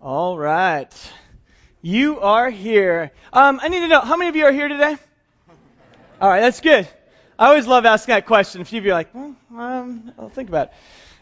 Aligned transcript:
All 0.00 0.38
right. 0.38 1.12
You 1.82 2.20
are 2.20 2.48
here. 2.48 3.10
Um, 3.30 3.60
I 3.62 3.68
need 3.68 3.80
to 3.80 3.88
know, 3.88 4.00
how 4.00 4.16
many 4.16 4.30
of 4.30 4.36
you 4.36 4.46
are 4.46 4.52
here 4.52 4.68
today? 4.68 4.96
All 6.20 6.28
right, 6.28 6.40
that's 6.40 6.60
good. 6.60 6.88
I 7.38 7.48
always 7.48 7.66
love 7.66 7.84
asking 7.84 8.14
that 8.14 8.24
question. 8.24 8.62
A 8.62 8.64
few 8.64 8.78
of 8.78 8.86
you 8.86 8.92
are 8.92 8.94
like, 8.94 9.14
well, 9.14 9.36
um, 9.54 10.12
I'll 10.18 10.30
think 10.30 10.48
about 10.48 10.68
it. 10.68 10.72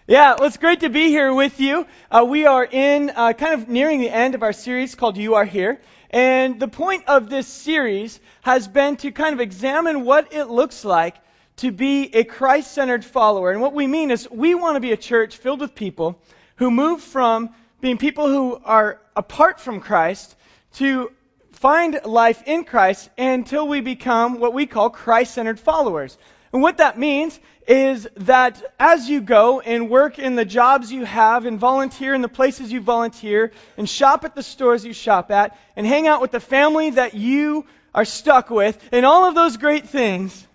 Yeah, 0.09 0.35
well, 0.37 0.49
it's 0.49 0.57
great 0.57 0.81
to 0.81 0.89
be 0.89 1.11
here 1.11 1.33
with 1.33 1.61
you. 1.61 1.87
Uh, 2.11 2.27
we 2.29 2.45
are 2.45 2.65
in 2.65 3.13
uh, 3.15 3.35
kind 3.35 3.55
of 3.55 3.69
nearing 3.69 4.01
the 4.01 4.11
end 4.11 4.35
of 4.35 4.43
our 4.43 4.53
series 4.53 4.97
called 4.97 5.17
You 5.17 5.37
Are 5.37 5.45
Here. 5.45 5.81
And 6.11 6.59
the 6.59 6.67
point 6.67 7.05
of 7.07 7.31
this 7.31 7.47
series 7.47 8.19
has 8.41 8.67
been 8.67 8.97
to 8.97 9.13
kind 9.13 9.33
of 9.33 9.39
examine 9.41 10.05
what 10.05 10.33
it 10.33 10.47
looks 10.47 10.85
like 10.85 11.15
to 11.59 11.71
be 11.71 12.13
a 12.17 12.25
Christ 12.25 12.73
centered 12.73 13.05
follower. 13.05 13.53
And 13.53 13.61
what 13.61 13.75
we 13.75 13.87
mean 13.87 14.11
is 14.11 14.29
we 14.29 14.57
want 14.57 14.75
to 14.75 14.81
be 14.81 14.91
a 14.91 14.97
church 14.97 15.37
filled 15.37 15.61
with 15.61 15.77
people 15.77 16.19
who 16.57 16.73
move 16.73 17.01
from 17.01 17.51
being 17.81 17.97
people 17.97 18.27
who 18.27 18.61
are 18.65 19.01
apart 19.15 19.61
from 19.61 19.79
Christ 19.79 20.35
to 20.79 21.13
find 21.53 22.01
life 22.05 22.43
in 22.47 22.65
Christ 22.65 23.09
until 23.17 23.69
we 23.69 23.81
become 23.81 24.41
what 24.41 24.53
we 24.53 24.67
call 24.67 24.91
Christ 24.91 25.35
centered 25.35 25.61
followers. 25.61 26.19
And 26.53 26.61
what 26.61 26.79
that 26.79 26.99
means 26.99 27.39
is 27.67 28.09
that 28.17 28.63
as 28.79 29.09
you 29.09 29.21
go 29.21 29.61
and 29.61 29.89
work 29.89 30.19
in 30.19 30.35
the 30.35 30.45
jobs 30.45 30.93
you 30.93 31.05
have 31.05 31.47
and 31.47 31.59
volunteer 31.59 32.13
in 32.13 32.21
the 32.21 32.29
places 32.29 32.71
you 32.71 32.81
volunteer 32.81 33.53
and 33.79 33.89
shop 33.89 34.25
at 34.25 34.35
the 34.35 34.43
stores 34.43 34.85
you 34.85 34.93
shop 34.93 35.31
at 35.31 35.57
and 35.77 35.87
hang 35.87 36.07
out 36.07 36.21
with 36.21 36.33
the 36.33 36.41
family 36.41 36.91
that 36.91 37.15
you 37.15 37.65
are 37.95 38.05
stuck 38.05 38.51
with 38.51 38.79
and 38.93 39.07
all 39.07 39.27
of 39.27 39.35
those 39.35 39.57
great 39.57 39.89
things, 39.89 40.47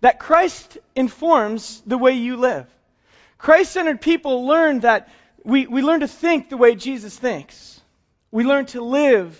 that 0.00 0.18
Christ 0.18 0.78
informs 0.94 1.80
the 1.86 1.98
way 1.98 2.12
you 2.12 2.36
live. 2.36 2.66
Christ 3.38 3.72
centered 3.72 4.00
people 4.00 4.46
learn 4.46 4.80
that 4.80 5.08
we, 5.44 5.66
we 5.66 5.82
learn 5.82 6.00
to 6.00 6.08
think 6.08 6.48
the 6.48 6.56
way 6.56 6.74
Jesus 6.74 7.16
thinks. 7.16 7.80
We 8.30 8.44
learn 8.44 8.66
to 8.66 8.80
live 8.80 9.38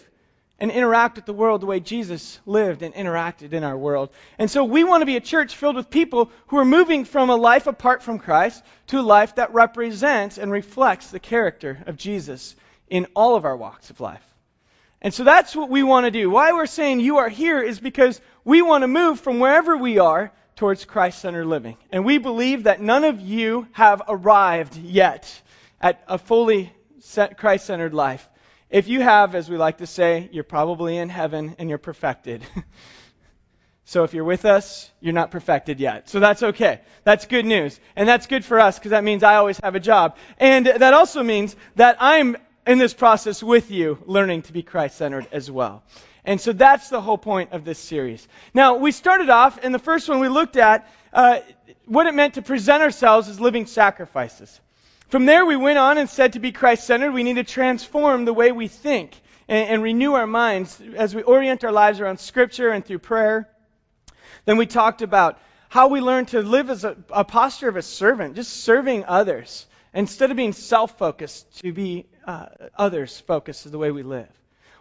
and 0.63 0.71
interact 0.71 1.17
with 1.17 1.27
the 1.27 1.33
world 1.33 1.61
the 1.61 1.67
way 1.67 1.81
Jesus 1.81 2.39
lived 2.47 2.83
and 2.83 2.95
interacted 2.95 3.53
in 3.53 3.65
our 3.65 3.77
world. 3.77 4.11
And 4.39 4.49
so 4.49 4.63
we 4.63 4.85
want 4.85 5.03
to 5.03 5.07
be 5.07 5.17
a 5.17 5.21
church 5.21 5.57
filled 5.57 5.75
with 5.75 5.91
people 5.91 6.31
who 6.47 6.57
are 6.57 6.65
moving 6.65 7.05
from 7.05 7.31
a 7.31 7.37
life 7.37 7.67
apart 7.67 8.01
from 8.01 8.21
Christ 8.21 8.63
to 8.87 9.01
a 9.01 9.03
life 9.03 9.35
that 9.35 9.53
represents 9.53 10.39
and 10.39 10.53
reflects 10.53 11.11
the 11.11 11.19
character 11.19 11.83
of 11.87 11.97
Jesus 11.97 12.55
in 12.89 13.09
all 13.17 13.35
of 13.35 13.45
our 13.45 13.57
walks 13.57 13.91
of 13.91 14.01
life. 14.01 14.23
And 15.01 15.13
so 15.13 15.25
that's 15.25 15.57
what 15.57 15.69
we 15.69 15.83
want 15.83 16.07
to 16.07 16.13
do. 16.13 16.31
Why 16.31 16.53
we're 16.53 16.67
saying 16.67 17.01
you 17.01 17.19
are 17.19 17.29
here 17.29 17.61
is 17.61 17.81
because 17.81 18.21
we 18.45 18.63
want 18.63 18.83
to 18.83 18.89
move 18.89 19.19
from 19.19 19.41
wherever 19.41 19.77
we 19.77 19.99
are 19.99 20.31
towards 20.55 20.85
Christ 20.85 21.19
centered 21.19 21.47
living. 21.47 21.77
And 21.91 22.05
we 22.05 22.19
believe 22.19 22.65
that 22.65 22.81
none 22.81 23.03
of 23.03 23.21
you 23.21 23.67
have 23.73 24.01
arrived 24.07 24.77
yet 24.77 25.43
at 25.81 26.05
a 26.07 26.19
fully 26.19 26.73
Christ 27.37 27.67
centered 27.67 27.95
life. 27.95 28.29
If 28.73 28.89
you 28.89 29.03
have, 29.03 29.35
as 29.35 29.51
we 29.51 29.59
like 29.59 29.79
to 29.79 29.87
say, 29.87 30.31
you're 30.33 30.45
probably 30.45 30.97
in 30.97 31.11
heaven 31.11 31.57
and 31.59 31.69
you're 31.69 31.77
perfected. 31.77 32.43
so 33.85 34.05
if 34.05 34.15
you're 34.15 34.25
with 34.25 34.47
us, 34.47 34.91
you're 34.99 35.13
not 35.13 35.31
perfected 35.31 35.79
yet. 35.79 36.09
So 36.09 36.21
that's 36.21 36.43
okay. 36.43 36.81
That's 37.05 37.27
good 37.27 37.45
news. 37.45 37.79
And 37.97 38.09
that's 38.09 38.27
good 38.27 38.47
for 38.47 38.59
us 38.59 38.79
because 38.79 38.93
that 38.93 39.05
means 39.05 39.23
I 39.23 39.35
always 39.35 39.61
have 39.63 39.75
a 39.75 39.81
job. 39.81 40.17
And 40.39 40.65
that 40.65 40.95
also 40.95 41.23
means 41.23 41.55
that 41.77 41.99
I'm 42.01 42.39
in 42.67 42.79
this 42.79 42.95
process 42.95 43.43
with 43.43 43.71
you 43.71 43.99
learning 44.07 44.43
to 44.43 44.55
be 44.55 44.63
Christ 44.63 44.97
centered 44.97 45.29
as 45.33 45.51
well. 45.51 45.83
And 46.25 46.41
so 46.41 46.55
that's 46.55 46.89
the 46.89 47.03
whole 47.03 47.19
point 47.19 47.53
of 47.53 47.67
this 47.67 47.79
series. 47.79 48.27
Now, 48.55 48.77
we 48.77 48.91
started 48.93 49.29
off, 49.29 49.63
in 49.63 49.73
the 49.73 49.79
first 49.79 50.09
one 50.09 50.19
we 50.19 50.29
looked 50.29 50.57
at 50.57 50.91
uh, 51.13 51.41
what 51.85 52.07
it 52.07 52.15
meant 52.15 52.35
to 52.35 52.43
present 52.43 52.83
ourselves 52.83 53.29
as 53.29 53.39
living 53.39 53.67
sacrifices. 53.67 54.59
From 55.13 55.27
there, 55.27 55.45
we 55.45 55.57
went 55.57 55.77
on 55.77 55.99
and 55.99 56.09
said 56.09 56.33
to 56.33 56.41
be 56.41 56.53
Christ 56.53 56.87
centered, 56.87 57.13
we 57.13 57.23
need 57.23 57.37
to 57.37 57.45
transform 57.45 58.25
the 58.25 58.33
way 58.33 58.51
we 58.51 58.67
think 58.67 59.15
and, 59.47 59.69
and, 59.69 59.83
renew 59.83 60.15
our 60.15 60.27
minds 60.27 60.81
as 60.97 61.15
we 61.15 61.21
orient 61.21 61.65
our 61.65 61.71
lives 61.71 62.01
around 62.01 62.19
Scripture 62.19 62.71
and 62.71 62.83
through 62.83 63.01
prayer. 63.01 63.47
Then 64.47 64.57
we 64.57 64.65
talked 64.65 65.03
about 65.03 65.39
how 65.69 65.89
we 65.89 66.01
learn 66.01 66.25
to 66.27 66.41
live 66.41 66.71
as 66.71 66.85
a, 66.85 66.97
a 67.11 67.25
posture 67.25 67.69
of 67.69 67.77
a 67.77 67.83
servant, 67.83 68.37
just 68.37 68.65
serving 68.65 69.05
others. 69.05 69.67
Instead 69.93 70.31
of 70.31 70.39
being 70.39 70.55
self 70.55 70.97
focused, 70.97 71.61
to 71.61 71.75
be 71.75 72.07
uh, 72.27 72.47
others 72.79 73.21
focused 73.21 73.67
is 73.67 73.73
the 73.73 73.77
way 73.77 73.91
we 73.91 74.03
live. 74.03 74.31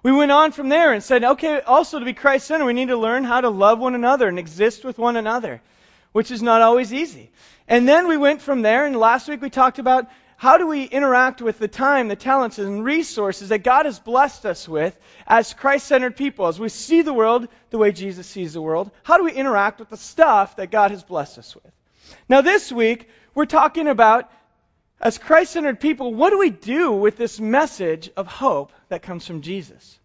We 0.01 0.13
went 0.13 0.31
on 0.31 0.53
from 0.53 0.69
there 0.69 0.93
and 0.93 1.03
said, 1.03 1.25
okay, 1.25 1.59
also 1.59 1.99
to 1.99 2.05
be 2.05 2.13
Christ 2.13 2.47
centered, 2.47 2.67
we 2.67 2.71
need 2.71 2.87
to 2.87 2.97
learn 2.97 3.25
how 3.25 3.41
to 3.41 3.49
love 3.49 3.79
one 3.79 3.95
another 3.95 4.29
and 4.29 4.39
exist 4.39 4.85
with 4.85 4.97
one 4.97 5.17
another, 5.17 5.61
which 6.11 6.31
is 6.31 6.41
not 6.41 6.61
always 6.61 6.93
easy. 6.93 7.31
And 7.67 7.87
then 7.87 8.07
we 8.07 8.17
went 8.17 8.41
from 8.41 8.61
there, 8.61 8.85
and 8.85 8.95
last 8.95 9.27
week 9.27 9.41
we 9.41 9.49
talked 9.49 9.79
about 9.79 10.07
how 10.41 10.57
do 10.57 10.65
we 10.65 10.85
interact 10.85 11.39
with 11.39 11.59
the 11.59 11.67
time, 11.67 12.07
the 12.07 12.15
talents, 12.15 12.57
and 12.57 12.83
resources 12.83 13.49
that 13.49 13.63
God 13.63 13.85
has 13.85 13.99
blessed 13.99 14.43
us 14.45 14.67
with 14.67 14.97
as 15.27 15.53
Christ 15.53 15.85
centered 15.85 16.17
people? 16.17 16.47
As 16.47 16.59
we 16.59 16.67
see 16.69 17.03
the 17.03 17.13
world 17.13 17.47
the 17.69 17.77
way 17.77 17.91
Jesus 17.91 18.25
sees 18.25 18.53
the 18.53 18.61
world, 18.61 18.89
how 19.03 19.17
do 19.17 19.23
we 19.23 19.33
interact 19.33 19.79
with 19.79 19.89
the 19.89 19.97
stuff 19.97 20.55
that 20.55 20.71
God 20.71 20.89
has 20.89 21.03
blessed 21.03 21.37
us 21.37 21.53
with? 21.53 21.71
Now, 22.27 22.41
this 22.41 22.71
week, 22.71 23.07
we're 23.35 23.45
talking 23.45 23.87
about, 23.87 24.31
as 24.99 25.19
Christ 25.19 25.51
centered 25.51 25.79
people, 25.79 26.11
what 26.11 26.31
do 26.31 26.39
we 26.39 26.49
do 26.49 26.91
with 26.91 27.17
this 27.17 27.39
message 27.39 28.09
of 28.17 28.25
hope 28.25 28.73
that 28.89 29.03
comes 29.03 29.27
from 29.27 29.41
Jesus? 29.41 29.99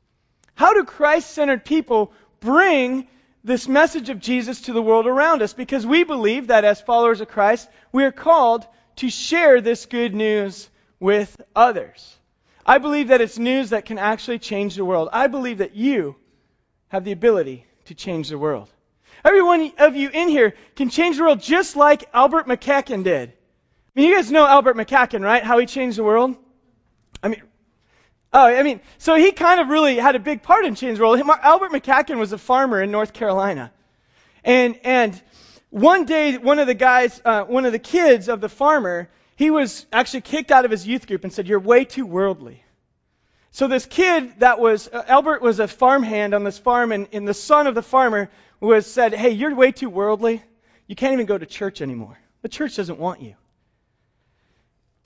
How 0.55 0.75
do 0.75 0.85
Christ 0.85 1.31
centered 1.31 1.65
people 1.65 2.13
bring 2.41 3.09
this 3.47 3.69
message 3.69 4.11
of 4.11 4.21
Jesus 4.21 4.63
to 4.63 4.73
the 4.73 4.83
world 4.83 5.07
around 5.07 5.41
us? 5.41 5.53
Because 5.53 5.87
we 5.87 6.03
believe 6.03 6.49
that 6.49 6.65
as 6.65 6.81
followers 6.81 7.21
of 7.21 7.29
Christ, 7.29 7.69
we 7.93 8.05
are 8.05 8.13
called 8.13 8.67
to 8.97 9.09
share 9.09 9.61
this 9.61 9.87
good 9.87 10.15
news 10.15 10.69
with 10.99 11.35
others. 11.55 12.17
I 12.67 12.79
believe 12.79 13.09
that 13.09 13.21
it's 13.21 13.39
news 13.39 13.71
that 13.71 13.85
can 13.85 13.99
actually 13.99 14.41
change 14.41 14.75
the 14.75 14.85
world. 14.85 15.09
I 15.13 15.29
believe 15.29 15.59
that 15.59 15.77
you 15.77 16.17
have 16.89 17.05
the 17.05 17.13
ability 17.13 17.65
to 17.85 17.95
change 17.95 18.29
the 18.29 18.39
world. 18.39 18.69
Every 19.25 19.43
one 19.43 19.73
of 19.79 19.95
you 19.95 20.11
in 20.13 20.29
here 20.29 20.55
can 20.75 20.91
change 20.91 21.17
the 21.17 21.23
world 21.23 21.41
just 21.41 21.77
like 21.77 22.09
Albert 22.13 22.49
McCracken 22.49 23.05
did. 23.05 23.31
I 23.31 24.01
mean, 24.01 24.09
you 24.09 24.17
guys 24.17 24.31
know 24.31 24.45
Albert 24.45 24.77
McCracken, 24.77 25.23
right? 25.23 25.43
How 25.43 25.59
he 25.59 25.67
changed 25.67 25.99
the 25.99 26.05
world? 26.05 26.37
I 27.23 27.29
mean, 27.29 27.43
oh, 28.37 28.45
I 28.45 28.63
mean, 28.63 28.81
so 28.99 29.15
he 29.15 29.33
kind 29.33 29.61
of 29.61 29.69
really 29.69 29.97
had 29.97 30.15
a 30.15 30.19
big 30.19 30.43
part 30.43 30.67
in 30.67 30.75
the 30.75 31.01
world. 31.01 31.19
Albert 31.43 31.71
McCracken 31.71 32.19
was 32.19 32.33
a 32.33 32.39
farmer 32.39 32.83
in 32.83 32.91
North 32.91 33.15
Carolina. 33.15 33.73
And, 34.45 34.79
and 34.85 35.21
one 35.71 36.05
day, 36.05 36.37
one 36.37 36.59
of 36.59 36.67
the 36.67 36.75
guys, 36.75 37.21
uh, 37.25 37.45
one 37.45 37.65
of 37.65 37.73
the 37.73 37.79
kids 37.79 38.29
of 38.29 38.43
the 38.43 38.51
farmer, 38.51 39.09
he 39.37 39.51
was 39.51 39.87
actually 39.91 40.21
kicked 40.21 40.51
out 40.51 40.67
of 40.67 40.71
his 40.71 40.87
youth 40.87 41.07
group 41.07 41.25
and 41.25 41.33
said, 41.33 41.49
You're 41.49 41.61
way 41.61 41.87
too 41.87 42.05
worldly. 42.05 42.63
So 43.53 43.69
this 43.69 43.87
kid 43.87 44.41
that 44.41 44.61
was, 44.61 44.87
uh, 44.87 45.03
Albert 45.09 45.41
was 45.41 45.59
a 45.59 45.67
farmhand 45.67 46.35
on 46.35 46.45
this 46.45 46.59
farm, 46.59 46.93
and, 46.93 47.09
and 47.13 47.27
the 47.27 47.35
son 47.35 47.67
of 47.67 47.75
the 47.75 47.83
farmer 47.83 48.31
was 48.61 48.87
said, 48.87 49.15
Hey, 49.15 49.31
you're 49.31 49.55
way 49.55 49.73
too 49.73 49.89
worldly. 49.89 50.43
You 50.87 50.95
can't 50.95 51.15
even 51.15 51.27
go 51.27 51.39
to 51.39 51.47
church 51.47 51.81
anymore. 51.81 52.19
The 52.43 52.51
church 52.51 52.77
doesn't 52.77 52.99
want 52.99 53.23
you. 53.23 53.35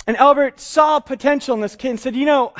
And 0.07 0.17
Albert 0.17 0.59
saw 0.59 0.99
potential 0.99 1.55
in 1.55 1.61
this 1.61 1.77
kid 1.77 1.91
and 1.91 2.01
said, 2.01 2.17
You 2.17 2.27
know, 2.27 2.53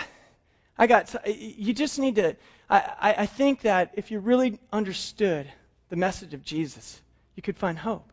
I 0.81 0.87
got, 0.87 1.15
you 1.27 1.75
just 1.75 1.99
need 1.99 2.15
to, 2.15 2.37
I, 2.71 3.15
I, 3.19 3.27
think 3.27 3.61
that 3.61 3.93
if 3.97 4.11
you 4.11 4.19
really 4.19 4.59
understood 4.73 5.47
the 5.91 5.97
message 5.97 6.33
of 6.33 6.43
Jesus, 6.43 6.99
you 7.37 7.43
could 7.43 7.59
find 7.59 7.79
hope. 7.79 8.11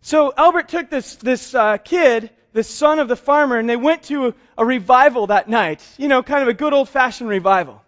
So 0.00 0.32
Albert 0.34 0.70
took 0.70 0.88
this, 0.88 1.16
this 1.16 1.54
uh, 1.54 1.76
kid, 1.76 2.30
the 2.54 2.64
son 2.64 2.98
of 2.98 3.08
the 3.08 3.14
farmer, 3.14 3.58
and 3.58 3.68
they 3.68 3.76
went 3.76 4.04
to 4.04 4.28
a, 4.28 4.34
a 4.56 4.64
revival 4.64 5.26
that 5.26 5.50
night. 5.50 5.86
You 5.98 6.08
know, 6.08 6.22
kind 6.22 6.40
of 6.40 6.48
a 6.48 6.54
good 6.54 6.72
old 6.72 6.88
fashioned 6.88 7.28
revival. 7.28 7.82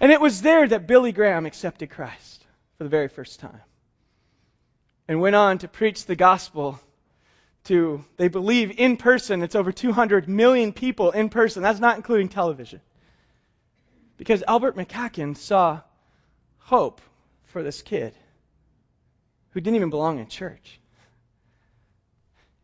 And 0.00 0.12
it 0.12 0.20
was 0.20 0.40
there 0.42 0.68
that 0.68 0.86
Billy 0.86 1.10
Graham 1.10 1.44
accepted 1.44 1.90
Christ 1.90 2.46
for 2.78 2.84
the 2.84 2.90
very 2.90 3.08
first 3.08 3.40
time. 3.40 3.60
And 5.08 5.20
went 5.20 5.34
on 5.34 5.58
to 5.58 5.68
preach 5.68 6.06
the 6.06 6.14
gospel 6.14 6.78
to, 7.64 8.04
they 8.18 8.28
believe, 8.28 8.78
in 8.78 8.98
person. 8.98 9.42
It's 9.42 9.56
over 9.56 9.72
200 9.72 10.28
million 10.28 10.72
people 10.72 11.10
in 11.10 11.28
person. 11.28 11.64
That's 11.64 11.80
not 11.80 11.96
including 11.96 12.28
television. 12.28 12.80
Because 14.22 14.44
Albert 14.46 14.76
McCracken 14.76 15.36
saw 15.36 15.80
hope 16.58 17.00
for 17.46 17.64
this 17.64 17.82
kid 17.82 18.14
who 19.50 19.60
didn't 19.60 19.74
even 19.74 19.90
belong 19.90 20.20
in 20.20 20.28
church. 20.28 20.78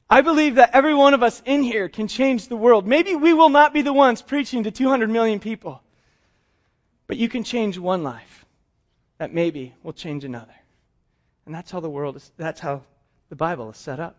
I 0.08 0.20
believe 0.20 0.54
that 0.54 0.70
every 0.72 0.94
one 0.94 1.14
of 1.14 1.24
us 1.24 1.42
in 1.44 1.64
here 1.64 1.88
can 1.88 2.06
change 2.06 2.46
the 2.46 2.54
world. 2.54 2.86
Maybe 2.86 3.16
we 3.16 3.32
will 3.32 3.48
not 3.48 3.74
be 3.74 3.82
the 3.82 3.92
ones 3.92 4.22
preaching 4.22 4.62
to 4.62 4.70
200 4.70 5.10
million 5.10 5.40
people, 5.40 5.82
but 7.08 7.16
you 7.16 7.28
can 7.28 7.42
change 7.42 7.76
one 7.76 8.04
life 8.04 8.44
that 9.18 9.34
maybe 9.34 9.74
will 9.82 9.92
change 9.92 10.22
another. 10.22 10.54
And 11.44 11.52
that's 11.52 11.72
how 11.72 11.80
the 11.80 11.90
world 11.90 12.14
is, 12.14 12.30
that's 12.36 12.60
how 12.60 12.82
the 13.30 13.36
Bible 13.36 13.68
is 13.70 13.76
set 13.76 13.98
up. 13.98 14.16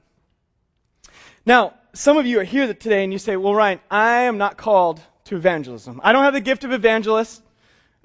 Now, 1.45 1.73
some 1.93 2.17
of 2.17 2.25
you 2.25 2.41
are 2.41 2.43
here 2.43 2.67
today 2.67 3.05
and 3.05 3.13
you 3.13 3.17
say, 3.17 3.37
well, 3.37 3.55
Ryan, 3.55 3.79
I 3.89 4.23
am 4.23 4.37
not 4.37 4.57
called 4.57 4.99
to 5.29 5.35
evangelism. 5.35 6.01
I 6.03 6.11
don't 6.11 6.23
have 6.23 6.33
the 6.33 6.41
gift 6.41 6.63
of 6.63 6.71
evangelist, 6.71 7.41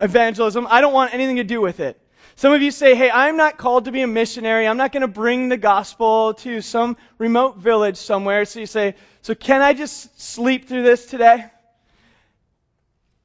evangelism. 0.00 0.67
I 0.71 0.81
don't 0.81 0.93
want 0.93 1.12
anything 1.12 1.37
to 1.37 1.44
do 1.44 1.61
with 1.61 1.81
it. 1.81 2.00
Some 2.37 2.53
of 2.53 2.62
you 2.62 2.71
say, 2.71 2.94
hey, 2.94 3.11
I'm 3.11 3.37
not 3.37 3.59
called 3.59 3.85
to 3.85 3.93
be 3.93 4.03
a 4.03 4.06
missionary. 4.06 4.67
I'm 4.67 4.76
not 4.76 4.93
going 4.93 5.03
to 5.03 5.09
bring 5.09 5.49
the 5.49 5.56
gospel 5.56 6.35
to 6.35 6.61
some 6.61 6.97
remote 7.19 7.59
village 7.59 7.97
somewhere. 7.97 8.44
So 8.44 8.61
you 8.61 8.67
say, 8.67 8.97
so 9.23 9.35
can 9.35 9.62
I 9.62 9.73
just 9.73 10.21
sleep 10.21 10.69
through 10.69 10.82
this 10.82 11.06
today? 11.06 11.44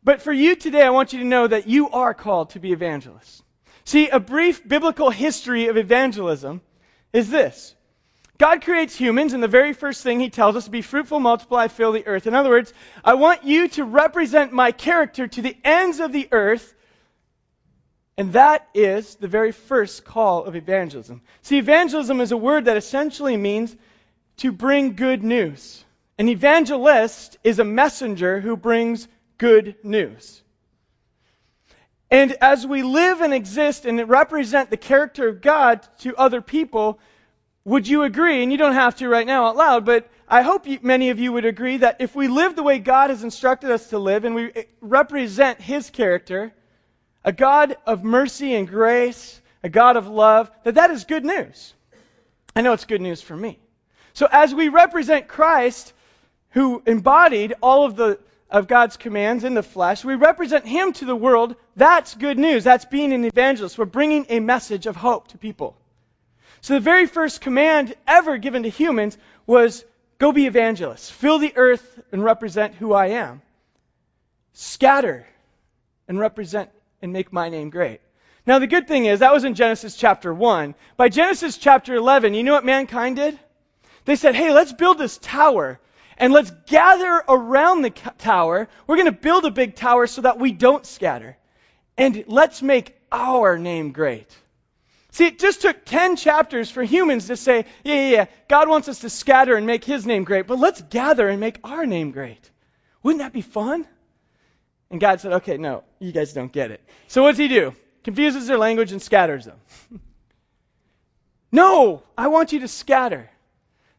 But 0.03 0.21
for 0.21 0.31
you 0.31 0.55
today, 0.55 0.83
I 0.83 0.91
want 0.91 1.11
you 1.11 1.19
to 1.19 1.25
know 1.25 1.47
that 1.47 1.67
you 1.67 1.89
are 1.89 2.13
called 2.13 2.51
to 2.51 2.59
be 2.59 2.71
evangelists. 2.71 3.43
See, 3.83 4.09
a 4.09 4.19
brief 4.19 4.65
biblical 4.67 5.09
history 5.09 5.67
of 5.67 5.77
evangelism 5.77 6.61
is 7.11 7.29
this. 7.29 7.75
God 8.39 8.63
creates 8.63 8.95
humans, 8.95 9.33
and 9.33 9.43
the 9.43 9.49
very 9.49 9.73
first 9.73 10.01
thing 10.01 10.21
he 10.21 10.29
tells 10.29 10.55
us 10.55 10.63
to 10.63 10.71
be 10.71 10.81
fruitful, 10.81 11.19
multiply, 11.19 11.67
fill 11.67 11.91
the 11.91 12.07
earth. 12.07 12.25
In 12.25 12.33
other 12.33 12.49
words, 12.49 12.73
I 13.03 13.15
want 13.15 13.43
you 13.43 13.67
to 13.67 13.83
represent 13.83 14.53
my 14.53 14.71
character 14.71 15.27
to 15.27 15.41
the 15.41 15.57
ends 15.63 15.99
of 15.99 16.13
the 16.13 16.29
earth. 16.31 16.73
And 18.17 18.33
that 18.33 18.65
is 18.73 19.15
the 19.15 19.27
very 19.27 19.51
first 19.51 20.05
call 20.05 20.45
of 20.45 20.55
evangelism. 20.55 21.21
See, 21.41 21.57
evangelism 21.57 22.21
is 22.21 22.31
a 22.31 22.37
word 22.37 22.65
that 22.65 22.77
essentially 22.77 23.35
means 23.35 23.75
to 24.37 24.53
bring 24.53 24.95
good 24.95 25.21
news. 25.21 25.83
An 26.17 26.29
evangelist 26.29 27.37
is 27.43 27.59
a 27.59 27.65
messenger 27.65 28.39
who 28.39 28.55
brings 28.55 29.05
good 29.37 29.75
news. 29.83 30.41
And 32.09 32.37
as 32.39 32.65
we 32.65 32.83
live 32.83 33.19
and 33.19 33.33
exist 33.33 33.85
and 33.85 34.07
represent 34.07 34.69
the 34.69 34.77
character 34.77 35.27
of 35.27 35.41
God 35.41 35.85
to 35.99 36.15
other 36.15 36.41
people, 36.41 36.99
would 37.69 37.87
you 37.87 38.01
agree, 38.01 38.41
and 38.41 38.51
you 38.51 38.57
don't 38.57 38.73
have 38.73 38.95
to 38.95 39.07
right 39.07 39.27
now 39.27 39.45
out 39.45 39.55
loud, 39.55 39.85
but 39.85 40.09
I 40.27 40.41
hope 40.41 40.65
you, 40.65 40.79
many 40.81 41.11
of 41.11 41.19
you 41.19 41.33
would 41.33 41.45
agree 41.45 41.77
that 41.77 41.97
if 41.99 42.15
we 42.15 42.27
live 42.27 42.55
the 42.55 42.63
way 42.63 42.79
God 42.79 43.11
has 43.11 43.23
instructed 43.23 43.69
us 43.69 43.91
to 43.91 43.99
live 43.99 44.25
and 44.25 44.33
we 44.33 44.51
eh, 44.55 44.63
represent 44.81 45.61
His 45.61 45.91
character, 45.91 46.51
a 47.23 47.31
God 47.31 47.77
of 47.85 48.03
mercy 48.03 48.55
and 48.55 48.67
grace, 48.67 49.39
a 49.61 49.69
God 49.69 49.97
of 49.97 50.07
love, 50.07 50.49
that 50.63 50.75
that 50.75 50.89
is 50.89 51.03
good 51.03 51.23
news. 51.23 51.75
I 52.55 52.61
know 52.61 52.73
it's 52.73 52.85
good 52.85 53.01
news 53.01 53.21
for 53.21 53.37
me. 53.37 53.59
So 54.13 54.27
as 54.31 54.53
we 54.53 54.69
represent 54.69 55.27
Christ, 55.27 55.93
who 56.51 56.81
embodied 56.87 57.53
all 57.61 57.85
of 57.85 57.95
the 57.95 58.19
of 58.49 58.67
God's 58.67 58.97
commands 58.97 59.43
in 59.43 59.53
the 59.53 59.61
flesh, 59.61 60.03
we 60.03 60.15
represent 60.15 60.65
Him 60.65 60.91
to 60.93 61.05
the 61.05 61.15
world. 61.15 61.55
That's 61.75 62.15
good 62.15 62.39
news. 62.39 62.63
That's 62.63 62.85
being 62.85 63.13
an 63.13 63.25
evangelist. 63.25 63.77
We're 63.77 63.85
bringing 63.85 64.25
a 64.29 64.39
message 64.39 64.87
of 64.87 64.95
hope 64.95 65.27
to 65.27 65.37
people. 65.37 65.78
So 66.61 66.73
the 66.73 66.79
very 66.79 67.05
first 67.05 67.41
command 67.41 67.95
ever 68.07 68.37
given 68.37 68.63
to 68.63 68.69
humans 68.69 69.17
was 69.45 69.85
go 70.17 70.31
be 70.31 70.45
evangelists, 70.45 71.09
fill 71.09 71.39
the 71.39 71.53
earth 71.55 71.99
and 72.11 72.23
represent 72.23 72.75
who 72.75 72.93
I 72.93 73.07
am. 73.07 73.41
Scatter 74.53 75.25
and 76.07 76.19
represent 76.19 76.69
and 77.01 77.13
make 77.13 77.31
my 77.31 77.49
name 77.49 77.69
great. 77.69 78.01
Now 78.45 78.59
the 78.59 78.67
good 78.67 78.87
thing 78.87 79.05
is 79.05 79.19
that 79.19 79.33
was 79.33 79.45
in 79.45 79.53
Genesis 79.53 79.95
chapter 79.95 80.33
1. 80.33 80.75
By 80.97 81.09
Genesis 81.09 81.57
chapter 81.57 81.95
11, 81.95 82.33
you 82.33 82.43
know 82.43 82.53
what 82.53 82.65
mankind 82.65 83.15
did? 83.15 83.39
They 84.05 84.15
said, 84.15 84.35
"Hey, 84.35 84.51
let's 84.51 84.73
build 84.73 84.97
this 84.97 85.17
tower 85.17 85.79
and 86.17 86.33
let's 86.33 86.51
gather 86.65 87.23
around 87.29 87.83
the 87.83 87.91
tower. 87.91 88.67
We're 88.87 88.95
going 88.97 89.05
to 89.05 89.11
build 89.11 89.45
a 89.45 89.51
big 89.51 89.75
tower 89.75 90.07
so 90.07 90.21
that 90.21 90.39
we 90.39 90.51
don't 90.51 90.85
scatter. 90.85 91.37
And 91.97 92.25
let's 92.27 92.61
make 92.61 92.97
our 93.11 93.57
name 93.57 93.91
great." 93.91 94.35
See, 95.19 95.25
it 95.25 95.37
just 95.37 95.61
took 95.63 95.83
10 95.83 96.15
chapters 96.15 96.71
for 96.71 96.81
humans 96.81 97.27
to 97.27 97.35
say, 97.35 97.65
yeah, 97.83 97.93
yeah, 97.93 98.09
yeah, 98.09 98.25
God 98.47 98.69
wants 98.69 98.87
us 98.87 98.99
to 98.99 99.09
scatter 99.09 99.57
and 99.57 99.67
make 99.67 99.83
his 99.83 100.05
name 100.05 100.23
great, 100.23 100.47
but 100.47 100.57
let's 100.57 100.81
gather 100.81 101.27
and 101.27 101.41
make 101.41 101.59
our 101.61 101.85
name 101.85 102.11
great. 102.11 102.49
Wouldn't 103.03 103.19
that 103.21 103.33
be 103.33 103.41
fun? 103.41 103.85
And 104.89 105.01
God 105.01 105.19
said, 105.19 105.33
okay, 105.33 105.57
no, 105.57 105.83
you 105.99 106.13
guys 106.13 106.31
don't 106.31 106.53
get 106.53 106.71
it. 106.71 106.81
So 107.09 107.21
what 107.21 107.31
does 107.31 107.37
he 107.37 107.49
do? 107.49 107.75
Confuses 108.05 108.47
their 108.47 108.57
language 108.57 108.93
and 108.93 109.01
scatters 109.01 109.43
them. 109.43 109.57
no, 111.51 112.01
I 112.17 112.29
want 112.29 112.53
you 112.53 112.61
to 112.61 112.69
scatter. 112.69 113.29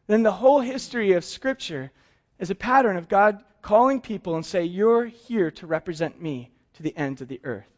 Then 0.07 0.23
the 0.23 0.31
whole 0.31 0.59
history 0.59 1.11
of 1.11 1.23
Scripture 1.23 1.91
is 2.39 2.49
a 2.49 2.55
pattern 2.55 2.97
of 2.97 3.07
God 3.07 3.43
calling 3.61 4.01
people 4.01 4.37
and 4.37 4.43
say, 4.43 4.63
you're 4.63 5.05
here 5.05 5.51
to 5.51 5.67
represent 5.67 6.19
me 6.19 6.49
to 6.77 6.81
the 6.81 6.97
ends 6.97 7.21
of 7.21 7.27
the 7.27 7.41
earth. 7.43 7.69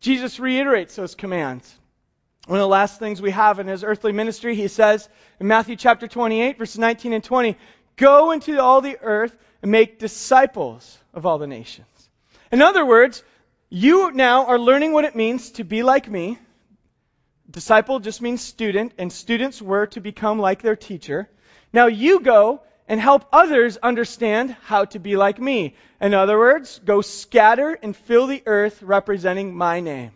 Jesus 0.00 0.38
reiterates 0.38 0.96
those 0.96 1.14
commands. 1.14 1.78
One 2.46 2.58
of 2.58 2.62
the 2.62 2.68
last 2.68 2.98
things 2.98 3.20
we 3.20 3.30
have 3.32 3.58
in 3.58 3.66
his 3.66 3.84
earthly 3.84 4.12
ministry, 4.12 4.54
he 4.54 4.68
says 4.68 5.08
in 5.38 5.46
Matthew 5.46 5.76
chapter 5.76 6.08
28, 6.08 6.58
verses 6.58 6.78
19 6.78 7.12
and 7.12 7.22
20, 7.22 7.56
Go 7.96 8.30
into 8.30 8.60
all 8.60 8.80
the 8.80 8.98
earth 9.00 9.36
and 9.62 9.70
make 9.70 9.98
disciples 9.98 10.98
of 11.12 11.26
all 11.26 11.38
the 11.38 11.46
nations. 11.46 11.86
In 12.50 12.62
other 12.62 12.84
words, 12.84 13.22
you 13.68 14.10
now 14.10 14.46
are 14.46 14.58
learning 14.58 14.92
what 14.92 15.04
it 15.04 15.14
means 15.14 15.52
to 15.52 15.64
be 15.64 15.82
like 15.82 16.10
me. 16.10 16.38
Disciple 17.50 18.00
just 18.00 18.22
means 18.22 18.40
student, 18.40 18.94
and 18.96 19.12
students 19.12 19.60
were 19.60 19.86
to 19.88 20.00
become 20.00 20.38
like 20.38 20.62
their 20.62 20.76
teacher. 20.76 21.28
Now 21.72 21.86
you 21.86 22.20
go 22.20 22.62
and 22.88 23.00
help 23.00 23.26
others 23.32 23.76
understand 23.76 24.56
how 24.62 24.86
to 24.86 24.98
be 24.98 25.16
like 25.16 25.38
me. 25.38 25.76
In 26.00 26.14
other 26.14 26.38
words, 26.38 26.80
go 26.84 27.02
scatter 27.02 27.78
and 27.82 27.94
fill 27.94 28.26
the 28.26 28.42
earth 28.46 28.82
representing 28.82 29.54
my 29.54 29.80
name. 29.80 30.12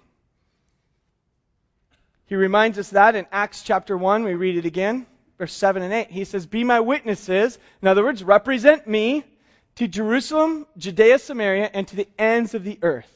He 2.27 2.37
reminds 2.37 2.79
us 2.79 2.91
that 2.91 3.17
in 3.17 3.27
Acts 3.31 3.63
chapter 3.63 3.97
1, 3.97 4.25
we 4.25 4.35
read 4.35 4.57
it 4.57 4.65
again, 4.65 5.07
verse 5.39 5.53
7 5.53 5.83
and 5.83 5.93
8. 5.93 6.11
He 6.11 6.25
says, 6.25 6.47
Be 6.47 6.65
my 6.65 6.81
witnesses, 6.81 7.59
in 7.83 7.89
other 7.89 8.03
words, 8.03 8.25
represent 8.25 8.87
me 8.87 9.25
to 9.77 9.89
Jerusalem, 9.89 10.67
Judea, 10.79 11.19
Samaria, 11.19 11.71
and 11.73 11.87
to 11.89 11.97
the 11.97 12.09
ends 12.19 12.55
of 12.55 12.65
the 12.65 12.79
earth. 12.83 13.11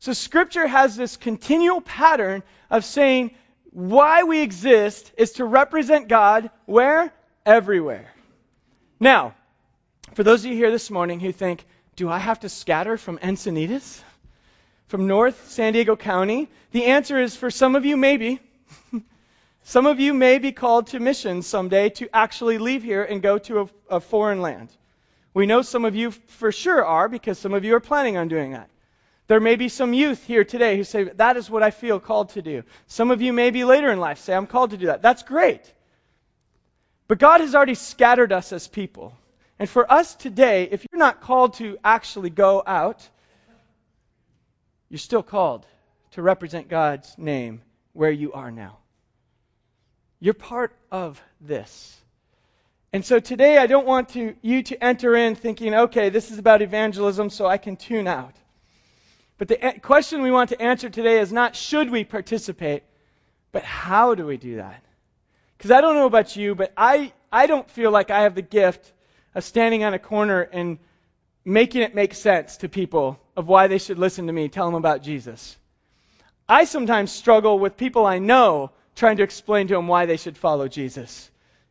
So 0.00 0.12
Scripture 0.12 0.66
has 0.66 0.96
this 0.96 1.16
continual 1.16 1.80
pattern 1.80 2.42
of 2.70 2.84
saying 2.84 3.32
why 3.70 4.24
we 4.24 4.40
exist 4.40 5.12
is 5.16 5.32
to 5.32 5.44
represent 5.44 6.08
God 6.08 6.50
where? 6.66 7.12
Everywhere. 7.46 8.12
Now, 8.98 9.34
for 10.14 10.24
those 10.24 10.44
of 10.44 10.50
you 10.50 10.56
here 10.56 10.70
this 10.70 10.90
morning 10.90 11.20
who 11.20 11.32
think, 11.32 11.64
do 11.96 12.08
I 12.08 12.18
have 12.18 12.40
to 12.40 12.48
scatter 12.48 12.96
from 12.96 13.18
Encinitas? 13.18 14.02
From 14.90 15.06
North 15.06 15.48
San 15.50 15.72
Diego 15.72 15.94
County? 15.94 16.48
The 16.72 16.86
answer 16.86 17.18
is 17.20 17.36
for 17.36 17.48
some 17.48 17.76
of 17.76 17.84
you, 17.84 17.96
maybe. 17.96 18.40
some 19.62 19.86
of 19.86 20.00
you 20.00 20.12
may 20.12 20.38
be 20.38 20.50
called 20.50 20.88
to 20.88 20.98
missions 20.98 21.46
someday 21.46 21.90
to 21.90 22.08
actually 22.12 22.58
leave 22.58 22.82
here 22.82 23.04
and 23.04 23.22
go 23.22 23.38
to 23.38 23.60
a, 23.60 23.68
a 23.88 24.00
foreign 24.00 24.42
land. 24.42 24.68
We 25.32 25.46
know 25.46 25.62
some 25.62 25.84
of 25.84 25.94
you 25.94 26.10
for 26.10 26.50
sure 26.50 26.84
are 26.84 27.08
because 27.08 27.38
some 27.38 27.54
of 27.54 27.64
you 27.64 27.76
are 27.76 27.80
planning 27.80 28.16
on 28.16 28.26
doing 28.26 28.50
that. 28.50 28.68
There 29.28 29.38
may 29.38 29.54
be 29.54 29.68
some 29.68 29.94
youth 29.94 30.24
here 30.26 30.42
today 30.42 30.76
who 30.76 30.82
say, 30.82 31.04
That 31.04 31.36
is 31.36 31.48
what 31.48 31.62
I 31.62 31.70
feel 31.70 32.00
called 32.00 32.30
to 32.30 32.42
do. 32.42 32.64
Some 32.88 33.12
of 33.12 33.22
you 33.22 33.32
maybe 33.32 33.62
later 33.62 33.92
in 33.92 34.00
life 34.00 34.18
say, 34.18 34.34
I'm 34.34 34.48
called 34.48 34.72
to 34.72 34.76
do 34.76 34.86
that. 34.86 35.02
That's 35.02 35.22
great. 35.22 35.62
But 37.06 37.20
God 37.20 37.40
has 37.40 37.54
already 37.54 37.76
scattered 37.76 38.32
us 38.32 38.52
as 38.52 38.66
people. 38.66 39.16
And 39.56 39.70
for 39.70 39.90
us 39.90 40.16
today, 40.16 40.68
if 40.68 40.84
you're 40.90 40.98
not 40.98 41.20
called 41.20 41.54
to 41.54 41.78
actually 41.84 42.30
go 42.30 42.60
out, 42.66 43.08
you're 44.90 44.98
still 44.98 45.22
called 45.22 45.64
to 46.12 46.22
represent 46.22 46.68
God's 46.68 47.16
name 47.16 47.62
where 47.92 48.10
you 48.10 48.32
are 48.32 48.50
now. 48.50 48.78
You're 50.18 50.34
part 50.34 50.76
of 50.90 51.22
this. 51.40 51.96
And 52.92 53.04
so 53.04 53.20
today 53.20 53.56
I 53.56 53.66
don't 53.66 53.86
want 53.86 54.10
to, 54.10 54.34
you 54.42 54.64
to 54.64 54.84
enter 54.84 55.14
in 55.14 55.36
thinking, 55.36 55.72
okay, 55.74 56.10
this 56.10 56.32
is 56.32 56.38
about 56.38 56.60
evangelism, 56.60 57.30
so 57.30 57.46
I 57.46 57.56
can 57.56 57.76
tune 57.76 58.08
out. 58.08 58.34
But 59.38 59.48
the 59.48 59.74
question 59.80 60.22
we 60.22 60.32
want 60.32 60.50
to 60.50 60.60
answer 60.60 60.90
today 60.90 61.20
is 61.20 61.32
not 61.32 61.54
should 61.54 61.88
we 61.88 62.04
participate, 62.04 62.82
but 63.52 63.62
how 63.62 64.14
do 64.14 64.26
we 64.26 64.36
do 64.36 64.56
that? 64.56 64.82
Because 65.56 65.70
I 65.70 65.80
don't 65.80 65.94
know 65.94 66.06
about 66.06 66.34
you, 66.36 66.54
but 66.54 66.72
I, 66.76 67.12
I 67.30 67.46
don't 67.46 67.70
feel 67.70 67.92
like 67.92 68.10
I 68.10 68.22
have 68.22 68.34
the 68.34 68.42
gift 68.42 68.92
of 69.34 69.44
standing 69.44 69.84
on 69.84 69.94
a 69.94 69.98
corner 69.98 70.40
and 70.40 70.78
making 71.44 71.82
it 71.82 71.94
make 71.94 72.12
sense 72.14 72.58
to 72.58 72.68
people 72.68 73.20
of 73.40 73.48
why 73.48 73.66
they 73.66 73.78
should 73.78 73.98
listen 73.98 74.26
to 74.28 74.32
me, 74.32 74.48
tell 74.48 74.66
them 74.66 74.76
about 74.76 75.02
Jesus. 75.02 75.56
I 76.48 76.64
sometimes 76.64 77.10
struggle 77.10 77.58
with 77.58 77.76
people 77.76 78.06
I 78.06 78.18
know 78.18 78.70
trying 78.94 79.16
to 79.16 79.22
explain 79.22 79.66
to 79.68 79.74
them 79.74 79.88
why 79.88 80.06
they 80.06 80.18
should 80.18 80.36
follow 80.36 80.68
Jesus, 80.68 81.30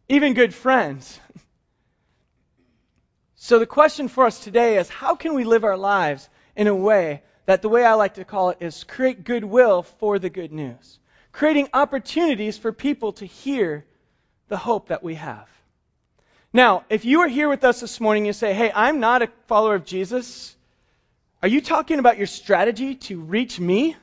even 0.09 0.33
good 0.33 0.53
friends. 0.53 1.19
So 3.41 3.57
the 3.57 3.65
question 3.65 4.09
for 4.09 4.25
us 4.25 4.43
today 4.43 4.77
is 4.77 4.89
how 4.89 5.15
can 5.15 5.33
we 5.33 5.45
live 5.45 5.63
our 5.63 5.77
lives 5.77 6.27
in 6.57 6.67
a 6.67 6.75
way 6.75 7.23
that 7.45 7.61
the 7.61 7.69
way 7.69 7.85
I 7.85 7.93
like 7.93 8.15
to 8.15 8.25
call 8.25 8.49
it 8.49 8.57
is 8.59 8.83
create 8.83 9.23
goodwill 9.23 9.83
for 9.83 10.19
the 10.19 10.29
good 10.29 10.51
news, 10.51 10.99
creating 11.31 11.69
opportunities 11.73 12.57
for 12.57 12.73
people 12.73 13.13
to 13.13 13.25
hear 13.25 13.85
the 14.49 14.57
hope 14.57 14.89
that 14.89 15.03
we 15.03 15.15
have. 15.15 15.47
Now, 16.51 16.83
if 16.89 17.05
you 17.05 17.21
are 17.21 17.29
here 17.29 17.47
with 17.47 17.63
us 17.63 17.79
this 17.79 18.01
morning, 18.01 18.25
you 18.25 18.33
say, 18.33 18.53
hey, 18.53 18.73
I'm 18.75 18.99
not 18.99 19.21
a 19.21 19.29
follower 19.47 19.75
of 19.75 19.85
Jesus. 19.85 20.55
Are 21.41 21.47
you 21.47 21.61
talking 21.61 21.99
about 21.99 22.17
your 22.17 22.27
strategy 22.27 22.95
to 22.95 23.19
reach 23.19 23.59
me? 23.59 23.95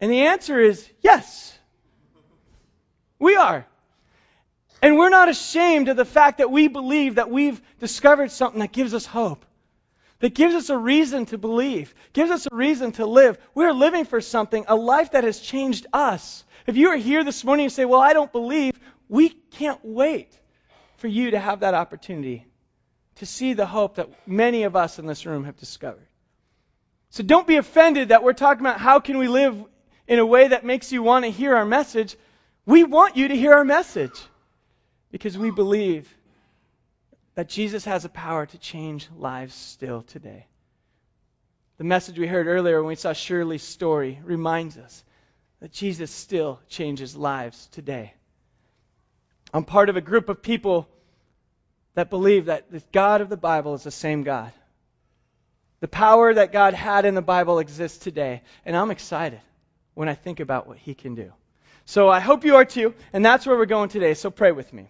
And 0.00 0.10
the 0.10 0.26
answer 0.26 0.60
is 0.60 0.88
yes. 1.00 1.56
We 3.18 3.36
are. 3.36 3.66
And 4.80 4.96
we're 4.96 5.10
not 5.10 5.28
ashamed 5.28 5.88
of 5.88 5.96
the 5.96 6.04
fact 6.04 6.38
that 6.38 6.50
we 6.50 6.68
believe 6.68 7.16
that 7.16 7.30
we've 7.30 7.60
discovered 7.80 8.30
something 8.30 8.60
that 8.60 8.72
gives 8.72 8.94
us 8.94 9.06
hope. 9.06 9.44
that 10.20 10.34
gives 10.34 10.54
us 10.54 10.70
a 10.70 10.78
reason 10.78 11.26
to 11.26 11.36
believe, 11.36 11.92
gives 12.12 12.30
us 12.30 12.46
a 12.46 12.54
reason 12.54 12.92
to 12.92 13.06
live. 13.06 13.36
We're 13.56 13.72
living 13.72 14.04
for 14.04 14.20
something, 14.20 14.64
a 14.68 14.76
life 14.76 15.12
that 15.12 15.24
has 15.24 15.40
changed 15.40 15.86
us. 15.92 16.44
If 16.64 16.76
you 16.76 16.90
are 16.90 16.96
here 16.96 17.24
this 17.24 17.42
morning 17.42 17.64
and 17.64 17.72
say, 17.72 17.84
Well, 17.84 18.00
I 18.00 18.12
don't 18.12 18.30
believe, 18.30 18.78
we 19.08 19.30
can't 19.30 19.80
wait 19.82 20.28
for 20.98 21.08
you 21.08 21.32
to 21.32 21.40
have 21.40 21.60
that 21.60 21.74
opportunity 21.74 22.46
to 23.16 23.26
see 23.26 23.52
the 23.52 23.66
hope 23.66 23.96
that 23.96 24.08
many 24.26 24.64
of 24.64 24.76
us 24.76 24.98
in 24.98 25.06
this 25.06 25.26
room 25.26 25.44
have 25.44 25.56
discovered. 25.56 26.06
So 27.10 27.22
don't 27.22 27.46
be 27.46 27.56
offended 27.56 28.08
that 28.08 28.22
we're 28.22 28.32
talking 28.32 28.60
about 28.64 28.80
how 28.80 29.00
can 29.00 29.18
we 29.18 29.28
live 29.28 29.62
in 30.08 30.18
a 30.18 30.26
way 30.26 30.48
that 30.48 30.64
makes 30.64 30.92
you 30.92 31.02
want 31.02 31.24
to 31.24 31.30
hear 31.30 31.54
our 31.54 31.64
message. 31.64 32.16
We 32.64 32.84
want 32.84 33.16
you 33.16 33.28
to 33.28 33.36
hear 33.36 33.52
our 33.54 33.64
message 33.64 34.18
because 35.10 35.36
we 35.36 35.50
believe 35.50 36.08
that 37.34 37.48
Jesus 37.48 37.84
has 37.84 38.04
a 38.04 38.08
power 38.08 38.46
to 38.46 38.58
change 38.58 39.08
lives 39.16 39.54
still 39.54 40.02
today. 40.02 40.46
The 41.78 41.84
message 41.84 42.18
we 42.18 42.26
heard 42.26 42.46
earlier 42.46 42.80
when 42.80 42.88
we 42.88 42.94
saw 42.94 43.12
Shirley's 43.12 43.62
story 43.62 44.20
reminds 44.24 44.76
us 44.76 45.04
that 45.60 45.72
Jesus 45.72 46.10
still 46.10 46.60
changes 46.68 47.16
lives 47.16 47.68
today. 47.72 48.14
I'm 49.54 49.64
part 49.64 49.88
of 49.88 49.96
a 49.96 50.00
group 50.00 50.28
of 50.28 50.42
people 50.42 50.88
that 51.94 52.10
believe 52.10 52.46
that 52.46 52.70
the 52.70 52.82
God 52.92 53.20
of 53.20 53.28
the 53.28 53.36
Bible 53.36 53.74
is 53.74 53.82
the 53.82 53.90
same 53.90 54.22
God. 54.22 54.52
The 55.80 55.88
power 55.88 56.32
that 56.32 56.52
God 56.52 56.74
had 56.74 57.04
in 57.04 57.14
the 57.14 57.22
Bible 57.22 57.58
exists 57.58 57.98
today, 57.98 58.42
and 58.64 58.76
I'm 58.76 58.90
excited 58.90 59.40
when 59.94 60.08
I 60.08 60.14
think 60.14 60.40
about 60.40 60.66
what 60.66 60.78
He 60.78 60.94
can 60.94 61.14
do. 61.14 61.32
So 61.84 62.08
I 62.08 62.20
hope 62.20 62.44
you 62.44 62.56
are 62.56 62.64
too, 62.64 62.94
and 63.12 63.24
that's 63.24 63.46
where 63.46 63.56
we're 63.56 63.66
going 63.66 63.88
today, 63.88 64.14
so 64.14 64.30
pray 64.30 64.52
with 64.52 64.72
me. 64.72 64.88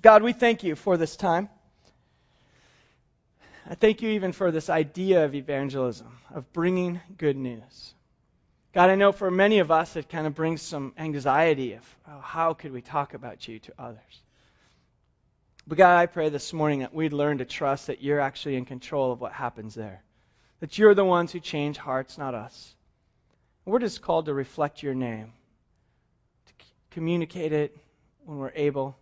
God, 0.00 0.22
we 0.22 0.32
thank 0.32 0.64
you 0.64 0.74
for 0.74 0.96
this 0.96 1.16
time. 1.16 1.50
I 3.68 3.74
thank 3.74 4.02
you 4.02 4.10
even 4.10 4.32
for 4.32 4.50
this 4.50 4.70
idea 4.70 5.24
of 5.24 5.34
evangelism, 5.34 6.18
of 6.34 6.50
bringing 6.52 7.00
good 7.18 7.36
news. 7.36 7.94
God, 8.72 8.88
I 8.88 8.94
know 8.94 9.12
for 9.12 9.30
many 9.30 9.58
of 9.58 9.70
us 9.70 9.96
it 9.96 10.08
kind 10.08 10.26
of 10.26 10.34
brings 10.34 10.62
some 10.62 10.94
anxiety 10.96 11.74
of 11.74 11.96
oh, 12.08 12.20
how 12.20 12.54
could 12.54 12.72
we 12.72 12.80
talk 12.80 13.14
about 13.14 13.46
you 13.46 13.58
to 13.60 13.72
others. 13.78 14.20
But 15.70 15.78
God, 15.78 15.98
I 15.98 16.06
pray 16.06 16.30
this 16.30 16.52
morning 16.52 16.80
that 16.80 16.92
we'd 16.92 17.12
learn 17.12 17.38
to 17.38 17.44
trust 17.44 17.86
that 17.86 18.02
you're 18.02 18.18
actually 18.18 18.56
in 18.56 18.64
control 18.64 19.12
of 19.12 19.20
what 19.20 19.30
happens 19.30 19.72
there. 19.72 20.02
That 20.58 20.76
you're 20.76 20.96
the 20.96 21.04
ones 21.04 21.30
who 21.30 21.38
change 21.38 21.78
hearts, 21.78 22.18
not 22.18 22.34
us. 22.34 22.74
We're 23.64 23.78
just 23.78 24.02
called 24.02 24.26
to 24.26 24.34
reflect 24.34 24.82
your 24.82 24.94
name, 24.96 25.32
to 26.46 26.52
communicate 26.90 27.52
it 27.52 27.76
when 28.24 28.38
we're 28.38 28.50
able, 28.56 28.96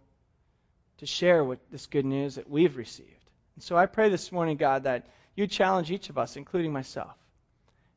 to 0.98 1.06
share 1.06 1.42
what 1.42 1.58
this 1.70 1.87
good 1.87 2.04
news 2.04 2.34
that 2.34 2.50
we've 2.50 2.76
received. 2.76 3.30
And 3.54 3.64
so 3.64 3.75
I 3.75 3.87
pray 3.87 4.10
this 4.10 4.30
morning, 4.30 4.58
God, 4.58 4.82
that 4.82 5.06
you 5.34 5.46
challenge 5.46 5.90
each 5.90 6.10
of 6.10 6.18
us, 6.18 6.37
including 6.37 6.75
myself, 6.75 7.16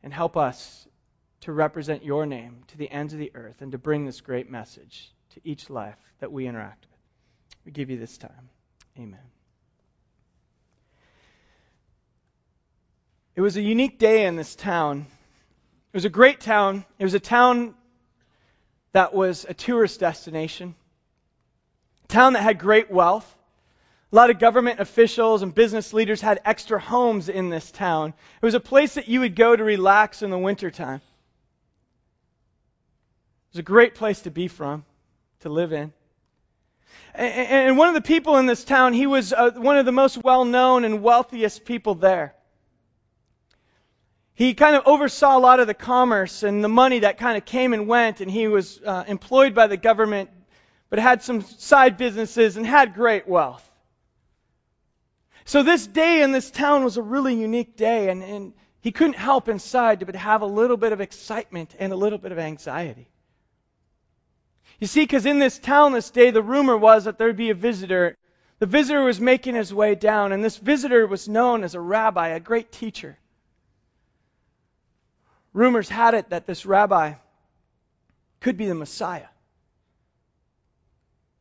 and 0.01 0.13
help 0.13 0.37
us 0.37 0.87
to 1.41 1.51
represent 1.51 2.05
your 2.05 2.25
name 2.25 2.63
to 2.67 2.77
the 2.77 2.89
ends 2.89 3.11
of 3.11 3.19
the 3.19 3.33
earth 3.35 3.61
and 3.61 3.73
to 3.73 3.77
bring 3.77 4.05
this 4.05 4.21
great 4.21 4.49
message 4.49 5.11
to 5.31 5.41
each 5.43 5.69
life 5.69 5.99
that 6.21 6.31
we 6.31 6.47
interact 6.47 6.85
with. 6.89 6.99
We 7.65 7.73
give 7.73 7.89
you 7.89 7.97
this 7.97 8.17
time. 8.17 8.49
Amen. 8.97 9.19
It 13.35 13.41
was 13.41 13.57
a 13.57 13.61
unique 13.61 13.97
day 13.97 14.25
in 14.25 14.35
this 14.35 14.55
town. 14.55 15.07
It 15.93 15.97
was 15.97 16.05
a 16.05 16.09
great 16.09 16.41
town. 16.41 16.85
It 16.99 17.03
was 17.03 17.13
a 17.13 17.19
town 17.19 17.75
that 18.91 19.13
was 19.13 19.45
a 19.47 19.53
tourist 19.53 19.99
destination, 19.99 20.75
a 22.03 22.07
town 22.07 22.33
that 22.33 22.43
had 22.43 22.59
great 22.59 22.91
wealth. 22.91 23.35
A 24.11 24.15
lot 24.15 24.29
of 24.29 24.39
government 24.39 24.81
officials 24.81 25.41
and 25.41 25.55
business 25.55 25.93
leaders 25.93 26.19
had 26.19 26.41
extra 26.43 26.79
homes 26.79 27.29
in 27.29 27.49
this 27.49 27.71
town. 27.71 28.13
It 28.41 28.45
was 28.45 28.53
a 28.53 28.59
place 28.59 28.95
that 28.95 29.07
you 29.07 29.21
would 29.21 29.35
go 29.35 29.55
to 29.55 29.63
relax 29.63 30.21
in 30.21 30.29
the 30.29 30.37
wintertime. 30.37 31.01
It 33.51 33.53
was 33.53 33.59
a 33.59 33.63
great 33.63 33.95
place 33.95 34.21
to 34.23 34.31
be 34.31 34.49
from, 34.49 34.83
to 35.41 35.49
live 35.49 35.71
in. 35.71 35.93
And 37.13 37.77
one 37.77 37.89
of 37.89 37.93
the 37.93 38.01
people 38.01 38.37
in 38.37 38.45
this 38.45 38.63
town, 38.63 38.93
he 38.93 39.05
was 39.05 39.33
uh, 39.33 39.51
one 39.51 39.77
of 39.77 39.85
the 39.85 39.91
most 39.91 40.23
well 40.23 40.45
known 40.45 40.85
and 40.85 41.03
wealthiest 41.03 41.65
people 41.65 41.95
there. 41.95 42.35
He 44.33 44.53
kind 44.53 44.75
of 44.75 44.83
oversaw 44.87 45.37
a 45.37 45.39
lot 45.39 45.59
of 45.59 45.67
the 45.67 45.73
commerce 45.73 46.41
and 46.41 46.63
the 46.63 46.69
money 46.69 46.99
that 46.99 47.17
kind 47.17 47.37
of 47.37 47.45
came 47.45 47.73
and 47.73 47.87
went, 47.87 48.21
and 48.21 48.31
he 48.31 48.47
was 48.47 48.79
uh, 48.83 49.03
employed 49.07 49.53
by 49.53 49.67
the 49.67 49.77
government, 49.77 50.29
but 50.89 50.99
had 50.99 51.21
some 51.21 51.41
side 51.41 51.97
businesses 51.97 52.57
and 52.57 52.65
had 52.65 52.95
great 52.95 53.27
wealth. 53.27 53.67
So 55.45 55.63
this 55.63 55.85
day 55.85 56.23
in 56.23 56.31
this 56.31 56.49
town 56.49 56.83
was 56.83 56.97
a 56.97 57.01
really 57.01 57.35
unique 57.35 57.75
day, 57.75 58.09
and, 58.09 58.23
and 58.23 58.53
he 58.79 58.91
couldn't 58.91 59.17
help 59.17 59.47
inside 59.47 60.03
but 60.05 60.15
have 60.15 60.41
a 60.41 60.47
little 60.47 60.77
bit 60.77 60.91
of 60.91 61.01
excitement 61.01 61.75
and 61.77 61.93
a 61.93 61.95
little 61.95 62.17
bit 62.17 62.31
of 62.31 62.39
anxiety. 62.39 63.10
You 64.81 64.87
see, 64.87 65.01
because 65.01 65.27
in 65.27 65.37
this 65.37 65.59
town 65.59 65.93
this 65.93 66.09
day, 66.09 66.31
the 66.31 66.41
rumor 66.41 66.75
was 66.75 67.05
that 67.05 67.19
there'd 67.19 67.37
be 67.37 67.51
a 67.51 67.55
visitor. 67.55 68.17
The 68.57 68.65
visitor 68.65 69.03
was 69.03 69.21
making 69.21 69.53
his 69.53 69.71
way 69.71 69.93
down, 69.93 70.31
and 70.31 70.43
this 70.43 70.57
visitor 70.57 71.05
was 71.05 71.29
known 71.29 71.63
as 71.63 71.75
a 71.75 71.79
rabbi, 71.79 72.29
a 72.29 72.39
great 72.39 72.71
teacher. 72.71 73.17
Rumors 75.53 75.87
had 75.87 76.15
it 76.15 76.31
that 76.31 76.47
this 76.47 76.65
rabbi 76.65 77.13
could 78.39 78.57
be 78.57 78.65
the 78.65 78.75
Messiah 78.75 79.27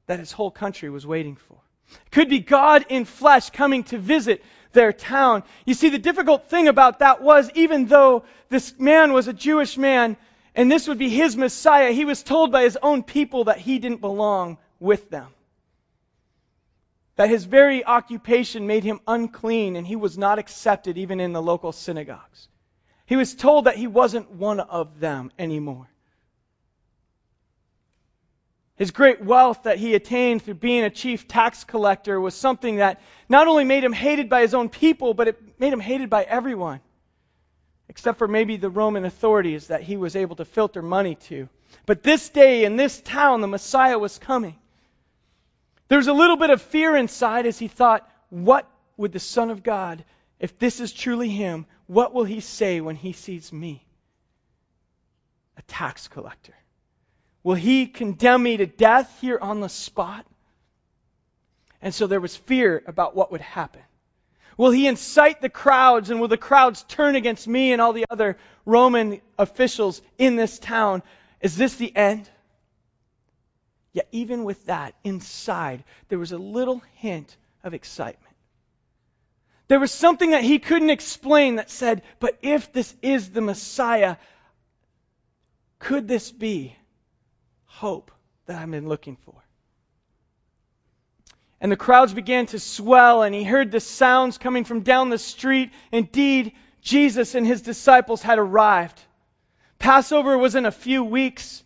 that 0.07 0.19
his 0.19 0.33
whole 0.33 0.51
country 0.51 0.91
was 0.91 1.07
waiting 1.07 1.37
for. 1.37 1.57
It 1.93 2.11
could 2.11 2.29
be 2.29 2.41
God 2.41 2.85
in 2.91 3.07
flesh 3.07 3.49
coming 3.51 3.85
to 3.85 3.97
visit 3.97 4.45
their 4.73 4.93
town. 4.93 5.45
You 5.65 5.73
see, 5.73 5.89
the 5.89 5.99
difficult 5.99 6.51
thing 6.51 6.69
about 6.69 6.99
that 6.99 7.23
was 7.23 7.51
even 7.55 7.87
though 7.87 8.25
this 8.51 8.79
man 8.79 9.15
was 9.15 9.29
a 9.29 9.33
Jewish 9.33 9.79
man, 9.79 10.19
and 10.55 10.71
this 10.71 10.89
would 10.89 10.99
be 10.99 11.09
his 11.09 11.37
Messiah, 11.37 11.93
he 11.93 12.05
was 12.05 12.23
told 12.23 12.51
by 12.51 12.63
his 12.63 12.79
own 12.83 13.03
people 13.03 13.45
that 13.45 13.59
he 13.59 13.79
didn't 13.79 14.01
belong 14.01 14.59
with 14.79 15.09
them. 15.11 15.29
That 17.17 17.29
his 17.29 17.45
very 17.45 17.85
occupation 17.85 18.67
made 18.67 18.83
him 18.83 19.01
unclean 19.07 19.77
and 19.77 19.87
he 19.87 19.97
was 19.97 20.19
not 20.19 20.39
accepted 20.39 20.99
even 20.99 21.21
in 21.21 21.33
the 21.33 21.43
local 21.43 21.73
synagogues. 21.73 22.49
He 23.07 23.17
was 23.17 23.35
told 23.35 23.67
that 23.67 23.77
he 23.77 23.87
wasn't 23.87 24.31
one 24.31 24.61
of 24.61 25.01
them 25.01 25.31
anymore. 25.39 25.89
His 28.77 28.93
great 28.93 29.23
wealth 29.23 29.65
that 29.65 29.77
he 29.77 29.95
attained 29.95 30.43
through 30.43 30.55
being 30.55 30.85
a 30.85 30.91
chief 30.91 31.29
tax 31.29 31.65
collector 31.65 32.19
was 32.19 32.35
something 32.35 32.77
that 32.77 33.03
not 33.29 33.47
only 33.47 33.65
made 33.65 33.85
him 33.85 33.93
hated 33.93 34.31
by 34.31 34.41
his 34.41 34.55
own 34.55 34.71
people, 34.71 35.13
but 35.13 35.29
it 35.29 35.61
made 35.61 35.73
him 35.73 35.81
hated 35.81 36.09
by 36.09 36.23
everyone 36.23 36.81
except 37.91 38.19
for 38.19 38.29
maybe 38.29 38.57
the 38.57 38.71
Roman 38.71 39.05
authorities 39.05 39.67
that 39.67 39.83
he 39.83 39.97
was 39.97 40.15
able 40.15 40.37
to 40.37 40.45
filter 40.45 40.81
money 40.81 41.17
to. 41.17 41.49
But 41.87 42.05
this 42.05 42.29
day 42.29 42.65
in 42.65 42.77
this 42.77 43.01
town, 43.01 43.41
the 43.41 43.49
Messiah 43.49 43.99
was 43.99 44.17
coming. 44.17 44.55
There 45.89 45.99
was 45.99 46.07
a 46.07 46.13
little 46.13 46.37
bit 46.37 46.51
of 46.51 46.63
fear 46.63 46.95
inside 46.95 47.47
as 47.47 47.59
he 47.59 47.67
thought, 47.67 48.09
what 48.29 48.71
would 48.97 49.11
the 49.11 49.19
Son 49.19 49.51
of 49.51 49.65
God, 49.65 50.05
if 50.39 50.57
this 50.57 50.79
is 50.79 50.93
truly 50.93 51.29
him, 51.29 51.67
what 51.89 52.15
will 52.15 52.23
he 52.23 52.39
say 52.39 52.81
when 52.81 52.95
he 52.95 53.13
sees 53.13 53.53
me? 53.53 53.85
A 55.57 55.63
tax 55.63 56.07
collector. 56.07 56.55
Will 57.43 57.57
he 57.57 57.89
condemn 57.89 58.45
me 58.45 58.57
to 58.57 58.67
death 58.67 59.19
here 59.21 59.39
on 59.43 59.59
the 59.59 59.69
spot? 59.69 60.25
And 61.83 61.93
so 61.93 62.07
there 62.07 62.21
was 62.21 62.37
fear 62.37 62.85
about 62.87 63.17
what 63.17 63.33
would 63.33 63.41
happen. 63.41 63.83
Will 64.57 64.71
he 64.71 64.87
incite 64.87 65.41
the 65.41 65.49
crowds, 65.49 66.11
and 66.11 66.21
will 66.21 66.29
the 66.29 66.37
crowds 66.37 66.83
turn 66.85 67.17
against 67.17 67.49
me 67.49 67.73
and 67.73 67.81
all 67.81 67.93
the 67.93 68.07
other 68.11 68.37
Roman 68.65 69.21
officials 69.39 70.03
in 70.19 70.37
this 70.37 70.59
town? 70.59 71.03
Is 71.41 71.57
this 71.57 71.77
the 71.77 71.95
end? 71.95 72.29
Yet, 73.93 74.09
even 74.13 74.45
with 74.45 74.67
that, 74.67 74.95
inside, 75.03 75.83
there 76.09 76.19
was 76.19 76.33
a 76.33 76.39
little 76.39 76.83
hint 76.95 77.37
of 77.65 77.75
excitement. 77.75 78.35
There 79.69 79.81
was 79.81 79.93
something 79.93 80.31
that 80.31 80.43
he 80.43 80.59
couldn't 80.59 80.91
explain 80.91 81.57
that 81.57 81.71
said, 81.71 82.03
But 82.19 82.39
if 82.43 82.73
this 82.73 82.95
is 83.03 83.31
the 83.31 83.41
Messiah, 83.41 84.17
could 85.79 86.09
this 86.09 86.31
be 86.31 86.77
hope 87.67 88.11
that 88.47 88.61
I've 88.61 88.71
been 88.71 88.89
looking 88.89 89.17
for? 89.17 89.35
And 91.61 91.71
the 91.71 91.77
crowds 91.77 92.15
began 92.15 92.47
to 92.47 92.59
swell, 92.59 93.23
and 93.23 93.35
he 93.35 93.45
heard 93.45 93.71
the 93.71 93.81
sounds 93.81 94.39
coming 94.39 94.65
from 94.65 94.81
down 94.81 95.11
the 95.11 95.19
street. 95.19 95.71
Indeed, 95.93 96.53
Jesus 96.81 97.35
and 97.35 97.47
his 97.47 97.61
disciples 97.61 98.23
had 98.23 98.39
arrived. 98.39 98.99
Passover 99.79 100.39
was 100.39 100.55
in 100.55 100.65
a 100.65 100.71
few 100.71 101.05
weeks. 101.05 101.63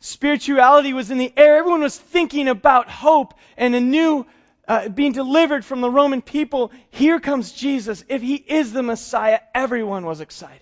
Spirituality 0.00 0.92
was 0.92 1.10
in 1.10 1.18
the 1.18 1.32
air. 1.36 1.58
Everyone 1.58 1.82
was 1.82 1.96
thinking 1.96 2.48
about 2.48 2.88
hope 2.88 3.34
and 3.56 3.74
a 3.74 3.80
new 3.80 4.26
uh, 4.66 4.88
being 4.88 5.12
delivered 5.12 5.64
from 5.64 5.80
the 5.80 5.90
Roman 5.90 6.22
people. 6.22 6.72
Here 6.90 7.20
comes 7.20 7.52
Jesus. 7.52 8.04
If 8.08 8.22
he 8.22 8.34
is 8.34 8.72
the 8.72 8.82
Messiah, 8.82 9.40
everyone 9.54 10.06
was 10.06 10.20
excited. 10.20 10.60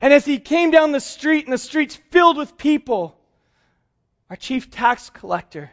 And 0.00 0.12
as 0.12 0.24
he 0.24 0.38
came 0.38 0.70
down 0.70 0.92
the 0.92 1.00
street, 1.00 1.44
and 1.44 1.52
the 1.52 1.58
streets 1.58 1.96
filled 2.10 2.36
with 2.36 2.58
people, 2.58 3.18
our 4.28 4.36
chief 4.36 4.70
tax 4.70 5.10
collector 5.10 5.70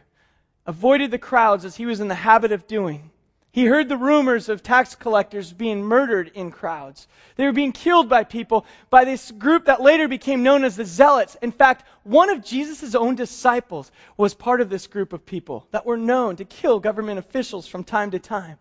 avoided 0.66 1.10
the 1.10 1.18
crowds 1.18 1.64
as 1.64 1.76
he 1.76 1.86
was 1.86 2.00
in 2.00 2.08
the 2.08 2.14
habit 2.14 2.52
of 2.52 2.66
doing. 2.66 3.10
He 3.54 3.66
heard 3.66 3.88
the 3.88 3.96
rumors 3.96 4.48
of 4.48 4.64
tax 4.64 4.96
collectors 4.96 5.52
being 5.52 5.84
murdered 5.84 6.32
in 6.34 6.50
crowds. 6.50 7.06
They 7.36 7.44
were 7.44 7.52
being 7.52 7.70
killed 7.70 8.08
by 8.08 8.24
people, 8.24 8.66
by 8.90 9.04
this 9.04 9.30
group 9.30 9.66
that 9.66 9.80
later 9.80 10.08
became 10.08 10.42
known 10.42 10.64
as 10.64 10.74
the 10.74 10.84
Zealots. 10.84 11.36
In 11.40 11.52
fact, 11.52 11.84
one 12.02 12.30
of 12.30 12.44
Jesus' 12.44 12.96
own 12.96 13.14
disciples 13.14 13.92
was 14.16 14.34
part 14.34 14.60
of 14.60 14.70
this 14.70 14.88
group 14.88 15.12
of 15.12 15.24
people 15.24 15.68
that 15.70 15.86
were 15.86 15.96
known 15.96 16.34
to 16.36 16.44
kill 16.44 16.80
government 16.80 17.20
officials 17.20 17.68
from 17.68 17.84
time 17.84 18.10
to 18.10 18.18
time. 18.18 18.58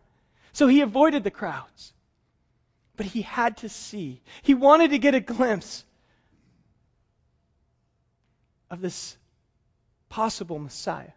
So 0.51 0.67
he 0.67 0.81
avoided 0.81 1.23
the 1.23 1.31
crowds. 1.31 1.91
But 2.95 3.07
he 3.07 3.23
had 3.23 3.57
to 3.57 3.69
see. 3.69 4.21
He 4.43 4.53
wanted 4.53 4.91
to 4.91 4.99
get 4.99 5.15
a 5.15 5.19
glimpse 5.19 5.83
of 8.69 8.79
this 8.79 9.17
possible 10.09 10.59
Messiah. 10.59 11.13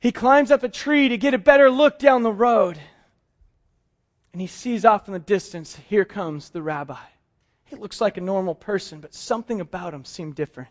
He 0.00 0.12
climbs 0.12 0.50
up 0.50 0.62
a 0.62 0.68
tree 0.68 1.10
to 1.10 1.18
get 1.18 1.34
a 1.34 1.38
better 1.38 1.70
look 1.70 1.98
down 1.98 2.22
the 2.22 2.32
road. 2.32 2.78
And 4.32 4.40
he 4.40 4.46
sees 4.46 4.84
off 4.84 5.08
in 5.08 5.12
the 5.12 5.18
distance, 5.18 5.76
here 5.88 6.04
comes 6.04 6.50
the 6.50 6.62
rabbi. 6.62 6.98
He 7.66 7.76
looks 7.76 8.00
like 8.00 8.16
a 8.16 8.22
normal 8.22 8.54
person, 8.54 9.00
but 9.00 9.14
something 9.14 9.60
about 9.60 9.92
him 9.92 10.04
seemed 10.04 10.34
different. 10.34 10.70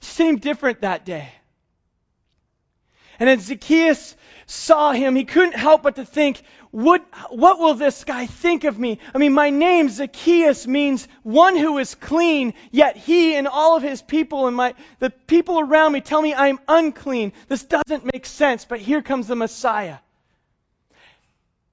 Seemed 0.00 0.40
different 0.40 0.80
that 0.80 1.04
day. 1.04 1.30
And 3.20 3.28
as 3.28 3.42
Zacchaeus 3.42 4.16
saw 4.46 4.92
him, 4.92 5.14
he 5.14 5.24
couldn't 5.24 5.54
help 5.54 5.82
but 5.82 5.96
to 5.96 6.06
think, 6.06 6.42
what, 6.70 7.04
what 7.28 7.58
will 7.58 7.74
this 7.74 8.04
guy 8.04 8.24
think 8.26 8.64
of 8.64 8.78
me? 8.78 8.98
I 9.14 9.18
mean, 9.18 9.34
my 9.34 9.50
name, 9.50 9.90
Zacchaeus, 9.90 10.66
means 10.66 11.06
one 11.22 11.54
who 11.56 11.76
is 11.78 11.94
clean, 11.94 12.54
yet 12.70 12.96
he 12.96 13.36
and 13.36 13.46
all 13.46 13.76
of 13.76 13.82
his 13.82 14.00
people 14.00 14.46
and 14.46 14.56
my, 14.56 14.74
the 15.00 15.10
people 15.10 15.60
around 15.60 15.92
me 15.92 16.00
tell 16.00 16.22
me 16.22 16.32
I'm 16.32 16.58
unclean. 16.66 17.34
This 17.48 17.62
doesn't 17.62 18.10
make 18.10 18.24
sense, 18.24 18.64
but 18.64 18.80
here 18.80 19.02
comes 19.02 19.26
the 19.26 19.36
Messiah. 19.36 19.98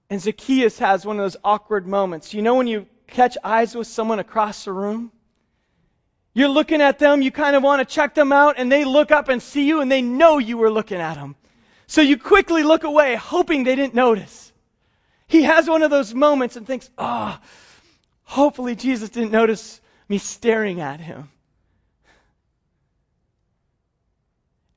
And 0.09 0.19
Zacchaeus 0.21 0.79
has 0.79 1.05
one 1.05 1.17
of 1.17 1.23
those 1.23 1.37
awkward 1.43 1.87
moments. 1.87 2.33
You 2.33 2.41
know 2.41 2.55
when 2.55 2.67
you 2.67 2.87
catch 3.07 3.37
eyes 3.41 3.73
with 3.73 3.87
someone 3.87 4.19
across 4.19 4.65
the 4.65 4.73
room? 4.73 5.11
You're 6.38 6.50
looking 6.50 6.84
at 6.84 7.00
them, 7.00 7.24
you 7.24 7.32
kind 7.32 7.56
of 7.56 7.63
want 7.63 7.79
to 7.79 7.96
check 7.96 8.13
them 8.13 8.32
out, 8.32 8.60
and 8.60 8.72
they 8.72 8.86
look 8.86 9.10
up 9.10 9.27
and 9.27 9.41
see 9.41 9.67
you, 9.67 9.82
and 9.82 9.91
they 9.91 10.03
know 10.03 10.38
you 10.38 10.60
were 10.60 10.70
looking 10.70 11.00
at 11.00 11.15
them. 11.15 11.36
So 11.88 12.01
you 12.01 12.15
quickly 12.15 12.62
look 12.62 12.84
away, 12.84 13.15
hoping 13.15 13.63
they 13.63 13.75
didn't 13.75 13.96
notice. 13.96 14.53
He 15.25 15.41
has 15.41 15.67
one 15.67 15.82
of 15.82 15.89
those 15.89 16.13
moments 16.13 16.56
and 16.56 16.67
thinks, 16.67 16.91
ah, 16.96 17.41
oh, 17.41 17.48
hopefully 18.22 18.75
Jesus 18.75 19.10
didn't 19.10 19.32
notice 19.32 19.82
me 20.08 20.20
staring 20.20 20.79
at 20.79 21.00
him. 21.00 21.27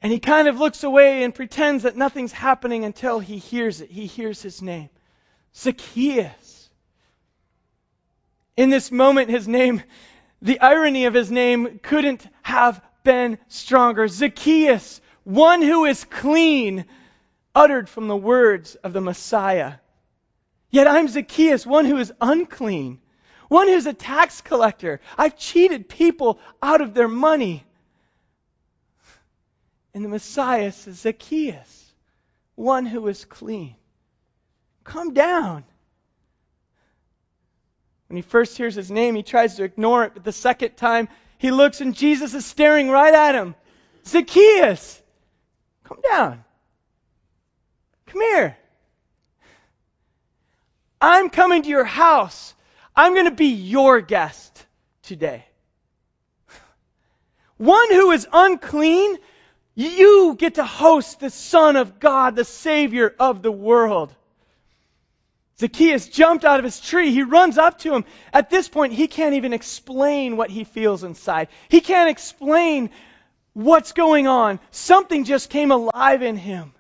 And 0.00 0.10
he 0.10 0.18
kind 0.18 0.48
of 0.48 0.58
looks 0.58 0.82
away 0.82 1.24
and 1.24 1.34
pretends 1.34 1.82
that 1.82 1.94
nothing's 1.94 2.32
happening 2.32 2.86
until 2.86 3.18
he 3.20 3.36
hears 3.36 3.82
it. 3.82 3.90
He 3.90 4.06
hears 4.06 4.40
his 4.40 4.62
name 4.62 4.88
Zacchaeus. 5.54 6.70
In 8.56 8.70
this 8.70 8.90
moment, 8.90 9.28
his 9.28 9.46
name 9.46 9.82
the 10.42 10.60
irony 10.60 11.06
of 11.06 11.14
his 11.14 11.30
name 11.30 11.80
couldn't 11.82 12.26
have 12.42 12.80
been 13.04 13.38
stronger. 13.48 14.08
Zacchaeus, 14.08 15.00
one 15.24 15.62
who 15.62 15.84
is 15.84 16.04
clean, 16.04 16.86
uttered 17.54 17.88
from 17.88 18.08
the 18.08 18.16
words 18.16 18.74
of 18.76 18.92
the 18.92 19.00
Messiah. 19.00 19.74
Yet 20.70 20.86
I'm 20.86 21.08
Zacchaeus, 21.08 21.66
one 21.66 21.84
who 21.84 21.96
is 21.96 22.12
unclean, 22.20 23.00
one 23.48 23.68
who's 23.68 23.86
a 23.86 23.92
tax 23.92 24.40
collector. 24.40 25.00
I've 25.18 25.36
cheated 25.36 25.88
people 25.88 26.38
out 26.62 26.80
of 26.80 26.94
their 26.94 27.08
money. 27.08 27.64
And 29.92 30.04
the 30.04 30.08
Messiah 30.08 30.70
says, 30.70 31.00
Zacchaeus, 31.00 31.92
one 32.54 32.86
who 32.86 33.08
is 33.08 33.24
clean. 33.24 33.74
Come 34.84 35.12
down. 35.12 35.64
When 38.10 38.16
he 38.16 38.22
first 38.22 38.56
hears 38.56 38.74
his 38.74 38.90
name, 38.90 39.14
he 39.14 39.22
tries 39.22 39.54
to 39.54 39.62
ignore 39.62 40.02
it, 40.02 40.14
but 40.14 40.24
the 40.24 40.32
second 40.32 40.76
time 40.76 41.08
he 41.38 41.52
looks 41.52 41.80
and 41.80 41.94
Jesus 41.94 42.34
is 42.34 42.44
staring 42.44 42.90
right 42.90 43.14
at 43.14 43.36
him. 43.36 43.54
Zacchaeus, 44.04 45.00
come 45.84 45.98
down. 46.10 46.44
Come 48.06 48.20
here. 48.20 48.56
I'm 51.00 51.30
coming 51.30 51.62
to 51.62 51.68
your 51.68 51.84
house. 51.84 52.52
I'm 52.96 53.14
going 53.14 53.26
to 53.26 53.30
be 53.30 53.52
your 53.52 54.00
guest 54.00 54.66
today. 55.04 55.44
One 57.58 57.92
who 57.92 58.10
is 58.10 58.26
unclean, 58.32 59.18
you 59.76 60.34
get 60.36 60.56
to 60.56 60.64
host 60.64 61.20
the 61.20 61.30
Son 61.30 61.76
of 61.76 62.00
God, 62.00 62.34
the 62.34 62.44
Savior 62.44 63.14
of 63.20 63.42
the 63.42 63.52
world. 63.52 64.12
Zacchaeus 65.60 66.08
jumped 66.08 66.46
out 66.46 66.58
of 66.58 66.64
his 66.64 66.80
tree. 66.80 67.12
He 67.12 67.22
runs 67.22 67.58
up 67.58 67.78
to 67.80 67.94
him. 67.94 68.06
At 68.32 68.48
this 68.48 68.66
point, 68.66 68.94
he 68.94 69.06
can't 69.06 69.34
even 69.34 69.52
explain 69.52 70.38
what 70.38 70.48
he 70.48 70.64
feels 70.64 71.04
inside. 71.04 71.48
He 71.68 71.82
can't 71.82 72.08
explain 72.08 72.88
what's 73.52 73.92
going 73.92 74.26
on. 74.26 74.58
Something 74.70 75.24
just 75.24 75.50
came 75.50 75.70
alive 75.70 76.22
in 76.22 76.38
him. 76.38 76.72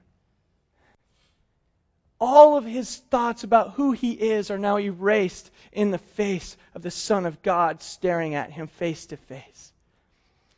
All 2.18 2.56
of 2.56 2.64
his 2.64 2.96
thoughts 2.96 3.44
about 3.44 3.72
who 3.72 3.92
he 3.92 4.12
is 4.12 4.50
are 4.50 4.58
now 4.58 4.78
erased 4.78 5.50
in 5.72 5.90
the 5.90 5.98
face 5.98 6.56
of 6.74 6.80
the 6.80 6.90
Son 6.90 7.26
of 7.26 7.42
God 7.42 7.82
staring 7.82 8.34
at 8.34 8.50
him 8.50 8.66
face 8.66 9.06
to 9.06 9.18
face. 9.18 9.72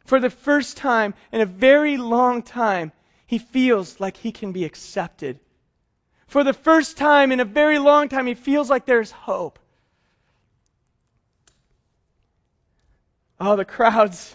For 0.04 0.20
the 0.20 0.30
first 0.30 0.76
time 0.76 1.14
in 1.32 1.40
a 1.40 1.46
very 1.46 1.96
long 1.96 2.42
time, 2.42 2.92
he 3.26 3.38
feels 3.38 3.98
like 3.98 4.16
he 4.16 4.30
can 4.30 4.52
be 4.52 4.64
accepted 4.64 5.40
for 6.32 6.44
the 6.44 6.54
first 6.54 6.96
time 6.96 7.30
in 7.30 7.40
a 7.40 7.44
very 7.44 7.78
long 7.78 8.08
time, 8.08 8.26
he 8.26 8.32
feels 8.32 8.70
like 8.70 8.86
there's 8.86 9.10
hope. 9.10 9.58
Oh, 13.38 13.54
the 13.54 13.66
crowds, 13.66 14.34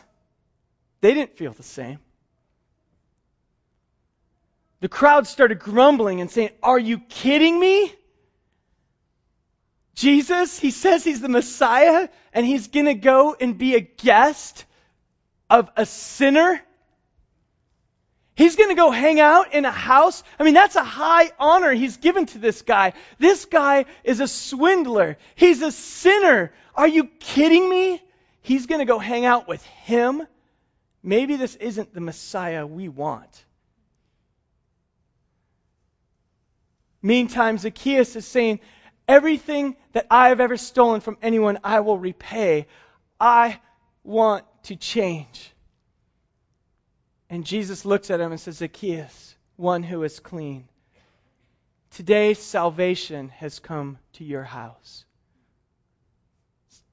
they 1.02 1.16
didn't 1.16 1.38
feel 1.38 1.54
the 1.54 1.64
same. 1.64 1.98
The 4.80 4.90
crowd 4.90 5.26
started 5.26 5.58
grumbling 5.58 6.22
and 6.22 6.30
saying, 6.30 6.52
Are 6.62 6.78
you 6.78 7.00
kidding 7.00 7.60
me? 7.60 7.92
Jesus, 9.96 10.60
he 10.60 10.70
says 10.70 11.04
he's 11.04 11.20
the 11.20 11.30
Messiah, 11.30 12.10
and 12.32 12.46
he's 12.46 12.68
going 12.68 12.86
to 12.86 12.94
go 12.94 13.36
and 13.42 13.58
be 13.58 13.74
a 13.74 13.80
guest 13.80 14.66
of 15.50 15.72
a 15.76 15.88
sinner? 15.88 16.62
He's 18.38 18.56
going 18.56 18.70
to 18.70 18.76
go 18.76 18.92
hang 18.92 19.20
out 19.20 19.56
in 19.56 19.66
a 19.66 19.72
house. 19.72 20.24
I 20.40 20.44
mean, 20.44 20.54
that's 20.54 20.76
a 20.76 20.84
high 20.84 21.32
honor 21.40 21.74
he's 21.74 21.98
given 21.98 22.28
to 22.28 22.38
this 22.38 22.62
guy. 22.62 22.94
This 23.18 23.46
guy 23.46 23.86
is 24.04 24.20
a 24.20 24.28
swindler. 24.28 25.18
He's 25.34 25.64
a 25.64 25.72
sinner. 25.72 26.54
Are 26.76 26.88
you 26.88 27.06
kidding 27.06 27.68
me? 27.68 28.00
He's 28.44 28.68
going 28.68 28.78
to 28.78 28.86
go 28.86 29.00
hang 29.00 29.26
out 29.26 29.48
with 29.48 29.66
him. 29.66 30.22
Maybe 31.02 31.36
this 31.36 31.56
isn't 31.56 31.96
the 31.96 32.00
Messiah 32.00 32.68
we 32.68 32.90
want. 32.90 33.44
Meantime, 37.02 37.58
Zacchaeus 37.58 38.16
is 38.16 38.28
saying, 38.28 38.60
Everything 39.08 39.78
that 39.94 40.06
I 40.12 40.30
have 40.30 40.42
ever 40.42 40.58
stolen 40.58 41.02
from 41.02 41.18
anyone, 41.24 41.58
I 41.64 41.80
will 41.80 41.98
repay. 41.98 42.68
I 43.20 43.60
want 44.04 44.46
to 44.66 44.76
change. 44.76 45.56
And 47.30 47.46
Jesus 47.46 47.86
looks 47.86 48.10
at 48.10 48.20
him 48.20 48.32
and 48.32 48.40
says, 48.40 48.58
Zacchaeus, 48.58 49.36
one 49.58 49.84
who 49.84 50.04
is 50.04 50.20
clean, 50.20 50.68
today 51.92 52.34
salvation 52.34 53.30
has 53.30 53.60
come 53.60 53.98
to 54.14 54.24
your 54.24 54.44
house. 54.44 55.06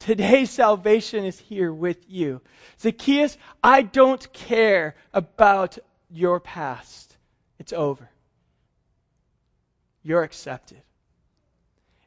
Today 0.00 0.44
salvation 0.44 1.24
is 1.24 1.38
here 1.38 1.72
with 1.72 2.10
you. 2.10 2.42
Zacchaeus, 2.80 3.38
I 3.62 3.82
don't 3.82 4.32
care 4.32 4.96
about 5.14 5.78
your 6.10 6.40
past. 6.40 7.16
It's 7.58 7.72
over. 7.72 8.10
You're 10.02 10.22
accepted. 10.22 10.82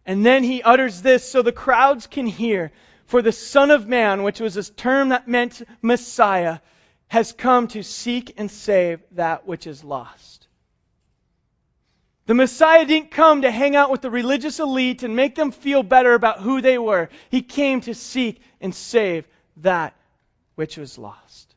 And 0.05 0.25
then 0.25 0.43
he 0.43 0.61
utters 0.61 1.01
this 1.01 1.27
so 1.27 1.41
the 1.41 1.51
crowds 1.51 2.07
can 2.07 2.27
hear. 2.27 2.71
For 3.05 3.21
the 3.21 3.31
Son 3.31 3.71
of 3.71 3.87
Man, 3.87 4.23
which 4.23 4.41
was 4.41 4.57
a 4.57 4.71
term 4.71 5.09
that 5.09 5.27
meant 5.27 5.61
Messiah, 5.81 6.59
has 7.07 7.31
come 7.31 7.67
to 7.69 7.83
seek 7.83 8.33
and 8.37 8.51
save 8.51 9.01
that 9.11 9.47
which 9.47 9.65
is 9.67 9.83
lost. 9.83 10.47
The 12.25 12.33
Messiah 12.33 12.85
didn't 12.85 13.11
come 13.11 13.43
to 13.43 13.51
hang 13.51 13.77
out 13.77 13.89
with 13.89 14.01
the 14.01 14.11
religious 14.11 14.59
elite 14.59 15.03
and 15.03 15.15
make 15.15 15.35
them 15.35 15.51
feel 15.51 15.81
better 15.81 16.13
about 16.13 16.41
who 16.41 16.59
they 16.59 16.77
were. 16.77 17.07
He 17.29 17.41
came 17.41 17.79
to 17.81 17.93
seek 17.93 18.41
and 18.59 18.75
save 18.75 19.25
that 19.57 19.95
which 20.55 20.77
was 20.77 20.97
lost. 20.97 21.55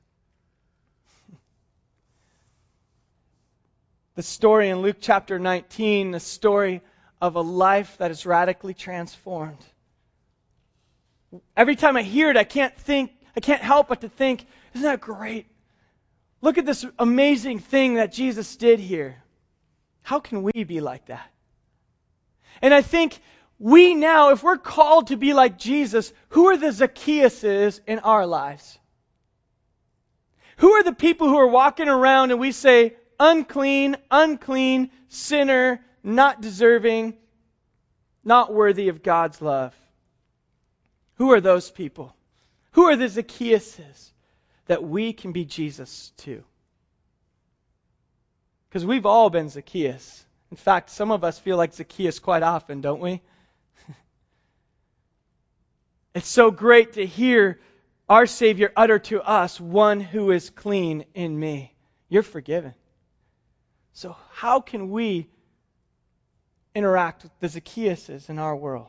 The 4.16 4.22
story 4.24 4.68
in 4.68 4.82
Luke 4.82 4.98
chapter 5.00 5.38
19, 5.38 6.10
the 6.10 6.20
story 6.20 6.82
of 7.20 7.36
a 7.36 7.40
life 7.40 7.96
that 7.98 8.10
is 8.10 8.26
radically 8.26 8.74
transformed. 8.74 9.64
Every 11.56 11.76
time 11.76 11.96
I 11.96 12.02
hear 12.02 12.28
it, 12.30 12.36
I 12.36 12.44
can't 12.44 12.76
think, 12.76 13.12
I 13.36 13.40
can't 13.40 13.62
help 13.62 13.88
but 13.88 14.00
to 14.02 14.08
think, 14.08 14.44
isn't 14.74 14.84
that 14.84 15.00
great? 15.00 15.46
Look 16.40 16.58
at 16.58 16.66
this 16.66 16.86
amazing 16.98 17.58
thing 17.58 17.94
that 17.94 18.12
Jesus 18.12 18.56
did 18.56 18.80
here. 18.80 19.22
How 20.02 20.20
can 20.20 20.42
we 20.42 20.64
be 20.64 20.80
like 20.80 21.06
that? 21.06 21.30
And 22.62 22.72
I 22.72 22.82
think 22.82 23.20
we 23.58 23.94
now, 23.94 24.30
if 24.30 24.42
we're 24.42 24.56
called 24.56 25.08
to 25.08 25.16
be 25.16 25.34
like 25.34 25.58
Jesus, 25.58 26.12
who 26.30 26.48
are 26.48 26.56
the 26.56 26.68
Zacchaeuses 26.68 27.80
in 27.86 27.98
our 28.00 28.26
lives? 28.26 28.78
Who 30.58 30.72
are 30.72 30.82
the 30.82 30.94
people 30.94 31.28
who 31.28 31.38
are 31.38 31.46
walking 31.46 31.88
around 31.88 32.30
and 32.30 32.40
we 32.40 32.52
say, 32.52 32.96
unclean, 33.18 33.96
unclean, 34.10 34.90
sinner, 35.08 35.84
not 36.02 36.40
deserving, 36.40 37.16
not 38.24 38.52
worthy 38.52 38.88
of 38.88 39.02
God's 39.02 39.40
love? 39.40 39.74
Who 41.16 41.32
are 41.32 41.40
those 41.40 41.70
people? 41.70 42.14
Who 42.72 42.84
are 42.84 42.96
the 42.96 43.06
Zacchaeuses 43.06 44.10
that 44.66 44.84
we 44.84 45.12
can 45.12 45.32
be 45.32 45.44
Jesus 45.44 46.12
to? 46.18 46.44
Because 48.68 48.86
we've 48.86 49.06
all 49.06 49.30
been 49.30 49.48
Zacchaeus. 49.48 50.24
In 50.50 50.56
fact, 50.56 50.90
some 50.90 51.10
of 51.10 51.24
us 51.24 51.38
feel 51.38 51.56
like 51.56 51.74
Zacchaeus 51.74 52.18
quite 52.20 52.42
often, 52.42 52.80
don't 52.80 53.00
we? 53.00 53.20
it's 56.14 56.28
so 56.28 56.50
great 56.50 56.92
to 56.94 57.04
hear 57.04 57.60
our 58.08 58.26
Savior 58.26 58.72
utter 58.76 58.98
to 58.98 59.22
us, 59.22 59.60
One 59.60 60.00
who 60.00 60.30
is 60.30 60.50
clean 60.50 61.04
in 61.14 61.38
me. 61.38 61.74
You're 62.08 62.22
forgiven. 62.24 62.74
So, 63.92 64.16
how 64.32 64.60
can 64.60 64.90
we 64.90 65.28
interact 66.74 67.24
with 67.24 67.32
the 67.40 67.60
Zacchaeuses 67.60 68.28
in 68.28 68.38
our 68.38 68.54
world? 68.54 68.88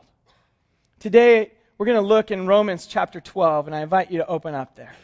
Today, 1.00 1.52
we're 1.82 1.86
going 1.86 1.96
to 1.96 2.06
look 2.06 2.30
in 2.30 2.46
Romans 2.46 2.86
chapter 2.86 3.20
12, 3.20 3.66
and 3.66 3.74
I 3.74 3.80
invite 3.80 4.12
you 4.12 4.18
to 4.18 4.26
open 4.28 4.54
up 4.54 4.76
there. 4.76 4.94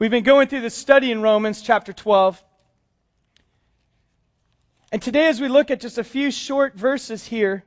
We've 0.00 0.10
been 0.10 0.24
going 0.24 0.48
through 0.48 0.62
the 0.62 0.68
study 0.68 1.12
in 1.12 1.22
Romans 1.22 1.62
chapter 1.62 1.92
12. 1.92 2.42
And 4.90 5.00
today, 5.00 5.28
as 5.28 5.40
we 5.40 5.46
look 5.46 5.70
at 5.70 5.80
just 5.80 5.98
a 5.98 6.02
few 6.02 6.32
short 6.32 6.74
verses 6.74 7.24
here, 7.24 7.62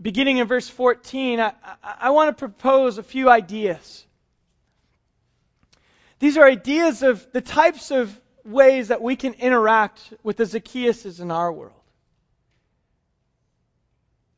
beginning 0.00 0.38
in 0.38 0.48
verse 0.48 0.68
14, 0.68 1.38
I, 1.38 1.52
I, 1.62 1.94
I 2.00 2.10
want 2.10 2.36
to 2.36 2.40
propose 2.40 2.98
a 2.98 3.04
few 3.04 3.30
ideas. 3.30 4.04
These 6.18 6.36
are 6.38 6.44
ideas 6.44 7.04
of 7.04 7.24
the 7.30 7.40
types 7.40 7.92
of 7.92 8.20
ways 8.44 8.88
that 8.88 9.00
we 9.00 9.14
can 9.14 9.34
interact 9.34 10.12
with 10.24 10.38
the 10.38 10.44
Zacchaeuses 10.44 11.20
in 11.20 11.30
our 11.30 11.52
world. 11.52 11.80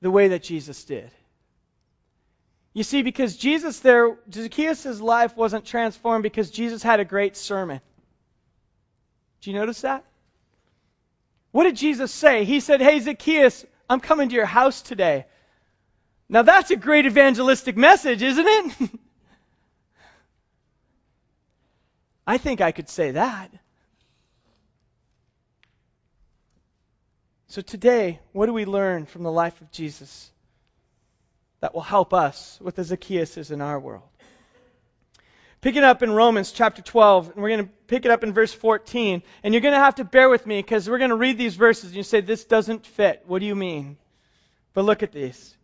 The 0.02 0.10
way 0.10 0.28
that 0.28 0.42
Jesus 0.42 0.84
did. 0.84 1.10
You 2.74 2.82
see, 2.82 3.02
because 3.02 3.36
Jesus 3.36 3.78
there, 3.78 4.18
Zacchaeus' 4.32 5.00
life 5.00 5.36
wasn't 5.36 5.64
transformed 5.64 6.24
because 6.24 6.50
Jesus 6.50 6.82
had 6.82 6.98
a 6.98 7.04
great 7.04 7.36
sermon. 7.36 7.80
Do 9.40 9.50
you 9.50 9.56
notice 9.56 9.82
that? 9.82 10.04
What 11.52 11.64
did 11.64 11.76
Jesus 11.76 12.10
say? 12.10 12.44
He 12.44 12.58
said, 12.58 12.80
Hey, 12.80 12.98
Zacchaeus, 12.98 13.64
I'm 13.88 14.00
coming 14.00 14.28
to 14.28 14.34
your 14.34 14.44
house 14.44 14.82
today. 14.82 15.26
Now 16.28 16.42
that's 16.42 16.72
a 16.72 16.76
great 16.76 17.06
evangelistic 17.06 17.76
message, 17.76 18.22
isn't 18.22 18.46
it? 18.46 18.90
I 22.26 22.38
think 22.38 22.60
I 22.60 22.72
could 22.72 22.88
say 22.88 23.12
that. 23.12 23.52
So 27.46 27.60
today, 27.62 28.18
what 28.32 28.46
do 28.46 28.52
we 28.52 28.64
learn 28.64 29.06
from 29.06 29.22
the 29.22 29.30
life 29.30 29.60
of 29.60 29.70
Jesus 29.70 30.32
that 31.64 31.72
will 31.72 31.80
help 31.80 32.12
us 32.12 32.58
with 32.60 32.74
the 32.74 32.82
Zacchaeuses 32.82 33.50
in 33.50 33.62
our 33.62 33.80
world? 33.80 34.02
Pick 35.62 35.76
it 35.76 35.82
up 35.82 36.02
in 36.02 36.10
Romans 36.12 36.52
chapter 36.52 36.82
12, 36.82 37.30
and 37.30 37.42
we're 37.42 37.48
going 37.48 37.64
to 37.64 37.70
pick 37.86 38.04
it 38.04 38.10
up 38.10 38.22
in 38.22 38.34
verse 38.34 38.52
14. 38.52 39.22
And 39.42 39.54
you're 39.54 39.62
going 39.62 39.72
to 39.72 39.80
have 39.80 39.94
to 39.94 40.04
bear 40.04 40.28
with 40.28 40.46
me 40.46 40.58
because 40.58 40.90
we're 40.90 40.98
going 40.98 41.08
to 41.08 41.16
read 41.16 41.38
these 41.38 41.56
verses 41.56 41.84
and 41.84 41.96
you 41.96 42.02
say, 42.02 42.20
This 42.20 42.44
doesn't 42.44 42.84
fit. 42.84 43.22
What 43.26 43.38
do 43.38 43.46
you 43.46 43.54
mean? 43.54 43.96
But 44.74 44.84
look 44.84 45.02
at 45.02 45.12
these. 45.12 45.56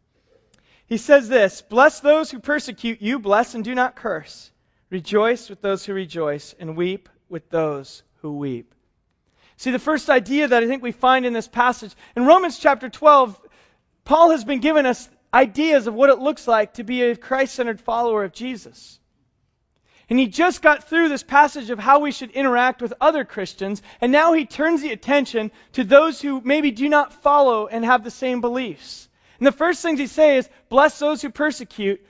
He 0.87 0.97
says 0.97 1.29
this 1.29 1.61
Bless 1.61 2.01
those 2.01 2.31
who 2.31 2.39
persecute 2.39 3.03
you, 3.03 3.19
bless 3.19 3.55
and 3.55 3.63
do 3.63 3.75
not 3.75 3.95
curse. 3.95 4.51
Rejoice 4.89 5.51
with 5.51 5.61
those 5.61 5.85
who 5.85 5.93
rejoice, 5.93 6.55
and 6.59 6.79
weep 6.79 7.11
with 7.29 7.51
those 7.51 8.03
who 8.23 8.39
weep. 8.39 8.75
See, 9.59 9.71
the 9.71 9.79
first 9.79 10.09
idea 10.09 10.49
that 10.49 10.63
I 10.63 10.67
think 10.67 10.83
we 10.83 10.93
find 10.93 11.27
in 11.27 11.35
this 11.35 11.47
passage, 11.47 11.93
in 12.17 12.25
Romans 12.25 12.59
chapter 12.59 12.89
12, 12.89 13.39
Paul 14.07 14.31
has 14.31 14.45
been 14.45 14.61
giving 14.61 14.87
us 14.87 15.07
ideas 15.33 15.87
of 15.87 15.95
what 15.95 16.11
it 16.11 16.19
looks 16.19 16.47
like 16.49 16.75
to 16.75 16.85
be 16.85 17.03
a 17.03 17.17
Christ 17.17 17.55
centered 17.55 17.81
follower 17.81 18.25
of 18.25 18.33
Jesus. 18.33 18.99
And 20.09 20.19
he 20.19 20.27
just 20.27 20.61
got 20.61 20.89
through 20.89 21.09
this 21.09 21.23
passage 21.23 21.71
of 21.71 21.79
how 21.79 22.01
we 22.01 22.11
should 22.11 22.33
interact 22.33 22.83
with 22.83 22.95
other 23.01 23.25
Christians, 23.25 23.81
and 24.01 24.11
now 24.11 24.33
he 24.33 24.45
turns 24.45 24.83
the 24.83 24.91
attention 24.91 25.53
to 25.75 25.85
those 25.85 26.21
who 26.21 26.41
maybe 26.41 26.73
do 26.73 26.89
not 26.89 27.23
follow 27.23 27.69
and 27.69 27.85
have 27.85 28.03
the 28.03 28.11
same 28.11 28.41
beliefs. 28.41 29.09
And 29.39 29.47
the 29.47 29.53
first 29.53 29.83
things 29.83 30.01
he 30.01 30.09
says 30.09 30.47
is, 30.47 30.51
Bless 30.69 30.99
those 30.99 31.23
who 31.23 31.31
persecute, 31.31 32.05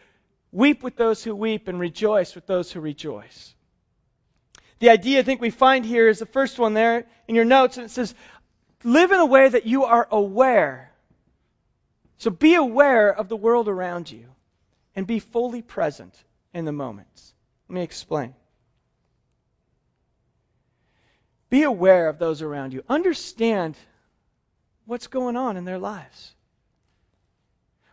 Weep 0.53 0.83
with 0.83 0.97
those 0.97 1.23
who 1.23 1.35
weep 1.35 1.69
and 1.69 1.79
rejoice 1.79 2.35
with 2.35 2.47
those 2.47 2.73
who 2.73 2.81
rejoice. 2.81 3.55
The 4.81 4.91
idea 4.91 5.21
I 5.21 5.23
think 5.23 5.41
we 5.41 5.51
find 5.51 5.85
here 5.85 6.09
is 6.09 6.19
the 6.19 6.27
first 6.27 6.59
one 6.59 6.75
there 6.75 7.07
in 7.29 7.35
your 7.35 7.45
notes, 7.45 7.77
and 7.77 7.87
it 7.87 7.91
says, 7.91 8.15
live 8.83 9.13
in 9.13 9.21
a 9.21 9.27
way 9.27 9.49
that 9.49 9.67
you 9.67 9.85
are 9.85 10.09
aware. 10.11 10.90
So 12.21 12.31
be 12.31 12.55
aware 12.55 13.11
of 13.11 13.31
the 13.31 13.37
world 13.37 13.67
around 13.67 14.11
you 14.11 14.27
and 14.95 15.07
be 15.07 15.21
fully 15.21 15.63
present 15.63 16.15
in 16.53 16.67
the 16.67 16.73
moments. 16.73 17.33
Let 17.67 17.75
me 17.77 17.83
explain. 17.83 18.35
Be 21.49 21.63
aware 21.63 22.11
of 22.11 22.19
those 22.19 22.43
around 22.43 22.75
you. 22.75 22.85
Understand 22.91 23.75
what's 24.85 25.07
going 25.07 25.39
on 25.39 25.57
in 25.57 25.65
their 25.65 25.79
lives. 25.79 26.35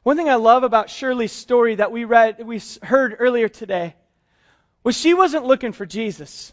One 0.03 0.17
thing 0.17 0.27
I 0.27 0.35
love 0.35 0.63
about 0.63 0.89
Shirley's 0.89 1.31
story 1.31 1.75
that 1.75 1.93
we 1.93 2.03
read, 2.03 2.45
we 2.45 2.61
heard 2.83 3.15
earlier 3.19 3.47
today, 3.47 3.95
was 4.83 4.97
she 4.97 5.13
wasn't 5.13 5.45
looking 5.45 5.71
for 5.71 5.85
Jesus. 5.85 6.51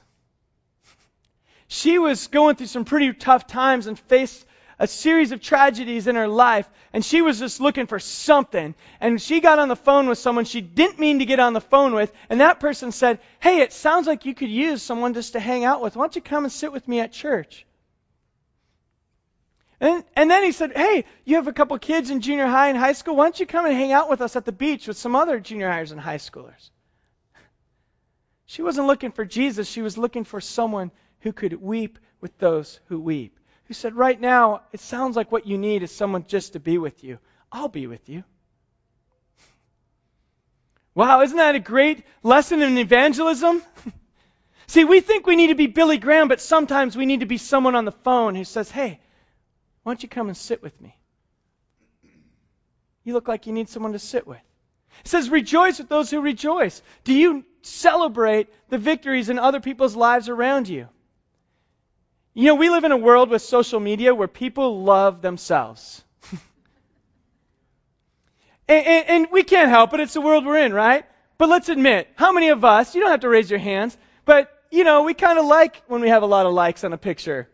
She 1.67 1.99
was 1.99 2.29
going 2.29 2.55
through 2.55 2.69
some 2.69 2.85
pretty 2.85 3.13
tough 3.15 3.49
times 3.49 3.89
and 3.89 3.99
faced 3.99 4.47
a 4.79 4.87
series 4.87 5.33
of 5.33 5.41
tragedies 5.41 6.07
in 6.07 6.17
her 6.17 6.29
life, 6.29 6.69
and 6.93 7.05
she 7.05 7.23
was 7.23 7.39
just 7.39 7.61
looking 7.61 7.87
for 7.87 7.99
something. 7.99 8.75
And 9.01 9.21
she 9.21 9.41
got 9.41 9.59
on 9.59 9.69
the 9.69 9.77
phone 9.77 10.09
with 10.09 10.19
someone 10.19 10.45
she 10.45 10.61
didn't 10.61 10.99
mean 10.99 11.21
to 11.21 11.25
get 11.25 11.41
on 11.41 11.53
the 11.53 11.61
phone 11.61 11.95
with, 11.95 12.13
and 12.29 12.41
that 12.41 12.61
person 12.61 12.93
said, 12.93 13.21
Hey, 13.41 13.61
it 13.61 13.73
sounds 13.73 14.07
like 14.07 14.25
you 14.25 14.35
could 14.35 14.51
use 14.51 14.83
someone 14.83 15.15
just 15.15 15.33
to 15.33 15.41
hang 15.41 15.65
out 15.65 15.81
with. 15.81 15.97
Why 15.97 16.03
don't 16.05 16.17
you 16.17 16.23
come 16.23 16.45
and 16.45 16.53
sit 16.53 16.73
with 16.73 16.87
me 16.89 17.01
at 17.01 17.13
church? 17.13 17.67
And, 19.81 20.05
and 20.17 20.31
then 20.31 20.45
he 20.45 20.53
said, 20.53 20.73
Hey, 20.77 21.05
you 21.25 21.37
have 21.37 21.49
a 21.49 21.53
couple 21.53 21.79
kids 21.79 22.11
in 22.11 22.21
junior 22.21 22.47
high 22.47 22.69
and 22.69 22.79
high 22.79 22.93
school. 22.93 23.17
Why 23.17 23.27
don't 23.27 23.39
you 23.39 23.47
come 23.47 23.67
and 23.67 23.75
hang 23.75 23.93
out 23.93 24.09
with 24.09 24.21
us 24.21 24.37
at 24.37 24.45
the 24.45 24.53
beach 24.53 24.89
with 24.89 24.97
some 24.97 25.15
other 25.15 25.41
junior 25.41 25.69
highers 25.69 25.93
and 25.93 26.01
high 26.01 26.19
schoolers? 26.19 26.71
She 28.47 28.63
wasn't 28.63 28.87
looking 28.87 29.13
for 29.13 29.25
Jesus. 29.25 29.69
She 29.69 29.83
was 29.83 29.99
looking 29.99 30.25
for 30.25 30.41
someone 30.41 30.91
who 31.21 31.33
could 31.33 31.61
weep 31.61 31.99
with 32.21 32.37
those 32.39 32.81
who 32.87 33.01
weep. 33.01 33.39
Who 33.65 33.75
said, 33.75 33.95
Right 33.95 34.21
now, 34.21 34.63
it 34.73 34.81
sounds 34.81 35.17
like 35.17 35.33
what 35.33 35.47
you 35.47 35.59
need 35.59 35.83
is 35.83 35.91
someone 35.91 36.25
just 36.27 36.53
to 36.53 36.61
be 36.61 36.79
with 36.79 37.03
you. 37.05 37.19
I'll 37.51 37.69
be 37.69 37.87
with 37.87 38.09
you. 38.09 38.25
Wow, 40.95 41.23
isn't 41.23 41.37
that 41.37 41.55
a 41.55 41.61
great 41.61 42.05
lesson 42.23 42.63
in 42.63 42.79
evangelism? 42.79 43.63
See, 44.67 44.85
we 44.85 45.01
think 45.01 45.27
we 45.27 45.37
need 45.37 45.49
to 45.49 45.55
be 45.55 45.67
Billy 45.67 45.99
Graham, 45.99 46.29
but 46.29 46.41
sometimes 46.41 46.97
we 46.97 47.07
need 47.07 47.21
to 47.21 47.27
be 47.27 47.39
someone 47.39 47.75
on 47.75 47.85
the 47.85 47.93
phone 47.93 48.35
who 48.35 48.45
says, 48.45 48.71
Hey, 48.71 49.01
why 49.83 49.91
don't 49.93 50.03
you 50.03 50.09
come 50.09 50.29
and 50.29 50.37
sit 50.37 50.63
with 50.63 50.81
me? 50.81 50.97
You 53.05 53.13
look 53.13 53.29
like 53.29 53.47
you 53.47 53.53
need 53.53 53.69
someone 53.69 53.93
to 53.93 53.99
sit 53.99 54.27
with. 54.27 54.41
It 55.01 55.09
says, 55.09 55.29
rejoice 55.29 55.79
with 55.79 55.89
those 55.89 56.11
who 56.11 56.21
rejoice. 56.21 56.81
Do 57.05 57.13
you 57.13 57.45
celebrate 57.63 58.49
the 58.71 58.79
victories 58.79 59.29
in 59.29 59.39
other 59.39 59.61
people's 59.61 59.95
lives 59.95 60.29
around 60.29 60.69
you? 60.69 60.89
You 62.35 62.47
know, 62.47 62.57
we 62.57 62.69
live 62.69 62.83
in 62.83 62.91
a 62.91 62.97
world 62.97 63.31
with 63.31 63.43
social 63.43 63.79
media 63.79 64.13
where 64.13 64.27
people 64.27 64.83
love 64.83 65.23
themselves. 65.23 66.03
and, 68.69 68.87
and, 68.87 69.09
and, 69.09 69.27
we 69.31 69.45
can't 69.45 69.69
help 69.69 69.95
it. 69.95 70.01
It's 70.01 70.15
the 70.15 70.21
world 70.21 70.45
we're 70.45 70.59
in, 70.59 70.73
right? 70.73 71.05
But 71.39 71.49
let's 71.49 71.69
admit, 71.69 72.09
how 72.17 72.33
many 72.33 72.49
of 72.49 72.65
us, 72.65 72.95
you 72.95 73.01
don't 73.01 73.13
have 73.13 73.21
to 73.21 73.29
raise 73.29 73.49
your 73.49 73.61
hands, 73.61 73.97
but, 74.25 74.51
you 74.73 74.83
know, 74.83 75.05
we 75.05 75.15
kind 75.15 75.39
of 75.39 75.47
like 75.47 75.83
when 75.87 76.01
we 76.01 76.09
have 76.09 76.25
a 76.25 76.27
lot 76.27 76.47
of 76.47 76.53
likes 76.53 76.83
on 76.83 76.93
a 76.93 76.99
picture. 76.99 77.49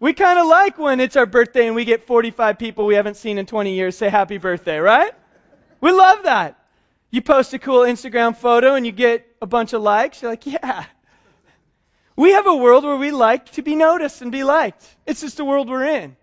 We 0.00 0.14
kind 0.14 0.38
of 0.38 0.46
like 0.46 0.78
when 0.78 0.98
it's 0.98 1.16
our 1.16 1.26
birthday 1.26 1.66
and 1.66 1.76
we 1.76 1.84
get 1.84 2.06
45 2.06 2.58
people 2.58 2.86
we 2.86 2.96
haven't 2.96 3.16
seen 3.16 3.38
in 3.38 3.46
20 3.46 3.74
years 3.74 3.96
say 3.96 4.08
happy 4.08 4.38
birthday, 4.38 4.78
right? 4.78 5.12
We 5.80 5.92
love 5.92 6.24
that. 6.24 6.58
You 7.10 7.22
post 7.22 7.54
a 7.54 7.58
cool 7.58 7.82
Instagram 7.82 8.36
photo 8.36 8.74
and 8.74 8.84
you 8.84 8.92
get 8.92 9.26
a 9.40 9.46
bunch 9.46 9.72
of 9.72 9.82
likes. 9.82 10.22
You're 10.22 10.32
like, 10.32 10.46
yeah. 10.46 10.86
We 12.18 12.32
have 12.32 12.48
a 12.48 12.56
world 12.56 12.82
where 12.82 12.96
we 12.96 13.12
like 13.12 13.52
to 13.52 13.62
be 13.62 13.76
noticed 13.76 14.22
and 14.22 14.32
be 14.32 14.42
liked. 14.42 14.84
It's 15.06 15.20
just 15.20 15.36
the 15.36 15.44
world 15.44 15.70
we're 15.70 15.84
in. 15.84 16.16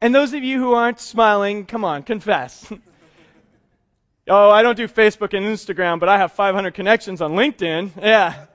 And 0.00 0.12
those 0.12 0.32
of 0.34 0.42
you 0.42 0.58
who 0.58 0.74
aren't 0.74 0.98
smiling, 0.98 1.64
come 1.64 1.84
on, 1.84 2.02
confess. 2.02 2.68
oh, 4.28 4.50
I 4.50 4.62
don't 4.62 4.76
do 4.76 4.88
Facebook 4.88 5.32
and 5.32 5.46
Instagram, 5.46 6.00
but 6.00 6.08
I 6.08 6.18
have 6.18 6.32
500 6.32 6.74
connections 6.74 7.20
on 7.20 7.34
LinkedIn. 7.34 7.92
Yeah. 8.02 8.46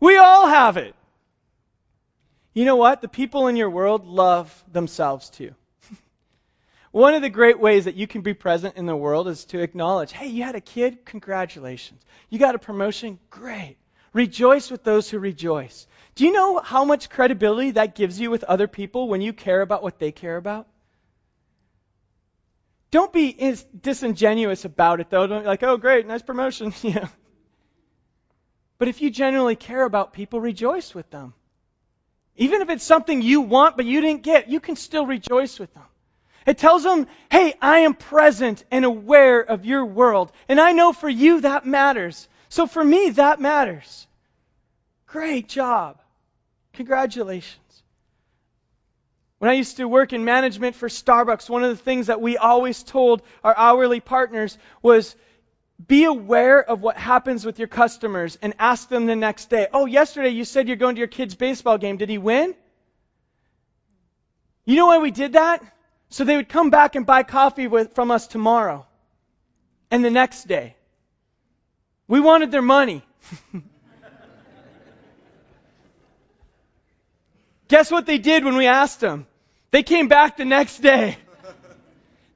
We 0.00 0.16
all 0.16 0.48
have 0.48 0.78
it. 0.78 0.94
you 2.54 2.64
know 2.64 2.76
what? 2.76 3.02
The 3.02 3.08
people 3.08 3.48
in 3.48 3.56
your 3.56 3.68
world 3.68 4.06
love 4.06 4.64
themselves 4.72 5.28
too. 5.28 5.54
One 6.92 7.12
of 7.12 7.20
the 7.20 7.28
great 7.28 7.60
ways 7.60 7.84
that 7.84 7.96
you 7.96 8.06
can 8.06 8.22
be 8.22 8.32
present 8.32 8.78
in 8.78 8.86
the 8.86 8.96
world 8.96 9.28
is 9.28 9.44
to 9.46 9.58
acknowledge, 9.58 10.12
hey, 10.12 10.28
you 10.28 10.44
had 10.44 10.54
a 10.54 10.62
kid? 10.62 11.04
Congratulations. 11.04 12.02
You 12.30 12.38
got 12.38 12.54
a 12.54 12.58
promotion? 12.58 13.18
Great. 13.28 13.76
Rejoice 14.12 14.70
with 14.70 14.84
those 14.84 15.08
who 15.08 15.18
rejoice. 15.18 15.86
Do 16.14 16.24
you 16.24 16.32
know 16.32 16.58
how 16.58 16.84
much 16.84 17.10
credibility 17.10 17.72
that 17.72 17.94
gives 17.94 18.18
you 18.18 18.30
with 18.30 18.44
other 18.44 18.66
people 18.66 19.08
when 19.08 19.20
you 19.20 19.32
care 19.32 19.60
about 19.60 19.82
what 19.82 19.98
they 19.98 20.12
care 20.12 20.36
about? 20.36 20.66
Don't 22.90 23.12
be 23.12 23.56
disingenuous 23.78 24.64
about 24.64 25.00
it, 25.00 25.10
though. 25.10 25.26
Don't 25.26 25.42
be 25.42 25.46
like, 25.46 25.62
oh, 25.62 25.76
great, 25.76 26.06
nice 26.06 26.22
promotion. 26.22 26.72
yeah. 26.82 27.08
But 28.78 28.88
if 28.88 29.02
you 29.02 29.10
genuinely 29.10 29.56
care 29.56 29.84
about 29.84 30.12
people, 30.12 30.40
rejoice 30.40 30.94
with 30.94 31.10
them. 31.10 31.34
Even 32.36 32.62
if 32.62 32.70
it's 32.70 32.84
something 32.84 33.20
you 33.20 33.40
want 33.42 33.76
but 33.76 33.84
you 33.84 34.00
didn't 34.00 34.22
get, 34.22 34.48
you 34.48 34.60
can 34.60 34.76
still 34.76 35.04
rejoice 35.04 35.58
with 35.58 35.74
them. 35.74 35.84
It 36.46 36.56
tells 36.56 36.82
them, 36.82 37.08
hey, 37.30 37.54
I 37.60 37.80
am 37.80 37.94
present 37.94 38.64
and 38.70 38.84
aware 38.84 39.40
of 39.40 39.66
your 39.66 39.84
world. 39.84 40.32
And 40.48 40.58
I 40.58 40.72
know 40.72 40.92
for 40.92 41.08
you 41.08 41.42
that 41.42 41.66
matters. 41.66 42.28
So 42.48 42.66
for 42.66 42.82
me, 42.82 43.10
that 43.10 43.40
matters. 43.40 44.06
Great 45.06 45.48
job. 45.48 45.98
Congratulations. 46.74 47.56
When 49.38 49.50
I 49.50 49.54
used 49.54 49.76
to 49.76 49.86
work 49.86 50.12
in 50.12 50.24
management 50.24 50.74
for 50.74 50.88
Starbucks, 50.88 51.48
one 51.48 51.62
of 51.62 51.70
the 51.70 51.82
things 51.82 52.08
that 52.08 52.20
we 52.20 52.36
always 52.36 52.82
told 52.82 53.22
our 53.44 53.56
hourly 53.56 54.00
partners 54.00 54.58
was 54.82 55.14
be 55.86 56.04
aware 56.04 56.60
of 56.60 56.80
what 56.80 56.96
happens 56.96 57.46
with 57.46 57.60
your 57.60 57.68
customers 57.68 58.36
and 58.42 58.52
ask 58.58 58.88
them 58.88 59.06
the 59.06 59.14
next 59.14 59.48
day, 59.48 59.68
Oh, 59.72 59.86
yesterday 59.86 60.30
you 60.30 60.44
said 60.44 60.66
you're 60.66 60.76
going 60.76 60.96
to 60.96 60.98
your 60.98 61.08
kid's 61.08 61.36
baseball 61.36 61.78
game. 61.78 61.98
Did 61.98 62.08
he 62.08 62.18
win? 62.18 62.54
You 64.64 64.74
know 64.74 64.86
why 64.86 64.98
we 64.98 65.12
did 65.12 65.34
that? 65.34 65.62
So 66.10 66.24
they 66.24 66.36
would 66.36 66.48
come 66.48 66.70
back 66.70 66.96
and 66.96 67.06
buy 67.06 67.22
coffee 67.22 67.68
with, 67.68 67.94
from 67.94 68.10
us 68.10 68.26
tomorrow 68.26 68.86
and 69.90 70.04
the 70.04 70.10
next 70.10 70.48
day. 70.48 70.74
We 72.08 72.18
wanted 72.20 72.50
their 72.50 72.62
money. 72.62 73.02
Guess 77.68 77.90
what 77.90 78.06
they 78.06 78.16
did 78.18 78.44
when 78.44 78.56
we 78.56 78.66
asked 78.66 79.00
them? 79.00 79.26
They 79.70 79.82
came 79.82 80.08
back 80.08 80.38
the 80.38 80.46
next 80.46 80.78
day. 80.78 81.18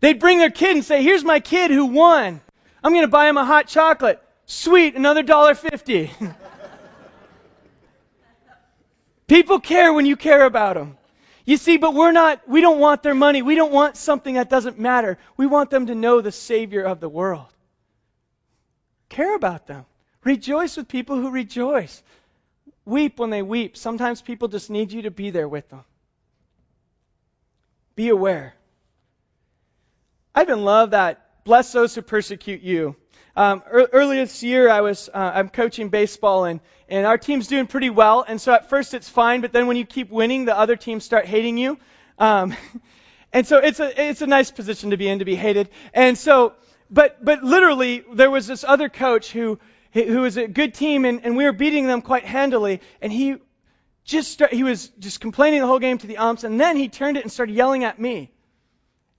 They'd 0.00 0.20
bring 0.20 0.38
their 0.38 0.50
kid 0.50 0.76
and 0.76 0.84
say, 0.84 1.02
Here's 1.02 1.24
my 1.24 1.40
kid 1.40 1.70
who 1.70 1.86
won. 1.86 2.40
I'm 2.84 2.92
going 2.92 3.04
to 3.04 3.08
buy 3.08 3.28
him 3.28 3.38
a 3.38 3.44
hot 3.44 3.68
chocolate. 3.68 4.22
Sweet, 4.46 4.94
another 4.94 5.22
dollar 5.22 5.54
fifty. 5.54 6.10
People 9.26 9.60
care 9.60 9.92
when 9.92 10.04
you 10.04 10.16
care 10.16 10.44
about 10.44 10.74
them. 10.74 10.98
You 11.46 11.56
see, 11.56 11.76
but 11.76 11.94
we're 11.94 12.12
not, 12.12 12.46
we 12.46 12.60
don't 12.60 12.78
want 12.78 13.02
their 13.02 13.14
money. 13.14 13.42
We 13.42 13.54
don't 13.54 13.72
want 13.72 13.96
something 13.96 14.34
that 14.34 14.50
doesn't 14.50 14.78
matter. 14.78 15.18
We 15.36 15.46
want 15.46 15.70
them 15.70 15.86
to 15.86 15.94
know 15.94 16.20
the 16.20 16.32
Savior 16.32 16.82
of 16.82 17.00
the 17.00 17.08
world. 17.08 17.51
Care 19.12 19.36
about 19.36 19.66
them. 19.66 19.84
Rejoice 20.24 20.78
with 20.78 20.88
people 20.88 21.16
who 21.16 21.30
rejoice. 21.30 22.02
Weep 22.86 23.18
when 23.18 23.28
they 23.28 23.42
weep. 23.42 23.76
Sometimes 23.76 24.22
people 24.22 24.48
just 24.48 24.70
need 24.70 24.90
you 24.90 25.02
to 25.02 25.10
be 25.10 25.28
there 25.28 25.46
with 25.46 25.68
them. 25.68 25.84
Be 27.94 28.08
aware. 28.08 28.54
I've 30.34 30.46
been 30.46 30.64
love 30.64 30.92
that 30.92 31.44
bless 31.44 31.72
those 31.72 31.94
who 31.94 32.00
persecute 32.00 32.62
you. 32.62 32.96
Um, 33.36 33.62
earlier 33.70 34.22
this 34.22 34.42
year, 34.42 34.70
I 34.70 34.80
was 34.80 35.10
uh, 35.12 35.32
I'm 35.34 35.50
coaching 35.50 35.90
baseball, 35.90 36.46
and 36.46 36.60
and 36.88 37.04
our 37.04 37.18
team's 37.18 37.48
doing 37.48 37.66
pretty 37.66 37.90
well. 37.90 38.24
And 38.26 38.40
so 38.40 38.54
at 38.54 38.70
first 38.70 38.94
it's 38.94 39.10
fine, 39.10 39.42
but 39.42 39.52
then 39.52 39.66
when 39.66 39.76
you 39.76 39.84
keep 39.84 40.08
winning, 40.10 40.46
the 40.46 40.56
other 40.56 40.76
teams 40.76 41.04
start 41.04 41.26
hating 41.26 41.58
you. 41.58 41.76
Um, 42.18 42.56
and 43.32 43.46
so 43.46 43.58
it's 43.58 43.78
a 43.78 44.08
it's 44.08 44.22
a 44.22 44.26
nice 44.26 44.50
position 44.50 44.88
to 44.90 44.96
be 44.96 45.06
in 45.06 45.18
to 45.18 45.26
be 45.26 45.34
hated. 45.34 45.68
And 45.92 46.16
so, 46.16 46.54
but 46.92 47.24
but 47.24 47.42
literally, 47.42 48.04
there 48.12 48.30
was 48.30 48.46
this 48.46 48.64
other 48.64 48.88
coach 48.88 49.32
who 49.32 49.58
who 49.92 50.20
was 50.20 50.36
a 50.36 50.46
good 50.46 50.74
team, 50.74 51.04
and, 51.04 51.24
and 51.24 51.36
we 51.36 51.44
were 51.44 51.52
beating 51.52 51.86
them 51.86 52.02
quite 52.02 52.24
handily, 52.24 52.80
and 53.00 53.12
he 53.12 53.36
just 54.04 54.30
start, 54.30 54.52
he 54.52 54.64
was 54.64 54.88
just 54.98 55.20
complaining 55.20 55.60
the 55.60 55.66
whole 55.66 55.78
game 55.78 55.98
to 55.98 56.06
the 56.06 56.18
umps, 56.18 56.44
and 56.44 56.60
then 56.60 56.76
he 56.76 56.88
turned 56.88 57.16
it 57.16 57.22
and 57.22 57.32
started 57.32 57.54
yelling 57.54 57.84
at 57.84 57.98
me. 57.98 58.30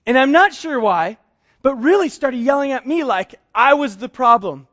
And 0.06 0.18
I'm 0.18 0.32
not 0.32 0.52
sure 0.52 0.78
why, 0.78 1.16
but 1.62 1.76
really 1.76 2.08
started 2.08 2.38
yelling 2.38 2.72
at 2.72 2.86
me 2.86 3.04
like 3.04 3.36
I 3.54 3.74
was 3.74 3.96
the 3.96 4.08
problem. 4.08 4.66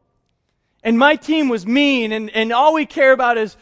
And 0.84 0.98
my 0.98 1.16
team 1.16 1.50
was 1.50 1.66
mean, 1.66 2.12
and, 2.12 2.30
and 2.32 2.52
all 2.52 2.74
we 2.74 2.86
care 2.86 3.12
about 3.12 3.38
is, 3.38 3.56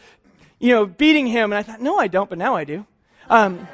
you 0.58 0.70
know, 0.70 0.86
beating 0.86 1.26
him. 1.26 1.52
And 1.52 1.58
I 1.58 1.62
thought, 1.62 1.80
no, 1.80 1.98
I 1.98 2.08
don't, 2.08 2.28
but 2.28 2.38
now 2.38 2.56
I 2.56 2.64
do. 2.64 2.86
Um, 3.28 3.68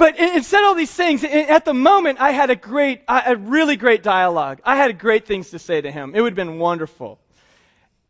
but 0.00 0.18
it, 0.18 0.46
said 0.46 0.64
all 0.64 0.74
these 0.74 0.90
things. 0.90 1.22
at 1.24 1.66
the 1.66 1.74
moment, 1.74 2.22
I 2.22 2.30
had 2.30 2.48
a 2.48 2.56
great, 2.56 3.02
a 3.06 3.36
really 3.36 3.76
great 3.76 4.02
dialogue. 4.02 4.62
I 4.64 4.76
had 4.76 4.98
great 4.98 5.26
things 5.26 5.50
to 5.50 5.58
say 5.58 5.78
to 5.78 5.92
him. 5.92 6.14
It 6.14 6.22
would 6.22 6.32
have 6.32 6.48
been 6.48 6.58
wonderful. 6.58 7.18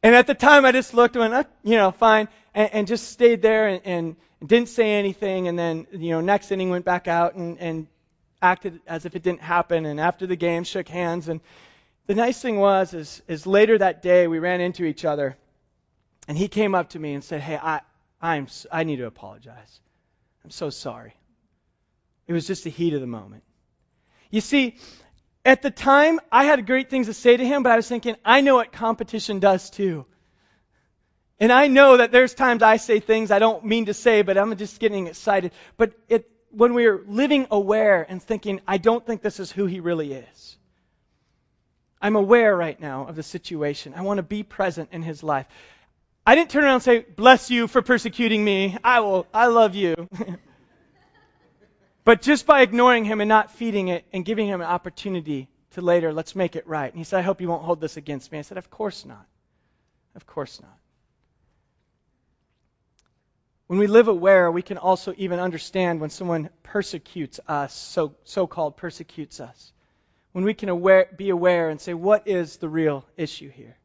And 0.00 0.14
at 0.14 0.28
the 0.28 0.34
time, 0.34 0.64
I 0.64 0.70
just 0.70 0.94
looked 0.94 1.16
and 1.16 1.32
went, 1.32 1.46
oh, 1.46 1.50
you 1.64 1.74
know, 1.76 1.90
fine, 1.90 2.28
and, 2.54 2.72
and 2.72 2.86
just 2.86 3.08
stayed 3.08 3.42
there 3.42 3.66
and, 3.66 3.80
and, 3.84 4.16
didn't 4.46 4.68
say 4.68 4.92
anything. 4.92 5.48
And 5.48 5.58
then, 5.58 5.86
you 5.92 6.10
know, 6.12 6.20
next 6.20 6.52
inning 6.52 6.70
went 6.70 6.84
back 6.84 7.08
out 7.08 7.34
and, 7.34 7.58
and 7.58 7.88
acted 8.40 8.80
as 8.86 9.04
if 9.04 9.16
it 9.16 9.22
didn't 9.24 9.42
happen. 9.42 9.84
And 9.84 10.00
after 10.00 10.28
the 10.28 10.36
game, 10.36 10.62
shook 10.62 10.88
hands. 10.88 11.28
And 11.28 11.40
the 12.06 12.14
nice 12.14 12.40
thing 12.40 12.56
was, 12.56 12.94
is, 12.94 13.20
is 13.26 13.46
later 13.46 13.76
that 13.76 14.00
day, 14.00 14.28
we 14.28 14.38
ran 14.38 14.60
into 14.60 14.84
each 14.84 15.04
other, 15.04 15.36
and 16.28 16.38
he 16.38 16.46
came 16.46 16.74
up 16.74 16.90
to 16.90 16.98
me 16.98 17.12
and 17.14 17.22
said, 17.22 17.40
"Hey, 17.42 17.58
I, 17.60 17.80
I'm, 18.22 18.46
I 18.72 18.84
need 18.84 18.96
to 18.96 19.06
apologize. 19.06 19.80
I'm 20.42 20.50
so 20.50 20.70
sorry. 20.70 21.14
It 22.30 22.32
was 22.32 22.46
just 22.46 22.64
the 22.64 22.70
heat 22.70 22.94
of 22.94 23.02
the 23.02 23.06
moment." 23.06 23.42
You 24.30 24.40
see, 24.40 24.76
at 25.44 25.62
the 25.62 25.70
time, 25.70 26.20
I 26.30 26.44
had 26.44 26.66
great 26.66 26.90
things 26.90 27.06
to 27.06 27.14
say 27.14 27.36
to 27.36 27.44
him, 27.44 27.62
but 27.62 27.72
I 27.72 27.76
was 27.76 27.88
thinking, 27.88 28.16
I 28.24 28.40
know 28.40 28.56
what 28.56 28.72
competition 28.72 29.40
does 29.40 29.70
too. 29.70 30.06
And 31.38 31.50
I 31.50 31.68
know 31.68 31.96
that 31.96 32.12
there's 32.12 32.34
times 32.34 32.62
I 32.62 32.76
say 32.76 33.00
things 33.00 33.30
I 33.30 33.38
don't 33.38 33.64
mean 33.64 33.86
to 33.86 33.94
say, 33.94 34.22
but 34.22 34.36
I'm 34.36 34.54
just 34.56 34.78
getting 34.78 35.06
excited. 35.06 35.52
But 35.78 35.92
it, 36.08 36.30
when 36.50 36.74
we're 36.74 37.02
living 37.06 37.46
aware 37.50 38.04
and 38.06 38.22
thinking, 38.22 38.60
I 38.68 38.76
don't 38.76 39.04
think 39.04 39.22
this 39.22 39.40
is 39.40 39.50
who 39.50 39.64
he 39.64 39.80
really 39.80 40.12
is. 40.12 40.56
I'm 42.02 42.16
aware 42.16 42.54
right 42.54 42.78
now 42.78 43.06
of 43.06 43.16
the 43.16 43.22
situation. 43.22 43.94
I 43.96 44.02
want 44.02 44.18
to 44.18 44.22
be 44.22 44.42
present 44.42 44.90
in 44.92 45.02
his 45.02 45.22
life. 45.22 45.46
I 46.26 46.34
didn't 46.34 46.50
turn 46.50 46.64
around 46.64 46.74
and 46.74 46.82
say, 46.82 46.98
Bless 47.00 47.50
you 47.50 47.66
for 47.66 47.80
persecuting 47.82 48.44
me. 48.44 48.76
I 48.84 49.00
will, 49.00 49.26
I 49.32 49.46
love 49.46 49.74
you. 49.74 49.94
But 52.04 52.22
just 52.22 52.46
by 52.46 52.62
ignoring 52.62 53.04
him 53.04 53.20
and 53.20 53.28
not 53.28 53.50
feeding 53.50 53.88
it 53.88 54.04
and 54.12 54.24
giving 54.24 54.46
him 54.46 54.60
an 54.60 54.66
opportunity 54.66 55.48
to 55.72 55.82
later, 55.82 56.12
let's 56.12 56.34
make 56.34 56.56
it 56.56 56.66
right. 56.66 56.90
And 56.90 56.98
he 56.98 57.04
said, 57.04 57.18
I 57.18 57.22
hope 57.22 57.40
you 57.40 57.48
won't 57.48 57.62
hold 57.62 57.80
this 57.80 57.96
against 57.96 58.32
me. 58.32 58.38
I 58.38 58.42
said, 58.42 58.58
Of 58.58 58.70
course 58.70 59.04
not. 59.04 59.26
Of 60.14 60.26
course 60.26 60.60
not. 60.60 60.76
When 63.66 63.78
we 63.78 63.86
live 63.86 64.08
aware, 64.08 64.50
we 64.50 64.62
can 64.62 64.78
also 64.78 65.14
even 65.16 65.38
understand 65.38 66.00
when 66.00 66.10
someone 66.10 66.50
persecutes 66.64 67.38
us, 67.46 67.72
so 67.72 68.16
so 68.24 68.46
called 68.48 68.76
persecutes 68.76 69.38
us. 69.38 69.72
When 70.32 70.44
we 70.44 70.54
can 70.54 70.68
aware, 70.68 71.08
be 71.16 71.30
aware 71.30 71.70
and 71.70 71.80
say, 71.80 71.94
What 71.94 72.26
is 72.26 72.56
the 72.56 72.68
real 72.68 73.04
issue 73.16 73.48
here? 73.50 73.76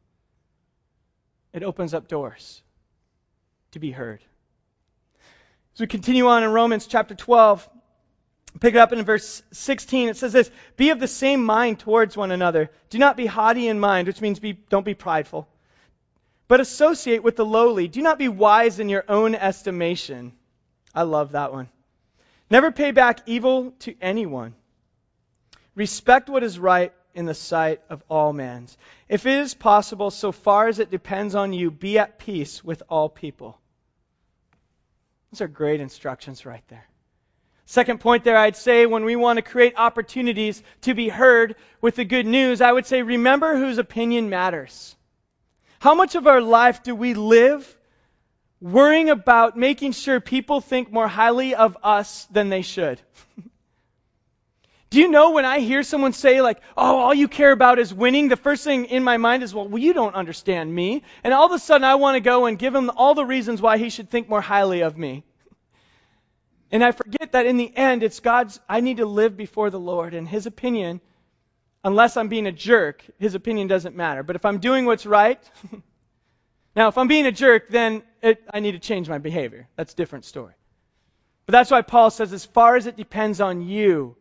It 1.52 1.62
opens 1.62 1.94
up 1.94 2.08
doors 2.08 2.62
to 3.72 3.78
be 3.78 3.90
heard. 3.90 4.24
As 5.74 5.80
we 5.80 5.86
continue 5.86 6.26
on 6.26 6.42
in 6.42 6.50
Romans 6.50 6.86
chapter 6.86 7.14
12, 7.14 7.68
Pick 8.60 8.74
it 8.74 8.78
up 8.78 8.92
in 8.92 9.04
verse 9.04 9.42
16. 9.52 10.08
It 10.08 10.16
says 10.16 10.32
this 10.32 10.50
Be 10.76 10.90
of 10.90 11.00
the 11.00 11.08
same 11.08 11.44
mind 11.44 11.80
towards 11.80 12.16
one 12.16 12.30
another. 12.30 12.70
Do 12.90 12.98
not 12.98 13.16
be 13.16 13.26
haughty 13.26 13.68
in 13.68 13.78
mind, 13.78 14.06
which 14.06 14.20
means 14.20 14.38
be, 14.38 14.54
don't 14.54 14.84
be 14.84 14.94
prideful. 14.94 15.48
But 16.48 16.60
associate 16.60 17.22
with 17.22 17.36
the 17.36 17.44
lowly. 17.44 17.88
Do 17.88 18.02
not 18.02 18.18
be 18.18 18.28
wise 18.28 18.78
in 18.78 18.88
your 18.88 19.04
own 19.08 19.34
estimation. 19.34 20.32
I 20.94 21.02
love 21.02 21.32
that 21.32 21.52
one. 21.52 21.68
Never 22.48 22.70
pay 22.70 22.92
back 22.92 23.20
evil 23.26 23.72
to 23.80 23.94
anyone. 24.00 24.54
Respect 25.74 26.30
what 26.30 26.44
is 26.44 26.58
right 26.58 26.92
in 27.14 27.26
the 27.26 27.34
sight 27.34 27.80
of 27.90 28.02
all 28.08 28.32
men. 28.32 28.68
If 29.08 29.26
it 29.26 29.40
is 29.40 29.54
possible, 29.54 30.10
so 30.10 30.32
far 30.32 30.68
as 30.68 30.78
it 30.78 30.90
depends 30.90 31.34
on 31.34 31.52
you, 31.52 31.70
be 31.70 31.98
at 31.98 32.18
peace 32.18 32.62
with 32.62 32.82
all 32.88 33.08
people. 33.08 33.58
Those 35.32 35.40
are 35.40 35.48
great 35.48 35.80
instructions 35.80 36.46
right 36.46 36.62
there. 36.68 36.86
Second 37.66 37.98
point 37.98 38.22
there, 38.22 38.36
I'd 38.36 38.56
say 38.56 38.86
when 38.86 39.04
we 39.04 39.16
want 39.16 39.38
to 39.38 39.42
create 39.42 39.74
opportunities 39.76 40.62
to 40.82 40.94
be 40.94 41.08
heard 41.08 41.56
with 41.80 41.96
the 41.96 42.04
good 42.04 42.24
news, 42.24 42.60
I 42.60 42.70
would 42.70 42.86
say 42.86 43.02
remember 43.02 43.56
whose 43.56 43.78
opinion 43.78 44.30
matters. 44.30 44.94
How 45.80 45.96
much 45.96 46.14
of 46.14 46.28
our 46.28 46.40
life 46.40 46.84
do 46.84 46.94
we 46.94 47.14
live 47.14 47.76
worrying 48.60 49.10
about 49.10 49.58
making 49.58 49.92
sure 49.92 50.20
people 50.20 50.60
think 50.60 50.92
more 50.92 51.08
highly 51.08 51.56
of 51.56 51.76
us 51.82 52.26
than 52.26 52.50
they 52.50 52.62
should? 52.62 53.00
Do 54.90 55.00
you 55.00 55.08
know 55.10 55.32
when 55.32 55.44
I 55.44 55.58
hear 55.58 55.82
someone 55.82 56.12
say, 56.12 56.40
like, 56.40 56.60
oh, 56.76 56.98
all 56.98 57.12
you 57.12 57.26
care 57.26 57.50
about 57.50 57.80
is 57.80 57.92
winning, 57.92 58.28
the 58.28 58.36
first 58.36 58.62
thing 58.62 58.84
in 58.84 59.02
my 59.02 59.16
mind 59.16 59.42
is, 59.42 59.52
well, 59.52 59.66
well 59.66 59.82
you 59.82 59.92
don't 59.92 60.14
understand 60.14 60.72
me. 60.72 61.02
And 61.24 61.34
all 61.34 61.46
of 61.46 61.52
a 61.52 61.58
sudden 61.58 61.84
I 61.84 61.96
want 61.96 62.14
to 62.14 62.20
go 62.20 62.46
and 62.46 62.56
give 62.56 62.72
him 62.72 62.90
all 62.96 63.14
the 63.14 63.24
reasons 63.24 63.60
why 63.60 63.78
he 63.78 63.90
should 63.90 64.08
think 64.08 64.28
more 64.28 64.40
highly 64.40 64.82
of 64.82 64.96
me. 64.96 65.24
And 66.70 66.82
I 66.82 66.92
forget 66.92 67.32
that 67.32 67.46
in 67.46 67.56
the 67.56 67.74
end, 67.76 68.02
it's 68.02 68.20
God's, 68.20 68.60
I 68.68 68.80
need 68.80 68.96
to 68.96 69.06
live 69.06 69.36
before 69.36 69.70
the 69.70 69.78
Lord, 69.78 70.14
and 70.14 70.28
His 70.28 70.46
opinion, 70.46 71.00
unless 71.84 72.16
I'm 72.16 72.28
being 72.28 72.46
a 72.46 72.52
jerk, 72.52 73.04
His 73.18 73.34
opinion 73.34 73.68
doesn't 73.68 73.94
matter. 73.94 74.22
But 74.22 74.36
if 74.36 74.44
I'm 74.44 74.58
doing 74.58 74.84
what's 74.84 75.06
right, 75.06 75.40
now 76.76 76.88
if 76.88 76.98
I'm 76.98 77.08
being 77.08 77.26
a 77.26 77.32
jerk, 77.32 77.68
then 77.68 78.02
it, 78.22 78.42
I 78.52 78.60
need 78.60 78.72
to 78.72 78.78
change 78.78 79.08
my 79.08 79.18
behavior. 79.18 79.68
That's 79.76 79.92
a 79.92 79.96
different 79.96 80.24
story. 80.24 80.54
But 81.46 81.52
that's 81.52 81.70
why 81.70 81.82
Paul 81.82 82.10
says, 82.10 82.32
as 82.32 82.44
far 82.44 82.74
as 82.74 82.86
it 82.86 82.96
depends 82.96 83.40
on 83.40 83.62
you, 83.62 84.16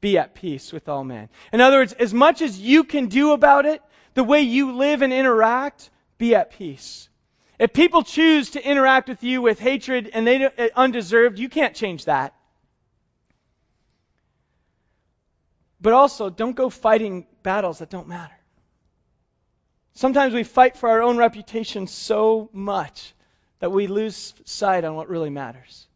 be 0.00 0.16
at 0.16 0.34
peace 0.34 0.72
with 0.72 0.88
all 0.88 1.04
men. 1.04 1.28
In 1.52 1.60
other 1.60 1.78
words, 1.78 1.92
as 1.92 2.14
much 2.14 2.40
as 2.40 2.58
you 2.58 2.84
can 2.84 3.08
do 3.08 3.32
about 3.32 3.66
it, 3.66 3.82
the 4.14 4.24
way 4.24 4.42
you 4.42 4.76
live 4.76 5.02
and 5.02 5.12
interact, 5.12 5.90
be 6.16 6.34
at 6.34 6.52
peace. 6.52 7.08
If 7.60 7.74
people 7.74 8.02
choose 8.02 8.52
to 8.52 8.66
interact 8.66 9.10
with 9.10 9.22
you 9.22 9.42
with 9.42 9.60
hatred 9.60 10.08
and 10.14 10.26
they 10.26 10.46
uh, 10.46 10.68
undeserved, 10.74 11.38
you 11.38 11.50
can't 11.50 11.74
change 11.74 12.06
that. 12.06 12.34
But 15.78 15.92
also, 15.92 16.30
don't 16.30 16.56
go 16.56 16.70
fighting 16.70 17.26
battles 17.42 17.80
that 17.80 17.90
don't 17.90 18.08
matter. 18.08 18.34
Sometimes 19.92 20.32
we 20.32 20.42
fight 20.42 20.78
for 20.78 20.88
our 20.88 21.02
own 21.02 21.18
reputation 21.18 21.86
so 21.86 22.48
much 22.54 23.12
that 23.58 23.70
we 23.70 23.88
lose 23.88 24.32
sight 24.46 24.84
on 24.84 24.94
what 24.94 25.10
really 25.10 25.28
matters. 25.28 25.86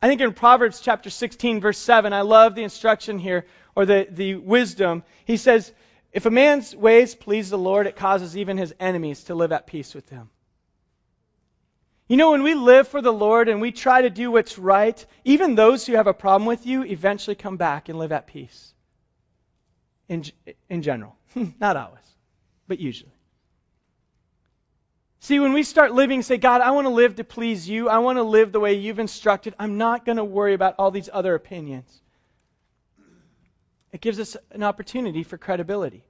I 0.00 0.08
think 0.08 0.22
in 0.22 0.32
Proverbs 0.32 0.80
chapter 0.80 1.10
16, 1.10 1.60
verse 1.60 1.76
7, 1.76 2.14
I 2.14 2.22
love 2.22 2.54
the 2.54 2.62
instruction 2.62 3.18
here, 3.18 3.44
or 3.74 3.84
the, 3.84 4.06
the 4.10 4.36
wisdom. 4.36 5.02
He 5.26 5.36
says, 5.36 5.70
If 6.14 6.24
a 6.24 6.30
man's 6.30 6.74
ways 6.74 7.14
please 7.14 7.50
the 7.50 7.58
Lord, 7.58 7.86
it 7.86 7.96
causes 7.96 8.38
even 8.38 8.56
his 8.56 8.74
enemies 8.80 9.24
to 9.24 9.34
live 9.34 9.52
at 9.52 9.66
peace 9.66 9.94
with 9.94 10.08
him. 10.08 10.30
You 12.08 12.16
know, 12.16 12.30
when 12.30 12.44
we 12.44 12.54
live 12.54 12.86
for 12.86 13.02
the 13.02 13.12
Lord 13.12 13.48
and 13.48 13.60
we 13.60 13.72
try 13.72 14.02
to 14.02 14.10
do 14.10 14.30
what's 14.30 14.58
right, 14.58 15.04
even 15.24 15.54
those 15.54 15.84
who 15.84 15.94
have 15.94 16.06
a 16.06 16.14
problem 16.14 16.46
with 16.46 16.64
you 16.64 16.84
eventually 16.84 17.34
come 17.34 17.56
back 17.56 17.88
and 17.88 17.98
live 17.98 18.12
at 18.12 18.26
peace. 18.26 18.72
In, 20.08 20.24
in 20.68 20.82
general. 20.82 21.16
Not 21.60 21.76
always, 21.76 22.04
but 22.68 22.78
usually. 22.78 23.10
See, 25.18 25.40
when 25.40 25.52
we 25.52 25.64
start 25.64 25.92
living, 25.92 26.22
say, 26.22 26.36
God, 26.36 26.60
I 26.60 26.70
want 26.70 26.84
to 26.84 26.90
live 26.90 27.16
to 27.16 27.24
please 27.24 27.68
you. 27.68 27.88
I 27.88 27.98
want 27.98 28.18
to 28.18 28.22
live 28.22 28.52
the 28.52 28.60
way 28.60 28.74
you've 28.74 29.00
instructed. 29.00 29.54
I'm 29.58 29.76
not 29.76 30.04
going 30.04 30.18
to 30.18 30.24
worry 30.24 30.54
about 30.54 30.76
all 30.78 30.92
these 30.92 31.10
other 31.12 31.34
opinions. 31.34 32.00
It 33.90 34.00
gives 34.00 34.20
us 34.20 34.36
an 34.52 34.62
opportunity 34.62 35.24
for 35.24 35.36
credibility. 35.36 36.04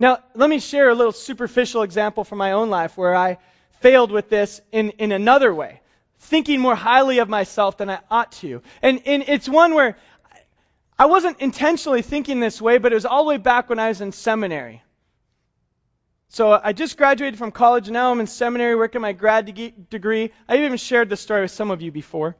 Now, 0.00 0.18
let 0.34 0.50
me 0.50 0.58
share 0.58 0.88
a 0.88 0.94
little 0.94 1.12
superficial 1.12 1.82
example 1.82 2.24
from 2.24 2.38
my 2.38 2.52
own 2.52 2.68
life 2.68 2.96
where 2.96 3.14
I 3.14 3.38
failed 3.80 4.10
with 4.10 4.28
this 4.28 4.60
in, 4.72 4.90
in 4.90 5.12
another 5.12 5.54
way, 5.54 5.80
thinking 6.18 6.60
more 6.60 6.74
highly 6.74 7.18
of 7.18 7.28
myself 7.28 7.78
than 7.78 7.90
I 7.90 8.00
ought 8.10 8.32
to. 8.32 8.62
And, 8.82 9.02
and 9.06 9.24
it's 9.26 9.48
one 9.48 9.74
where 9.74 9.96
I 10.98 11.06
wasn't 11.06 11.40
intentionally 11.40 12.02
thinking 12.02 12.40
this 12.40 12.60
way, 12.62 12.78
but 12.78 12.92
it 12.92 12.94
was 12.94 13.06
all 13.06 13.24
the 13.24 13.30
way 13.30 13.36
back 13.36 13.68
when 13.68 13.78
I 13.78 13.88
was 13.88 14.00
in 14.00 14.12
seminary. 14.12 14.82
So 16.28 16.52
I 16.52 16.72
just 16.72 16.96
graduated 16.96 17.38
from 17.38 17.52
college, 17.52 17.86
and 17.86 17.94
now 17.94 18.10
I'm 18.10 18.20
in 18.20 18.26
seminary 18.26 18.74
working 18.74 19.00
my 19.00 19.12
grad 19.12 19.46
de- 19.46 19.74
degree. 19.90 20.32
I 20.48 20.56
even 20.56 20.76
shared 20.78 21.08
this 21.08 21.20
story 21.20 21.42
with 21.42 21.50
some 21.50 21.70
of 21.70 21.82
you 21.82 21.92
before. 21.92 22.36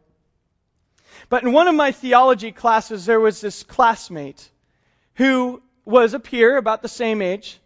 But 1.29 1.43
in 1.43 1.53
one 1.53 1.69
of 1.69 1.75
my 1.75 1.93
theology 1.93 2.53
classes, 2.53 3.07
there 3.07 3.21
was 3.21 3.41
this 3.41 3.63
classmate 3.63 4.51
who 5.15 5.63
was 5.85 6.15
a 6.15 6.21
peer 6.21 6.57
about 6.57 6.83
the 6.83 6.89
same 6.89 7.23
age. 7.23 7.59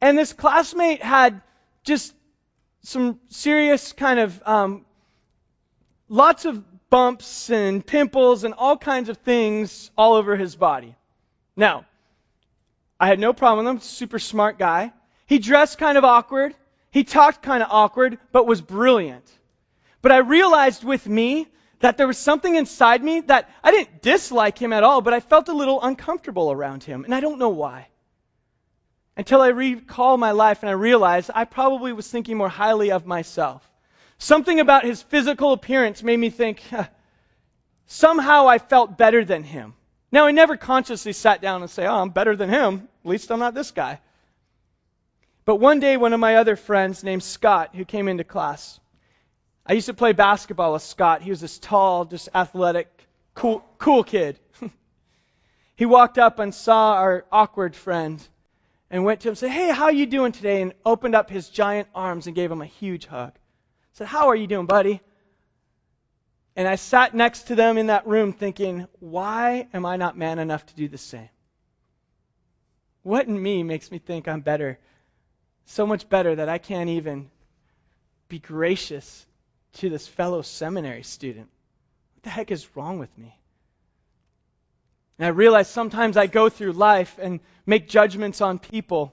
And 0.00 0.16
this 0.16 0.32
classmate 0.32 1.02
had 1.02 1.40
just 1.82 2.14
some 2.82 3.20
serious 3.28 3.92
kind 3.92 4.18
of 4.18 4.42
um, 4.46 4.84
lots 6.08 6.44
of 6.44 6.62
bumps 6.90 7.50
and 7.50 7.84
pimples 7.84 8.44
and 8.44 8.54
all 8.54 8.76
kinds 8.76 9.08
of 9.08 9.18
things 9.18 9.90
all 9.96 10.14
over 10.14 10.36
his 10.36 10.56
body. 10.56 10.94
Now, 11.56 11.84
I 12.98 13.08
had 13.08 13.18
no 13.18 13.32
problem 13.32 13.66
with 13.66 13.74
him. 13.74 13.80
Super 13.80 14.18
smart 14.18 14.58
guy. 14.58 14.92
He 15.26 15.38
dressed 15.38 15.78
kind 15.78 15.98
of 15.98 16.04
awkward. 16.04 16.54
He 16.90 17.04
talked 17.04 17.42
kind 17.42 17.62
of 17.62 17.68
awkward, 17.70 18.18
but 18.32 18.46
was 18.46 18.62
brilliant. 18.62 19.30
But 20.00 20.12
I 20.12 20.18
realized 20.18 20.84
with 20.84 21.06
me 21.06 21.46
that 21.80 21.96
there 21.96 22.06
was 22.06 22.18
something 22.18 22.54
inside 22.54 23.04
me 23.04 23.20
that 23.20 23.50
I 23.62 23.70
didn't 23.70 24.00
dislike 24.02 24.58
him 24.58 24.72
at 24.72 24.82
all, 24.82 25.00
but 25.00 25.12
I 25.12 25.20
felt 25.20 25.48
a 25.48 25.52
little 25.52 25.82
uncomfortable 25.82 26.50
around 26.50 26.82
him, 26.82 27.04
and 27.04 27.14
I 27.14 27.20
don't 27.20 27.38
know 27.38 27.50
why 27.50 27.88
until 29.18 29.42
I 29.42 29.48
recall 29.48 30.16
my 30.16 30.30
life 30.30 30.62
and 30.62 30.70
I 30.70 30.74
realized 30.74 31.32
I 31.34 31.44
probably 31.44 31.92
was 31.92 32.08
thinking 32.08 32.36
more 32.36 32.48
highly 32.48 32.92
of 32.92 33.04
myself. 33.04 33.68
Something 34.18 34.60
about 34.60 34.84
his 34.84 35.02
physical 35.02 35.52
appearance 35.52 36.04
made 36.04 36.16
me 36.16 36.30
think, 36.30 36.62
huh, 36.70 36.86
somehow 37.86 38.46
I 38.46 38.58
felt 38.58 38.96
better 38.96 39.24
than 39.24 39.42
him. 39.42 39.74
Now, 40.12 40.26
I 40.26 40.30
never 40.30 40.56
consciously 40.56 41.12
sat 41.12 41.42
down 41.42 41.62
and 41.62 41.70
say, 41.70 41.84
oh, 41.84 41.96
I'm 41.96 42.10
better 42.10 42.36
than 42.36 42.48
him. 42.48 42.88
At 43.04 43.10
least 43.10 43.30
I'm 43.30 43.40
not 43.40 43.54
this 43.54 43.72
guy. 43.72 44.00
But 45.44 45.56
one 45.56 45.80
day, 45.80 45.96
one 45.96 46.12
of 46.12 46.20
my 46.20 46.36
other 46.36 46.54
friends 46.54 47.02
named 47.02 47.24
Scott, 47.24 47.74
who 47.74 47.84
came 47.84 48.06
into 48.06 48.24
class, 48.24 48.78
I 49.66 49.72
used 49.72 49.86
to 49.86 49.94
play 49.94 50.12
basketball 50.12 50.72
with 50.72 50.82
Scott. 50.82 51.22
He 51.22 51.30
was 51.30 51.40
this 51.40 51.58
tall, 51.58 52.04
just 52.04 52.28
athletic, 52.34 52.88
cool, 53.34 53.64
cool 53.78 54.04
kid. 54.04 54.38
he 55.76 55.86
walked 55.86 56.18
up 56.18 56.38
and 56.38 56.54
saw 56.54 56.94
our 56.94 57.26
awkward 57.32 57.74
friend 57.74 58.26
and 58.90 59.04
went 59.04 59.20
to 59.20 59.28
him 59.28 59.32
and 59.32 59.38
said, 59.38 59.50
Hey, 59.50 59.70
how 59.70 59.84
are 59.84 59.92
you 59.92 60.06
doing 60.06 60.32
today? 60.32 60.62
And 60.62 60.72
opened 60.84 61.14
up 61.14 61.30
his 61.30 61.48
giant 61.48 61.88
arms 61.94 62.26
and 62.26 62.36
gave 62.36 62.50
him 62.50 62.62
a 62.62 62.66
huge 62.66 63.06
hug. 63.06 63.32
Said, 63.92 64.06
How 64.06 64.28
are 64.28 64.36
you 64.36 64.46
doing, 64.46 64.66
buddy? 64.66 65.00
And 66.56 66.66
I 66.66 66.74
sat 66.74 67.14
next 67.14 67.44
to 67.44 67.54
them 67.54 67.78
in 67.78 67.86
that 67.86 68.06
room 68.06 68.32
thinking, 68.32 68.86
Why 69.00 69.68
am 69.72 69.86
I 69.86 69.96
not 69.96 70.16
man 70.16 70.38
enough 70.38 70.66
to 70.66 70.74
do 70.74 70.88
the 70.88 70.98
same? 70.98 71.28
What 73.02 73.26
in 73.26 73.40
me 73.40 73.62
makes 73.62 73.90
me 73.90 73.98
think 73.98 74.26
I'm 74.26 74.40
better? 74.40 74.78
So 75.66 75.86
much 75.86 76.08
better 76.08 76.34
that 76.34 76.48
I 76.48 76.58
can't 76.58 76.90
even 76.90 77.30
be 78.28 78.38
gracious 78.38 79.26
to 79.74 79.90
this 79.90 80.08
fellow 80.08 80.42
seminary 80.42 81.02
student. 81.02 81.48
What 82.14 82.22
the 82.24 82.30
heck 82.30 82.50
is 82.50 82.76
wrong 82.76 82.98
with 82.98 83.16
me? 83.16 83.37
And 85.18 85.26
I 85.26 85.30
realize 85.30 85.68
sometimes 85.68 86.16
I 86.16 86.26
go 86.26 86.48
through 86.48 86.72
life 86.72 87.16
and 87.20 87.40
make 87.66 87.88
judgments 87.88 88.40
on 88.40 88.58
people. 88.58 89.12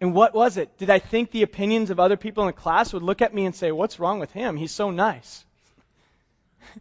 And 0.00 0.14
what 0.14 0.34
was 0.34 0.58
it? 0.58 0.76
Did 0.78 0.90
I 0.90 0.98
think 0.98 1.30
the 1.30 1.42
opinions 1.42 1.90
of 1.90 1.98
other 1.98 2.16
people 2.16 2.44
in 2.44 2.48
the 2.48 2.52
class 2.52 2.92
would 2.92 3.02
look 3.02 3.22
at 3.22 3.34
me 3.34 3.46
and 3.46 3.54
say, 3.54 3.72
What's 3.72 3.98
wrong 3.98 4.20
with 4.20 4.30
him? 4.32 4.56
He's 4.56 4.70
so 4.70 4.90
nice. 4.90 5.44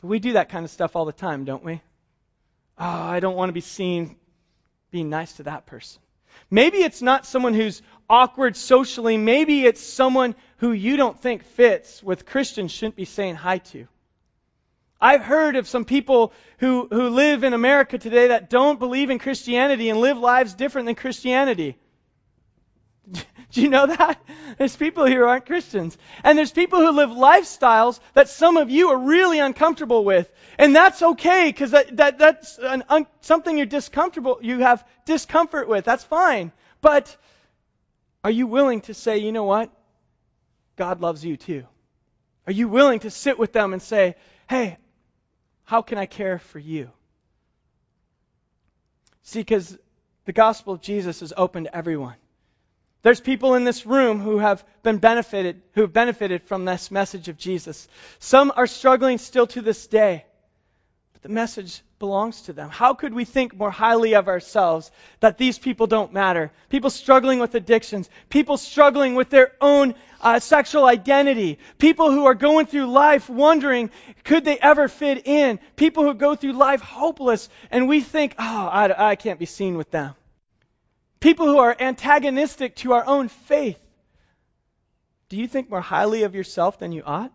but 0.00 0.08
we 0.08 0.18
do 0.18 0.32
that 0.32 0.50
kind 0.50 0.64
of 0.64 0.70
stuff 0.70 0.96
all 0.96 1.04
the 1.04 1.12
time, 1.12 1.44
don't 1.44 1.64
we? 1.64 1.80
Oh, 2.76 2.84
I 2.84 3.20
don't 3.20 3.36
want 3.36 3.50
to 3.50 3.54
be 3.54 3.60
seen 3.60 4.16
being 4.90 5.10
nice 5.10 5.34
to 5.34 5.44
that 5.44 5.64
person. 5.64 6.00
Maybe 6.50 6.78
it's 6.78 7.02
not 7.02 7.24
someone 7.24 7.54
who's 7.54 7.80
awkward 8.10 8.56
socially. 8.56 9.16
Maybe 9.16 9.64
it's 9.64 9.80
someone 9.80 10.34
who 10.58 10.72
you 10.72 10.96
don't 10.96 11.18
think 11.18 11.44
fits 11.44 12.02
with 12.02 12.26
Christians 12.26 12.72
shouldn't 12.72 12.96
be 12.96 13.04
saying 13.04 13.36
hi 13.36 13.58
to. 13.58 13.86
I've 15.04 15.20
heard 15.20 15.56
of 15.56 15.68
some 15.68 15.84
people 15.84 16.32
who, 16.60 16.88
who 16.90 17.10
live 17.10 17.44
in 17.44 17.52
America 17.52 17.98
today 17.98 18.28
that 18.28 18.48
don't 18.48 18.78
believe 18.78 19.10
in 19.10 19.18
Christianity 19.18 19.90
and 19.90 20.00
live 20.00 20.16
lives 20.16 20.54
different 20.54 20.86
than 20.86 20.94
Christianity. 20.94 21.76
Do 23.52 23.60
you 23.60 23.68
know 23.68 23.86
that? 23.86 24.18
There's 24.56 24.74
people 24.74 25.04
here 25.04 25.20
who 25.20 25.26
aren't 25.26 25.44
Christians. 25.44 25.98
And 26.22 26.38
there's 26.38 26.52
people 26.52 26.78
who 26.80 26.90
live 26.92 27.10
lifestyles 27.10 28.00
that 28.14 28.30
some 28.30 28.56
of 28.56 28.70
you 28.70 28.92
are 28.92 28.98
really 28.98 29.40
uncomfortable 29.40 30.06
with. 30.06 30.32
And 30.58 30.74
that's 30.74 31.02
okay 31.02 31.50
because 31.50 31.72
that, 31.72 31.94
that, 31.98 32.18
that's 32.18 32.56
an, 32.56 32.84
un, 32.88 33.06
something 33.20 33.58
you're 33.58 33.66
discomfortable, 33.66 34.38
you 34.40 34.60
have 34.60 34.82
discomfort 35.04 35.68
with. 35.68 35.84
That's 35.84 36.04
fine. 36.04 36.50
But 36.80 37.14
are 38.24 38.30
you 38.30 38.46
willing 38.46 38.80
to 38.82 38.94
say, 38.94 39.18
you 39.18 39.32
know 39.32 39.44
what? 39.44 39.70
God 40.76 41.02
loves 41.02 41.22
you 41.22 41.36
too. 41.36 41.64
Are 42.46 42.54
you 42.54 42.68
willing 42.68 43.00
to 43.00 43.10
sit 43.10 43.38
with 43.38 43.52
them 43.52 43.74
and 43.74 43.82
say, 43.82 44.16
hey, 44.48 44.78
how 45.64 45.82
can 45.82 45.98
I 45.98 46.06
care 46.06 46.38
for 46.38 46.58
you? 46.58 46.90
See, 49.22 49.40
because 49.40 49.76
the 50.26 50.32
gospel 50.32 50.74
of 50.74 50.80
Jesus 50.80 51.22
is 51.22 51.32
open 51.36 51.64
to 51.64 51.76
everyone. 51.76 52.16
There's 53.02 53.20
people 53.20 53.54
in 53.54 53.64
this 53.64 53.84
room 53.84 54.20
who 54.20 54.38
have 54.38 54.64
been 54.82 54.98
benefited, 54.98 55.62
who 55.72 55.82
have 55.82 55.92
benefited 55.92 56.42
from 56.44 56.64
this 56.64 56.90
message 56.90 57.28
of 57.28 57.36
Jesus. 57.36 57.86
Some 58.18 58.52
are 58.56 58.66
struggling 58.66 59.18
still 59.18 59.46
to 59.48 59.60
this 59.60 59.86
day. 59.86 60.24
The 61.24 61.30
message 61.30 61.80
belongs 61.98 62.42
to 62.42 62.52
them. 62.52 62.68
How 62.68 62.92
could 62.92 63.14
we 63.14 63.24
think 63.24 63.56
more 63.56 63.70
highly 63.70 64.14
of 64.14 64.28
ourselves 64.28 64.90
that 65.20 65.38
these 65.38 65.58
people 65.58 65.86
don't 65.86 66.12
matter? 66.12 66.52
People 66.68 66.90
struggling 66.90 67.38
with 67.38 67.54
addictions, 67.54 68.10
people 68.28 68.58
struggling 68.58 69.14
with 69.14 69.30
their 69.30 69.52
own 69.58 69.94
uh, 70.20 70.38
sexual 70.38 70.84
identity, 70.84 71.58
people 71.78 72.10
who 72.12 72.26
are 72.26 72.34
going 72.34 72.66
through 72.66 72.88
life 72.88 73.30
wondering, 73.30 73.90
could 74.24 74.44
they 74.44 74.58
ever 74.58 74.86
fit 74.86 75.26
in? 75.26 75.60
People 75.76 76.02
who 76.02 76.12
go 76.12 76.34
through 76.34 76.52
life 76.52 76.82
hopeless, 76.82 77.48
and 77.70 77.88
we 77.88 78.02
think, 78.02 78.34
oh, 78.38 78.66
I, 78.66 79.12
I 79.12 79.16
can't 79.16 79.38
be 79.38 79.46
seen 79.46 79.78
with 79.78 79.90
them. 79.90 80.14
People 81.20 81.46
who 81.46 81.56
are 81.56 81.74
antagonistic 81.80 82.76
to 82.76 82.92
our 82.92 83.06
own 83.06 83.28
faith. 83.28 83.78
Do 85.30 85.38
you 85.38 85.48
think 85.48 85.70
more 85.70 85.80
highly 85.80 86.24
of 86.24 86.34
yourself 86.34 86.78
than 86.78 86.92
you 86.92 87.02
ought? 87.02 87.32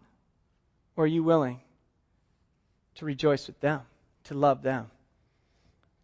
Or 0.96 1.06
are 1.06 1.08
you 1.08 1.24
willing 1.24 1.62
to 3.00 3.06
rejoice 3.06 3.48
with 3.48 3.60
them, 3.60 3.82
to 4.26 4.34
love 4.34 4.62
them. 4.62 4.90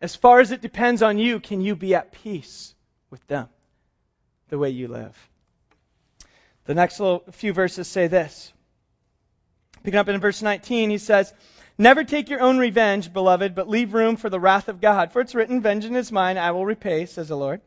As 0.02 0.16
far 0.16 0.40
as 0.40 0.52
it 0.52 0.62
depends 0.62 1.02
on 1.02 1.18
you, 1.18 1.40
can 1.40 1.62
you 1.62 1.76
be 1.76 1.96
at 1.96 2.12
peace 2.12 2.74
with 3.10 3.26
them 3.28 3.48
the 4.50 4.58
way 4.58 4.70
you 4.70 4.88
live? 4.88 5.16
The 6.66 6.74
next 6.74 7.00
little 7.00 7.24
few 7.32 7.54
verses 7.54 7.88
say 7.88 8.08
this. 8.08 8.52
Picking 9.84 10.00
up 10.00 10.10
in 10.10 10.20
verse 10.20 10.42
19, 10.42 10.90
he 10.90 10.98
says, 10.98 11.34
Never 11.78 12.04
take 12.04 12.30
your 12.30 12.42
own 12.42 12.58
revenge, 12.58 13.12
beloved, 13.12 13.54
but 13.54 13.70
leave 13.70 13.94
room 13.94 14.16
for 14.16 14.30
the 14.30 14.40
wrath 14.40 14.70
of 14.70 14.82
God. 14.82 15.12
For 15.12 15.20
it's 15.20 15.36
written, 15.36 15.62
Vengeance 15.62 15.98
is 15.98 16.12
mine, 16.12 16.38
I 16.38 16.52
will 16.52 16.66
repay, 16.66 17.06
says 17.06 17.28
the 17.28 17.38
Lord. 17.38 17.62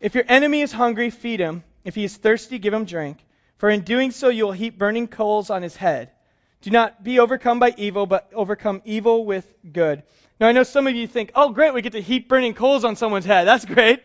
If 0.00 0.14
your 0.14 0.24
enemy 0.26 0.62
is 0.62 0.72
hungry, 0.72 1.10
feed 1.10 1.40
him. 1.40 1.62
If 1.84 1.94
he 1.94 2.04
is 2.04 2.16
thirsty, 2.16 2.58
give 2.58 2.74
him 2.74 2.86
drink. 2.86 3.18
For 3.58 3.68
in 3.68 3.82
doing 3.82 4.10
so, 4.10 4.30
you 4.30 4.46
will 4.46 4.52
heap 4.52 4.78
burning 4.78 5.06
coals 5.06 5.50
on 5.50 5.62
his 5.62 5.76
head. 5.76 6.10
Do 6.64 6.70
not 6.70 7.04
be 7.04 7.20
overcome 7.20 7.58
by 7.58 7.74
evil, 7.76 8.06
but 8.06 8.30
overcome 8.32 8.80
evil 8.86 9.26
with 9.26 9.46
good. 9.70 10.02
Now, 10.40 10.48
I 10.48 10.52
know 10.52 10.62
some 10.62 10.86
of 10.86 10.94
you 10.94 11.06
think, 11.06 11.30
oh, 11.34 11.50
great, 11.50 11.74
we 11.74 11.82
get 11.82 11.92
to 11.92 12.00
heap 12.00 12.26
burning 12.26 12.54
coals 12.54 12.86
on 12.86 12.96
someone's 12.96 13.26
head. 13.26 13.46
That's 13.46 13.66
great. 13.66 14.02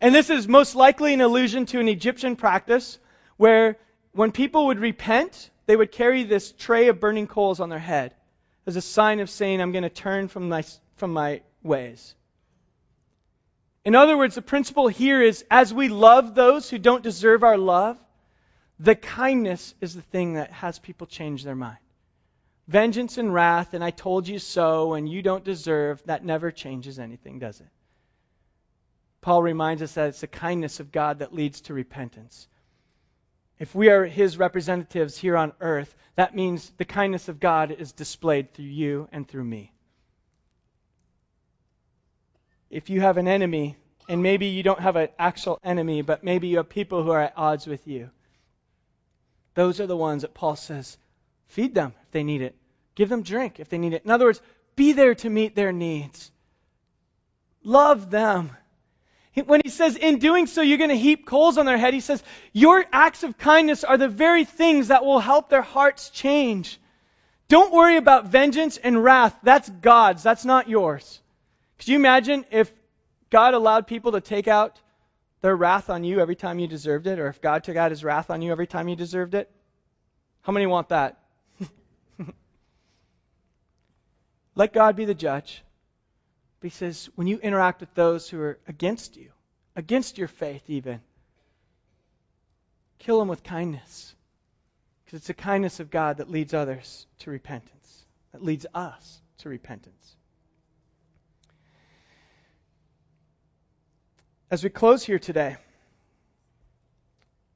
And 0.00 0.14
this 0.14 0.30
is 0.30 0.48
most 0.48 0.74
likely 0.74 1.12
an 1.12 1.20
allusion 1.20 1.66
to 1.66 1.78
an 1.78 1.88
Egyptian 1.88 2.36
practice 2.36 2.98
where 3.36 3.76
when 4.12 4.32
people 4.32 4.68
would 4.68 4.78
repent, 4.78 5.50
they 5.66 5.76
would 5.76 5.92
carry 5.92 6.22
this 6.22 6.52
tray 6.52 6.88
of 6.88 7.00
burning 7.00 7.26
coals 7.26 7.60
on 7.60 7.68
their 7.68 7.78
head 7.78 8.14
as 8.64 8.76
a 8.76 8.80
sign 8.80 9.20
of 9.20 9.28
saying, 9.28 9.60
I'm 9.60 9.72
going 9.72 9.82
to 9.82 9.90
turn 9.90 10.28
from 10.28 10.48
my, 10.48 10.64
from 10.96 11.12
my 11.12 11.42
ways. 11.62 12.14
In 13.84 13.94
other 13.94 14.16
words, 14.16 14.36
the 14.36 14.40
principle 14.40 14.88
here 14.88 15.20
is 15.20 15.44
as 15.50 15.74
we 15.74 15.90
love 15.90 16.34
those 16.34 16.70
who 16.70 16.78
don't 16.78 17.02
deserve 17.02 17.44
our 17.44 17.58
love, 17.58 17.98
the 18.80 18.94
kindness 18.94 19.74
is 19.80 19.94
the 19.94 20.02
thing 20.02 20.34
that 20.34 20.52
has 20.52 20.78
people 20.78 21.06
change 21.06 21.44
their 21.44 21.56
mind. 21.56 21.78
Vengeance 22.68 23.18
and 23.18 23.32
wrath, 23.32 23.74
and 23.74 23.82
I 23.82 23.90
told 23.90 24.28
you 24.28 24.38
so, 24.38 24.94
and 24.94 25.08
you 25.08 25.22
don't 25.22 25.44
deserve, 25.44 26.02
that 26.04 26.24
never 26.24 26.50
changes 26.50 26.98
anything, 26.98 27.38
does 27.38 27.60
it? 27.60 27.68
Paul 29.20 29.42
reminds 29.42 29.82
us 29.82 29.94
that 29.94 30.08
it's 30.08 30.20
the 30.20 30.26
kindness 30.26 30.78
of 30.78 30.92
God 30.92 31.20
that 31.20 31.34
leads 31.34 31.62
to 31.62 31.74
repentance. 31.74 32.46
If 33.58 33.74
we 33.74 33.88
are 33.90 34.04
his 34.04 34.36
representatives 34.36 35.16
here 35.16 35.36
on 35.36 35.52
earth, 35.60 35.94
that 36.14 36.36
means 36.36 36.70
the 36.76 36.84
kindness 36.84 37.28
of 37.28 37.40
God 37.40 37.72
is 37.72 37.92
displayed 37.92 38.54
through 38.54 38.66
you 38.66 39.08
and 39.10 39.26
through 39.26 39.44
me. 39.44 39.72
If 42.70 42.90
you 42.90 43.00
have 43.00 43.16
an 43.16 43.26
enemy, 43.26 43.76
and 44.08 44.22
maybe 44.22 44.46
you 44.46 44.62
don't 44.62 44.80
have 44.80 44.96
an 44.96 45.08
actual 45.18 45.58
enemy, 45.64 46.02
but 46.02 46.22
maybe 46.22 46.48
you 46.48 46.58
have 46.58 46.68
people 46.68 47.02
who 47.02 47.10
are 47.10 47.22
at 47.22 47.32
odds 47.36 47.66
with 47.66 47.86
you, 47.88 48.10
those 49.58 49.80
are 49.80 49.88
the 49.88 49.96
ones 49.96 50.22
that 50.22 50.34
Paul 50.34 50.54
says, 50.54 50.96
feed 51.48 51.74
them 51.74 51.92
if 52.04 52.12
they 52.12 52.22
need 52.22 52.42
it. 52.42 52.54
Give 52.94 53.08
them 53.08 53.24
drink 53.24 53.58
if 53.58 53.68
they 53.68 53.78
need 53.78 53.92
it. 53.92 54.04
In 54.04 54.10
other 54.12 54.26
words, 54.26 54.40
be 54.76 54.92
there 54.92 55.16
to 55.16 55.28
meet 55.28 55.56
their 55.56 55.72
needs. 55.72 56.30
Love 57.64 58.08
them. 58.08 58.52
When 59.34 59.60
he 59.64 59.70
says, 59.70 59.96
in 59.96 60.20
doing 60.20 60.46
so, 60.46 60.62
you're 60.62 60.78
going 60.78 60.90
to 60.90 60.96
heap 60.96 61.26
coals 61.26 61.58
on 61.58 61.66
their 61.66 61.76
head, 61.76 61.92
he 61.92 61.98
says, 61.98 62.22
your 62.52 62.84
acts 62.92 63.24
of 63.24 63.36
kindness 63.36 63.82
are 63.82 63.96
the 63.96 64.06
very 64.06 64.44
things 64.44 64.88
that 64.88 65.04
will 65.04 65.18
help 65.18 65.48
their 65.48 65.62
hearts 65.62 66.10
change. 66.10 66.78
Don't 67.48 67.72
worry 67.72 67.96
about 67.96 68.26
vengeance 68.26 68.76
and 68.76 69.02
wrath. 69.02 69.36
That's 69.42 69.68
God's. 69.68 70.22
That's 70.22 70.44
not 70.44 70.68
yours. 70.68 71.20
Could 71.78 71.88
you 71.88 71.96
imagine 71.96 72.44
if 72.52 72.72
God 73.28 73.54
allowed 73.54 73.88
people 73.88 74.12
to 74.12 74.20
take 74.20 74.46
out 74.46 74.80
their 75.40 75.56
wrath 75.56 75.90
on 75.90 76.04
you 76.04 76.20
every 76.20 76.36
time 76.36 76.58
you 76.58 76.66
deserved 76.66 77.06
it, 77.06 77.18
or 77.18 77.28
if 77.28 77.40
God 77.40 77.64
took 77.64 77.76
out 77.76 77.90
his 77.90 78.04
wrath 78.04 78.30
on 78.30 78.42
you 78.42 78.50
every 78.52 78.66
time 78.66 78.88
you 78.88 78.96
deserved 78.96 79.34
it? 79.34 79.50
How 80.42 80.52
many 80.52 80.66
want 80.66 80.88
that? 80.88 81.20
Let 84.54 84.72
God 84.72 84.96
be 84.96 85.04
the 85.04 85.14
judge. 85.14 85.62
He 86.62 86.70
says, 86.70 87.08
when 87.14 87.28
you 87.28 87.38
interact 87.38 87.80
with 87.80 87.94
those 87.94 88.28
who 88.28 88.40
are 88.40 88.58
against 88.66 89.16
you, 89.16 89.30
against 89.76 90.18
your 90.18 90.26
faith 90.26 90.68
even, 90.68 91.00
kill 92.98 93.20
them 93.20 93.28
with 93.28 93.44
kindness. 93.44 94.14
Because 95.04 95.18
it's 95.18 95.28
the 95.28 95.34
kindness 95.34 95.80
of 95.80 95.90
God 95.90 96.16
that 96.18 96.30
leads 96.30 96.52
others 96.52 97.06
to 97.20 97.30
repentance, 97.30 98.04
that 98.32 98.42
leads 98.42 98.66
us 98.74 99.22
to 99.38 99.48
repentance. 99.48 100.16
As 104.50 104.64
we 104.64 104.70
close 104.70 105.04
here 105.04 105.18
today, 105.18 105.56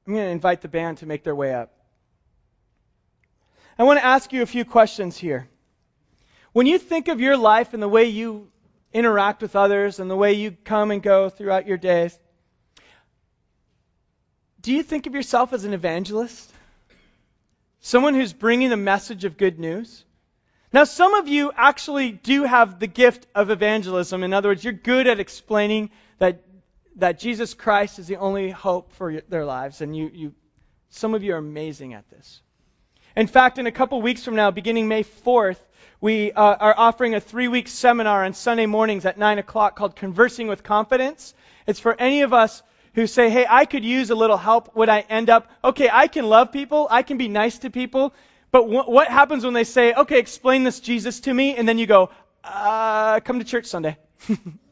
I'm 0.05 0.13
going 0.13 0.25
to 0.25 0.31
invite 0.31 0.61
the 0.61 0.67
band 0.67 0.99
to 0.99 1.07
make 1.07 1.23
their 1.23 1.33
way 1.33 1.51
up. 1.51 1.71
I 3.79 3.83
want 3.83 3.99
to 3.99 4.05
ask 4.05 4.31
you 4.31 4.43
a 4.43 4.45
few 4.45 4.63
questions 4.63 5.17
here. 5.17 5.47
When 6.51 6.67
you 6.67 6.77
think 6.77 7.07
of 7.07 7.19
your 7.19 7.35
life 7.35 7.73
and 7.73 7.81
the 7.81 7.89
way 7.89 8.05
you 8.05 8.47
interact 8.93 9.41
with 9.41 9.55
others 9.55 9.99
and 9.99 10.11
the 10.11 10.15
way 10.15 10.33
you 10.33 10.51
come 10.51 10.91
and 10.91 11.01
go 11.01 11.29
throughout 11.29 11.65
your 11.65 11.77
days, 11.77 12.15
do 14.61 14.71
you 14.71 14.83
think 14.83 15.07
of 15.07 15.15
yourself 15.15 15.51
as 15.51 15.65
an 15.65 15.73
evangelist? 15.73 16.51
Someone 17.79 18.13
who's 18.13 18.33
bringing 18.33 18.69
the 18.69 18.77
message 18.77 19.25
of 19.25 19.35
good 19.35 19.57
news? 19.57 20.05
Now, 20.71 20.83
some 20.83 21.15
of 21.15 21.27
you 21.27 21.51
actually 21.55 22.11
do 22.11 22.43
have 22.43 22.79
the 22.79 22.87
gift 22.87 23.25
of 23.33 23.49
evangelism. 23.49 24.23
In 24.23 24.31
other 24.31 24.49
words, 24.49 24.63
you're 24.63 24.73
good 24.73 25.07
at 25.07 25.19
explaining 25.19 25.89
that 26.19 26.43
that 26.97 27.19
Jesus 27.19 27.53
Christ 27.53 27.99
is 27.99 28.07
the 28.07 28.17
only 28.17 28.49
hope 28.49 28.91
for 28.93 29.21
their 29.21 29.45
lives, 29.45 29.81
and 29.81 29.95
you, 29.95 30.11
you, 30.13 30.33
some 30.89 31.13
of 31.13 31.23
you 31.23 31.33
are 31.33 31.37
amazing 31.37 31.93
at 31.93 32.09
this. 32.09 32.41
In 33.15 33.27
fact, 33.27 33.57
in 33.57 33.67
a 33.67 33.71
couple 33.71 34.01
weeks 34.01 34.23
from 34.23 34.35
now, 34.35 34.51
beginning 34.51 34.87
May 34.87 35.03
4th, 35.03 35.57
we 36.01 36.31
uh, 36.31 36.41
are 36.41 36.73
offering 36.75 37.15
a 37.15 37.19
three-week 37.19 37.67
seminar 37.67 38.25
on 38.25 38.33
Sunday 38.33 38.65
mornings 38.65 39.05
at 39.05 39.17
9 39.17 39.39
o'clock 39.39 39.75
called 39.75 39.95
Conversing 39.95 40.47
with 40.47 40.63
Confidence. 40.63 41.33
It's 41.67 41.79
for 41.79 41.95
any 41.99 42.21
of 42.21 42.33
us 42.33 42.61
who 42.95 43.07
say, 43.07 43.29
hey, 43.29 43.45
I 43.47 43.65
could 43.65 43.85
use 43.85 44.09
a 44.09 44.15
little 44.15 44.37
help. 44.37 44.75
Would 44.75 44.89
I 44.89 44.99
end 45.01 45.29
up, 45.29 45.49
okay, 45.63 45.89
I 45.91 46.07
can 46.07 46.27
love 46.27 46.51
people, 46.51 46.87
I 46.89 47.03
can 47.03 47.17
be 47.17 47.27
nice 47.27 47.59
to 47.59 47.69
people, 47.69 48.13
but 48.51 48.67
what 48.67 49.07
happens 49.07 49.43
when 49.43 49.53
they 49.53 49.63
say, 49.63 49.93
okay, 49.93 50.19
explain 50.19 50.63
this 50.63 50.79
Jesus 50.79 51.21
to 51.21 51.33
me, 51.33 51.55
and 51.55 51.67
then 51.67 51.79
you 51.79 51.87
go, 51.87 52.11
uh, 52.43 53.19
come 53.21 53.39
to 53.39 53.45
church 53.45 53.65
Sunday. 53.65 53.97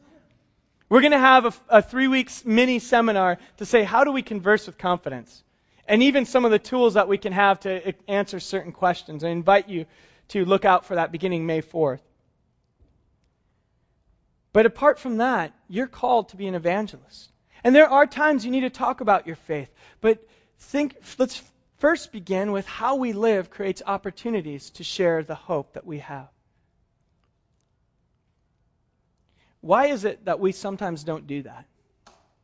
We're 0.92 1.00
going 1.00 1.12
to 1.12 1.18
have 1.18 1.46
a, 1.46 1.78
a 1.78 1.80
three 1.80 2.06
weeks 2.06 2.44
mini 2.44 2.78
seminar 2.78 3.38
to 3.56 3.64
say, 3.64 3.82
how 3.82 4.04
do 4.04 4.12
we 4.12 4.20
converse 4.20 4.66
with 4.66 4.76
confidence? 4.76 5.42
And 5.88 6.02
even 6.02 6.26
some 6.26 6.44
of 6.44 6.50
the 6.50 6.58
tools 6.58 6.94
that 6.94 7.08
we 7.08 7.16
can 7.16 7.32
have 7.32 7.60
to 7.60 7.88
uh, 7.88 7.92
answer 8.08 8.38
certain 8.40 8.72
questions. 8.72 9.24
I 9.24 9.30
invite 9.30 9.70
you 9.70 9.86
to 10.28 10.44
look 10.44 10.66
out 10.66 10.84
for 10.84 10.96
that 10.96 11.10
beginning 11.10 11.46
May 11.46 11.62
4th. 11.62 12.02
But 14.52 14.66
apart 14.66 14.98
from 14.98 15.16
that, 15.16 15.54
you're 15.66 15.86
called 15.86 16.28
to 16.28 16.36
be 16.36 16.46
an 16.46 16.54
evangelist. 16.54 17.30
And 17.64 17.74
there 17.74 17.88
are 17.88 18.06
times 18.06 18.44
you 18.44 18.50
need 18.50 18.60
to 18.60 18.68
talk 18.68 19.00
about 19.00 19.26
your 19.26 19.36
faith. 19.36 19.70
But 20.02 20.18
think, 20.58 20.94
let's 21.16 21.42
first 21.78 22.12
begin 22.12 22.52
with 22.52 22.66
how 22.66 22.96
we 22.96 23.14
live 23.14 23.48
creates 23.48 23.80
opportunities 23.86 24.68
to 24.72 24.84
share 24.84 25.22
the 25.22 25.36
hope 25.36 25.72
that 25.72 25.86
we 25.86 26.00
have. 26.00 26.28
Why 29.62 29.86
is 29.86 30.04
it 30.04 30.26
that 30.26 30.40
we 30.40 30.52
sometimes 30.52 31.04
don't 31.04 31.26
do 31.26 31.42
that? 31.44 31.64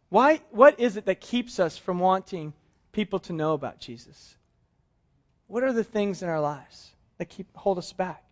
Why, 0.09 0.41
what 0.51 0.81
is 0.81 0.97
it 0.97 1.05
that 1.07 1.21
keeps 1.21 1.61
us 1.61 1.77
from 1.77 1.99
wanting 1.99 2.55
people 2.93 3.19
to 3.21 3.33
know 3.33 3.53
about 3.53 3.81
Jesus? 3.81 4.37
What 5.49 5.65
are 5.65 5.73
the 5.73 5.85
things 5.85 6.23
in 6.23 6.29
our 6.29 6.41
lives 6.41 6.91
that 7.19 7.27
keep 7.27 7.55
hold 7.55 7.77
us 7.77 7.93
back? 7.93 8.23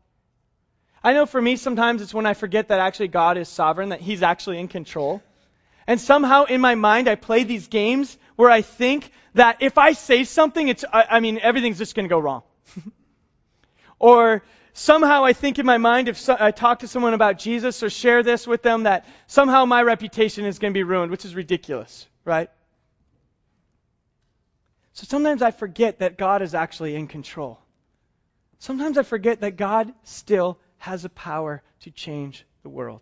I 1.03 1.13
know 1.13 1.27
for 1.27 1.43
me 1.43 1.57
sometimes 1.57 2.01
it's 2.01 2.15
when 2.15 2.27
I 2.27 2.35
forget 2.35 2.69
that 2.69 2.81
actually 2.81 3.09
God 3.09 3.37
is 3.37 3.49
sovereign, 3.49 3.91
that 3.91 4.01
He's 4.01 4.23
actually 4.23 4.59
in 4.59 4.69
control. 4.69 5.23
And 5.87 6.01
somehow 6.01 6.45
in 6.45 6.61
my 6.61 6.75
mind 6.77 7.09
I 7.09 7.17
play 7.17 7.45
these 7.45 7.69
games 7.69 8.17
where 8.37 8.51
I 8.51 8.63
think 8.63 9.11
that 9.35 9.59
if 9.61 9.79
I 9.79 9.93
say 9.93 10.25
something, 10.25 10.69
it's 10.69 10.85
I, 10.93 11.07
I 11.11 11.21
mean 11.21 11.39
everything's 11.41 11.79
just 11.79 11.95
going 11.95 12.07
to 12.07 12.13
go 12.13 12.19
wrong. 12.19 12.43
or 13.99 14.43
somehow 14.73 15.25
I 15.25 15.33
think 15.33 15.59
in 15.59 15.67
my 15.67 15.79
mind, 15.79 16.09
if 16.09 16.19
so, 16.19 16.37
I 16.39 16.51
talk 16.51 16.81
to 16.81 16.89
someone 16.89 17.15
about 17.15 17.39
Jesus 17.39 17.83
or 17.83 17.91
share 17.91 18.23
this 18.23 18.47
with 18.47 18.63
them, 18.63 18.85
that 18.85 19.07
somehow 19.27 19.65
my 19.65 19.83
reputation 19.83 20.45
is 20.45 20.59
going 20.59 20.73
to 20.73 20.79
be 20.79 20.85
ruined, 20.85 21.11
which 21.11 21.25
is 21.25 21.35
ridiculous, 21.35 22.07
right? 22.25 22.51
So 24.93 25.05
sometimes 25.07 25.43
I 25.43 25.51
forget 25.51 25.99
that 25.99 26.17
God 26.17 26.43
is 26.43 26.55
actually 26.55 26.97
in 26.97 27.07
control. 27.07 27.59
Sometimes 28.59 28.97
I 28.97 29.03
forget 29.03 29.41
that 29.41 29.57
God 29.57 29.93
still 30.05 30.59
has 30.79 31.05
a 31.05 31.11
power 31.11 31.63
to 31.81 31.91
change 31.91 32.47
the 32.63 32.69
world. 32.69 33.01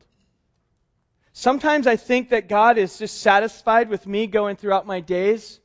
Sometimes 1.32 1.86
I 1.86 1.97
think 1.97 2.30
that 2.30 2.49
God 2.49 2.78
is 2.78 2.99
just 2.99 3.20
satisfied 3.20 3.88
with 3.88 4.07
me 4.07 4.26
going 4.26 4.57
throughout 4.57 4.86
my 4.86 5.01
days, 5.01 5.59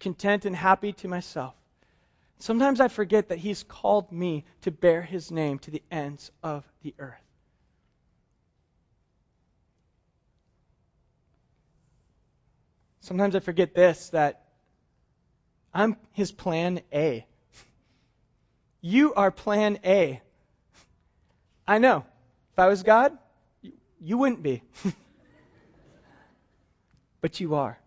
content 0.00 0.44
and 0.44 0.54
happy 0.54 0.92
to 0.94 1.08
myself. 1.08 1.54
Sometimes 2.38 2.80
I 2.80 2.88
forget 2.88 3.28
that 3.28 3.38
He's 3.38 3.62
called 3.62 4.12
me 4.12 4.44
to 4.62 4.70
bear 4.70 5.02
His 5.02 5.30
name 5.30 5.58
to 5.60 5.70
the 5.70 5.82
ends 5.90 6.30
of 6.42 6.64
the 6.82 6.94
earth. 6.98 7.14
Sometimes 13.00 13.36
I 13.36 13.40
forget 13.40 13.74
this 13.74 14.10
that 14.10 14.42
I'm 15.72 15.96
His 16.12 16.32
plan 16.32 16.80
A. 16.92 17.26
You 18.80 19.14
are 19.14 19.30
plan 19.30 19.78
A. 19.84 20.20
I 21.66 21.78
know. 21.78 22.04
If 22.52 22.58
I 22.58 22.68
was 22.68 22.82
God, 22.82 23.16
you 24.00 24.18
wouldn't 24.18 24.42
be. 24.42 24.62
but 27.20 27.40
you 27.40 27.54
are. 27.54 27.78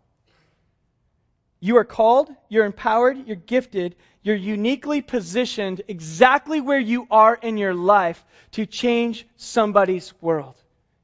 You 1.59 1.77
are 1.77 1.85
called, 1.85 2.29
you're 2.47 2.65
empowered, 2.65 3.27
you're 3.27 3.35
gifted, 3.35 3.95
you're 4.21 4.35
uniquely 4.35 5.01
positioned 5.01 5.81
exactly 5.87 6.61
where 6.61 6.79
you 6.79 7.07
are 7.11 7.35
in 7.35 7.57
your 7.57 7.73
life 7.73 8.23
to 8.51 8.65
change 8.65 9.27
somebody's 9.35 10.13
world. 10.21 10.55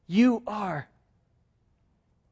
You 0.08 0.44
are. 0.48 0.88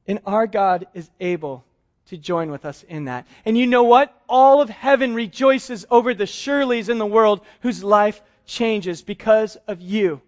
And 0.08 0.20
our 0.26 0.48
God 0.48 0.88
is 0.94 1.10
able 1.20 1.66
to 2.08 2.18
join 2.18 2.52
with 2.52 2.66
us 2.66 2.84
in 2.84 3.06
that. 3.06 3.28
And 3.46 3.58
you 3.58 3.68
know 3.68 3.84
what? 3.84 4.14
All 4.28 4.62
of 4.62 4.70
heaven 4.70 5.14
rejoices 5.14 5.86
over 5.90 6.14
the 6.14 6.26
Shirleys 6.26 6.90
in 6.90 7.00
the 7.00 7.06
world 7.06 7.42
whose 7.62 7.84
life 7.84 8.22
changes 8.46 9.02
because 9.02 9.56
of 9.68 9.82
you. 9.82 10.22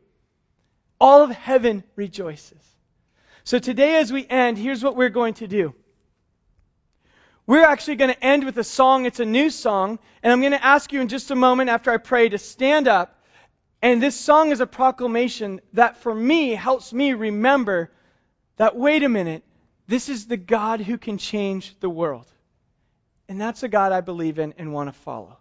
All 1.00 1.24
of 1.24 1.32
heaven 1.32 1.84
rejoices. 1.96 2.58
So 3.44 3.60
today, 3.60 3.98
as 3.98 4.12
we 4.12 4.26
end, 4.28 4.58
here's 4.58 4.84
what 4.84 4.96
we're 4.96 5.10
going 5.10 5.36
to 5.36 5.48
do. 5.48 5.76
We're 7.48 7.66
actually 7.66 7.98
going 7.98 8.14
to 8.14 8.24
end 8.24 8.44
with 8.44 8.58
a 8.58 8.64
song. 8.64 9.06
It's 9.06 9.20
a 9.20 9.26
new 9.26 9.50
song. 9.50 10.00
And 10.24 10.34
I'm 10.34 10.42
going 10.42 10.54
to 10.54 10.64
ask 10.64 10.92
you 10.92 11.02
in 11.02 11.08
just 11.08 11.32
a 11.32 11.36
moment 11.36 11.70
after 11.70 11.92
I 11.92 11.98
pray 11.98 12.30
to 12.30 12.38
stand 12.38 12.88
up. 12.88 13.20
And 13.82 14.02
this 14.02 14.16
song 14.16 14.52
is 14.52 14.62
a 14.62 14.68
proclamation 14.68 15.62
that 15.74 15.98
for 15.98 16.14
me 16.14 16.56
helps 16.56 16.92
me 16.92 17.14
remember 17.14 17.92
that, 18.58 18.76
wait 18.76 19.04
a 19.04 19.10
minute, 19.10 19.44
this 19.88 20.10
is 20.10 20.26
the 20.26 20.38
God 20.38 20.82
who 20.82 20.98
can 20.98 21.20
change 21.20 21.80
the 21.80 21.90
world. 21.90 22.26
And 23.30 23.40
that's 23.40 23.62
a 23.64 23.68
God 23.68 23.92
I 23.92 24.02
believe 24.02 24.40
in 24.40 24.54
and 24.58 24.74
want 24.74 24.90
to 24.90 25.00
follow. 25.02 25.38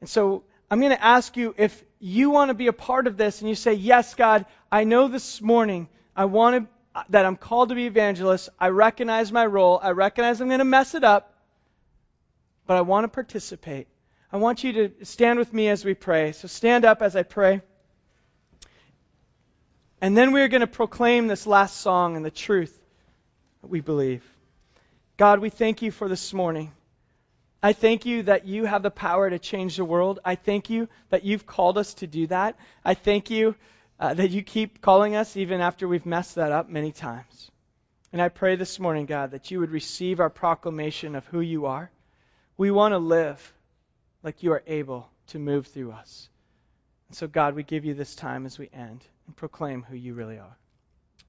And 0.00 0.08
so 0.08 0.44
I'm 0.70 0.80
going 0.80 0.96
to 0.96 1.04
ask 1.04 1.36
you 1.36 1.54
if 1.58 1.84
you 1.98 2.30
want 2.30 2.48
to 2.48 2.54
be 2.54 2.68
a 2.68 2.72
part 2.72 3.06
of 3.06 3.16
this 3.16 3.40
and 3.40 3.48
you 3.48 3.54
say, 3.54 3.74
Yes, 3.74 4.14
God, 4.14 4.46
I 4.72 4.84
know 4.84 5.08
this 5.08 5.42
morning 5.42 5.88
I 6.16 6.26
want 6.26 6.56
to 6.56 6.73
that 7.08 7.26
I'm 7.26 7.36
called 7.36 7.70
to 7.70 7.74
be 7.74 7.86
evangelist. 7.86 8.48
I 8.58 8.68
recognize 8.68 9.32
my 9.32 9.46
role. 9.46 9.80
I 9.82 9.90
recognize 9.90 10.40
I'm 10.40 10.48
going 10.48 10.58
to 10.58 10.64
mess 10.64 10.94
it 10.94 11.04
up, 11.04 11.34
but 12.66 12.76
I 12.76 12.82
want 12.82 13.04
to 13.04 13.08
participate. 13.08 13.88
I 14.32 14.36
want 14.36 14.64
you 14.64 14.72
to 14.72 15.04
stand 15.04 15.38
with 15.38 15.52
me 15.52 15.68
as 15.68 15.84
we 15.84 15.94
pray. 15.94 16.32
So 16.32 16.48
stand 16.48 16.84
up 16.84 17.02
as 17.02 17.16
I 17.16 17.22
pray. 17.22 17.62
And 20.00 20.16
then 20.16 20.32
we're 20.32 20.48
going 20.48 20.60
to 20.60 20.66
proclaim 20.66 21.28
this 21.28 21.46
last 21.46 21.78
song 21.78 22.16
and 22.16 22.24
the 22.24 22.30
truth 22.30 22.76
that 23.62 23.68
we 23.68 23.80
believe. 23.80 24.22
God, 25.16 25.38
we 25.38 25.50
thank 25.50 25.82
you 25.82 25.90
for 25.90 26.08
this 26.08 26.32
morning. 26.32 26.72
I 27.62 27.72
thank 27.72 28.04
you 28.04 28.24
that 28.24 28.44
you 28.46 28.66
have 28.66 28.82
the 28.82 28.90
power 28.90 29.30
to 29.30 29.38
change 29.38 29.76
the 29.76 29.84
world. 29.84 30.18
I 30.24 30.34
thank 30.34 30.68
you 30.68 30.88
that 31.08 31.24
you've 31.24 31.46
called 31.46 31.78
us 31.78 31.94
to 31.94 32.06
do 32.06 32.26
that. 32.26 32.56
I 32.84 32.94
thank 32.94 33.30
you 33.30 33.54
uh, 33.98 34.14
that 34.14 34.30
you 34.30 34.42
keep 34.42 34.80
calling 34.80 35.16
us 35.16 35.36
even 35.36 35.60
after 35.60 35.86
we've 35.86 36.06
messed 36.06 36.36
that 36.36 36.52
up 36.52 36.68
many 36.68 36.92
times. 36.92 37.50
And 38.12 38.22
I 38.22 38.28
pray 38.28 38.56
this 38.56 38.78
morning, 38.78 39.06
God, 39.06 39.32
that 39.32 39.50
you 39.50 39.60
would 39.60 39.70
receive 39.70 40.20
our 40.20 40.30
proclamation 40.30 41.14
of 41.14 41.26
who 41.26 41.40
you 41.40 41.66
are. 41.66 41.90
We 42.56 42.70
want 42.70 42.92
to 42.92 42.98
live 42.98 43.52
like 44.22 44.42
you 44.42 44.52
are 44.52 44.62
able 44.66 45.10
to 45.28 45.38
move 45.38 45.66
through 45.66 45.92
us. 45.92 46.28
And 47.08 47.16
so, 47.16 47.26
God, 47.26 47.54
we 47.54 47.62
give 47.62 47.84
you 47.84 47.94
this 47.94 48.14
time 48.14 48.46
as 48.46 48.58
we 48.58 48.70
end 48.72 49.04
and 49.26 49.36
proclaim 49.36 49.82
who 49.82 49.96
you 49.96 50.14
really 50.14 50.38
are. 50.38 50.56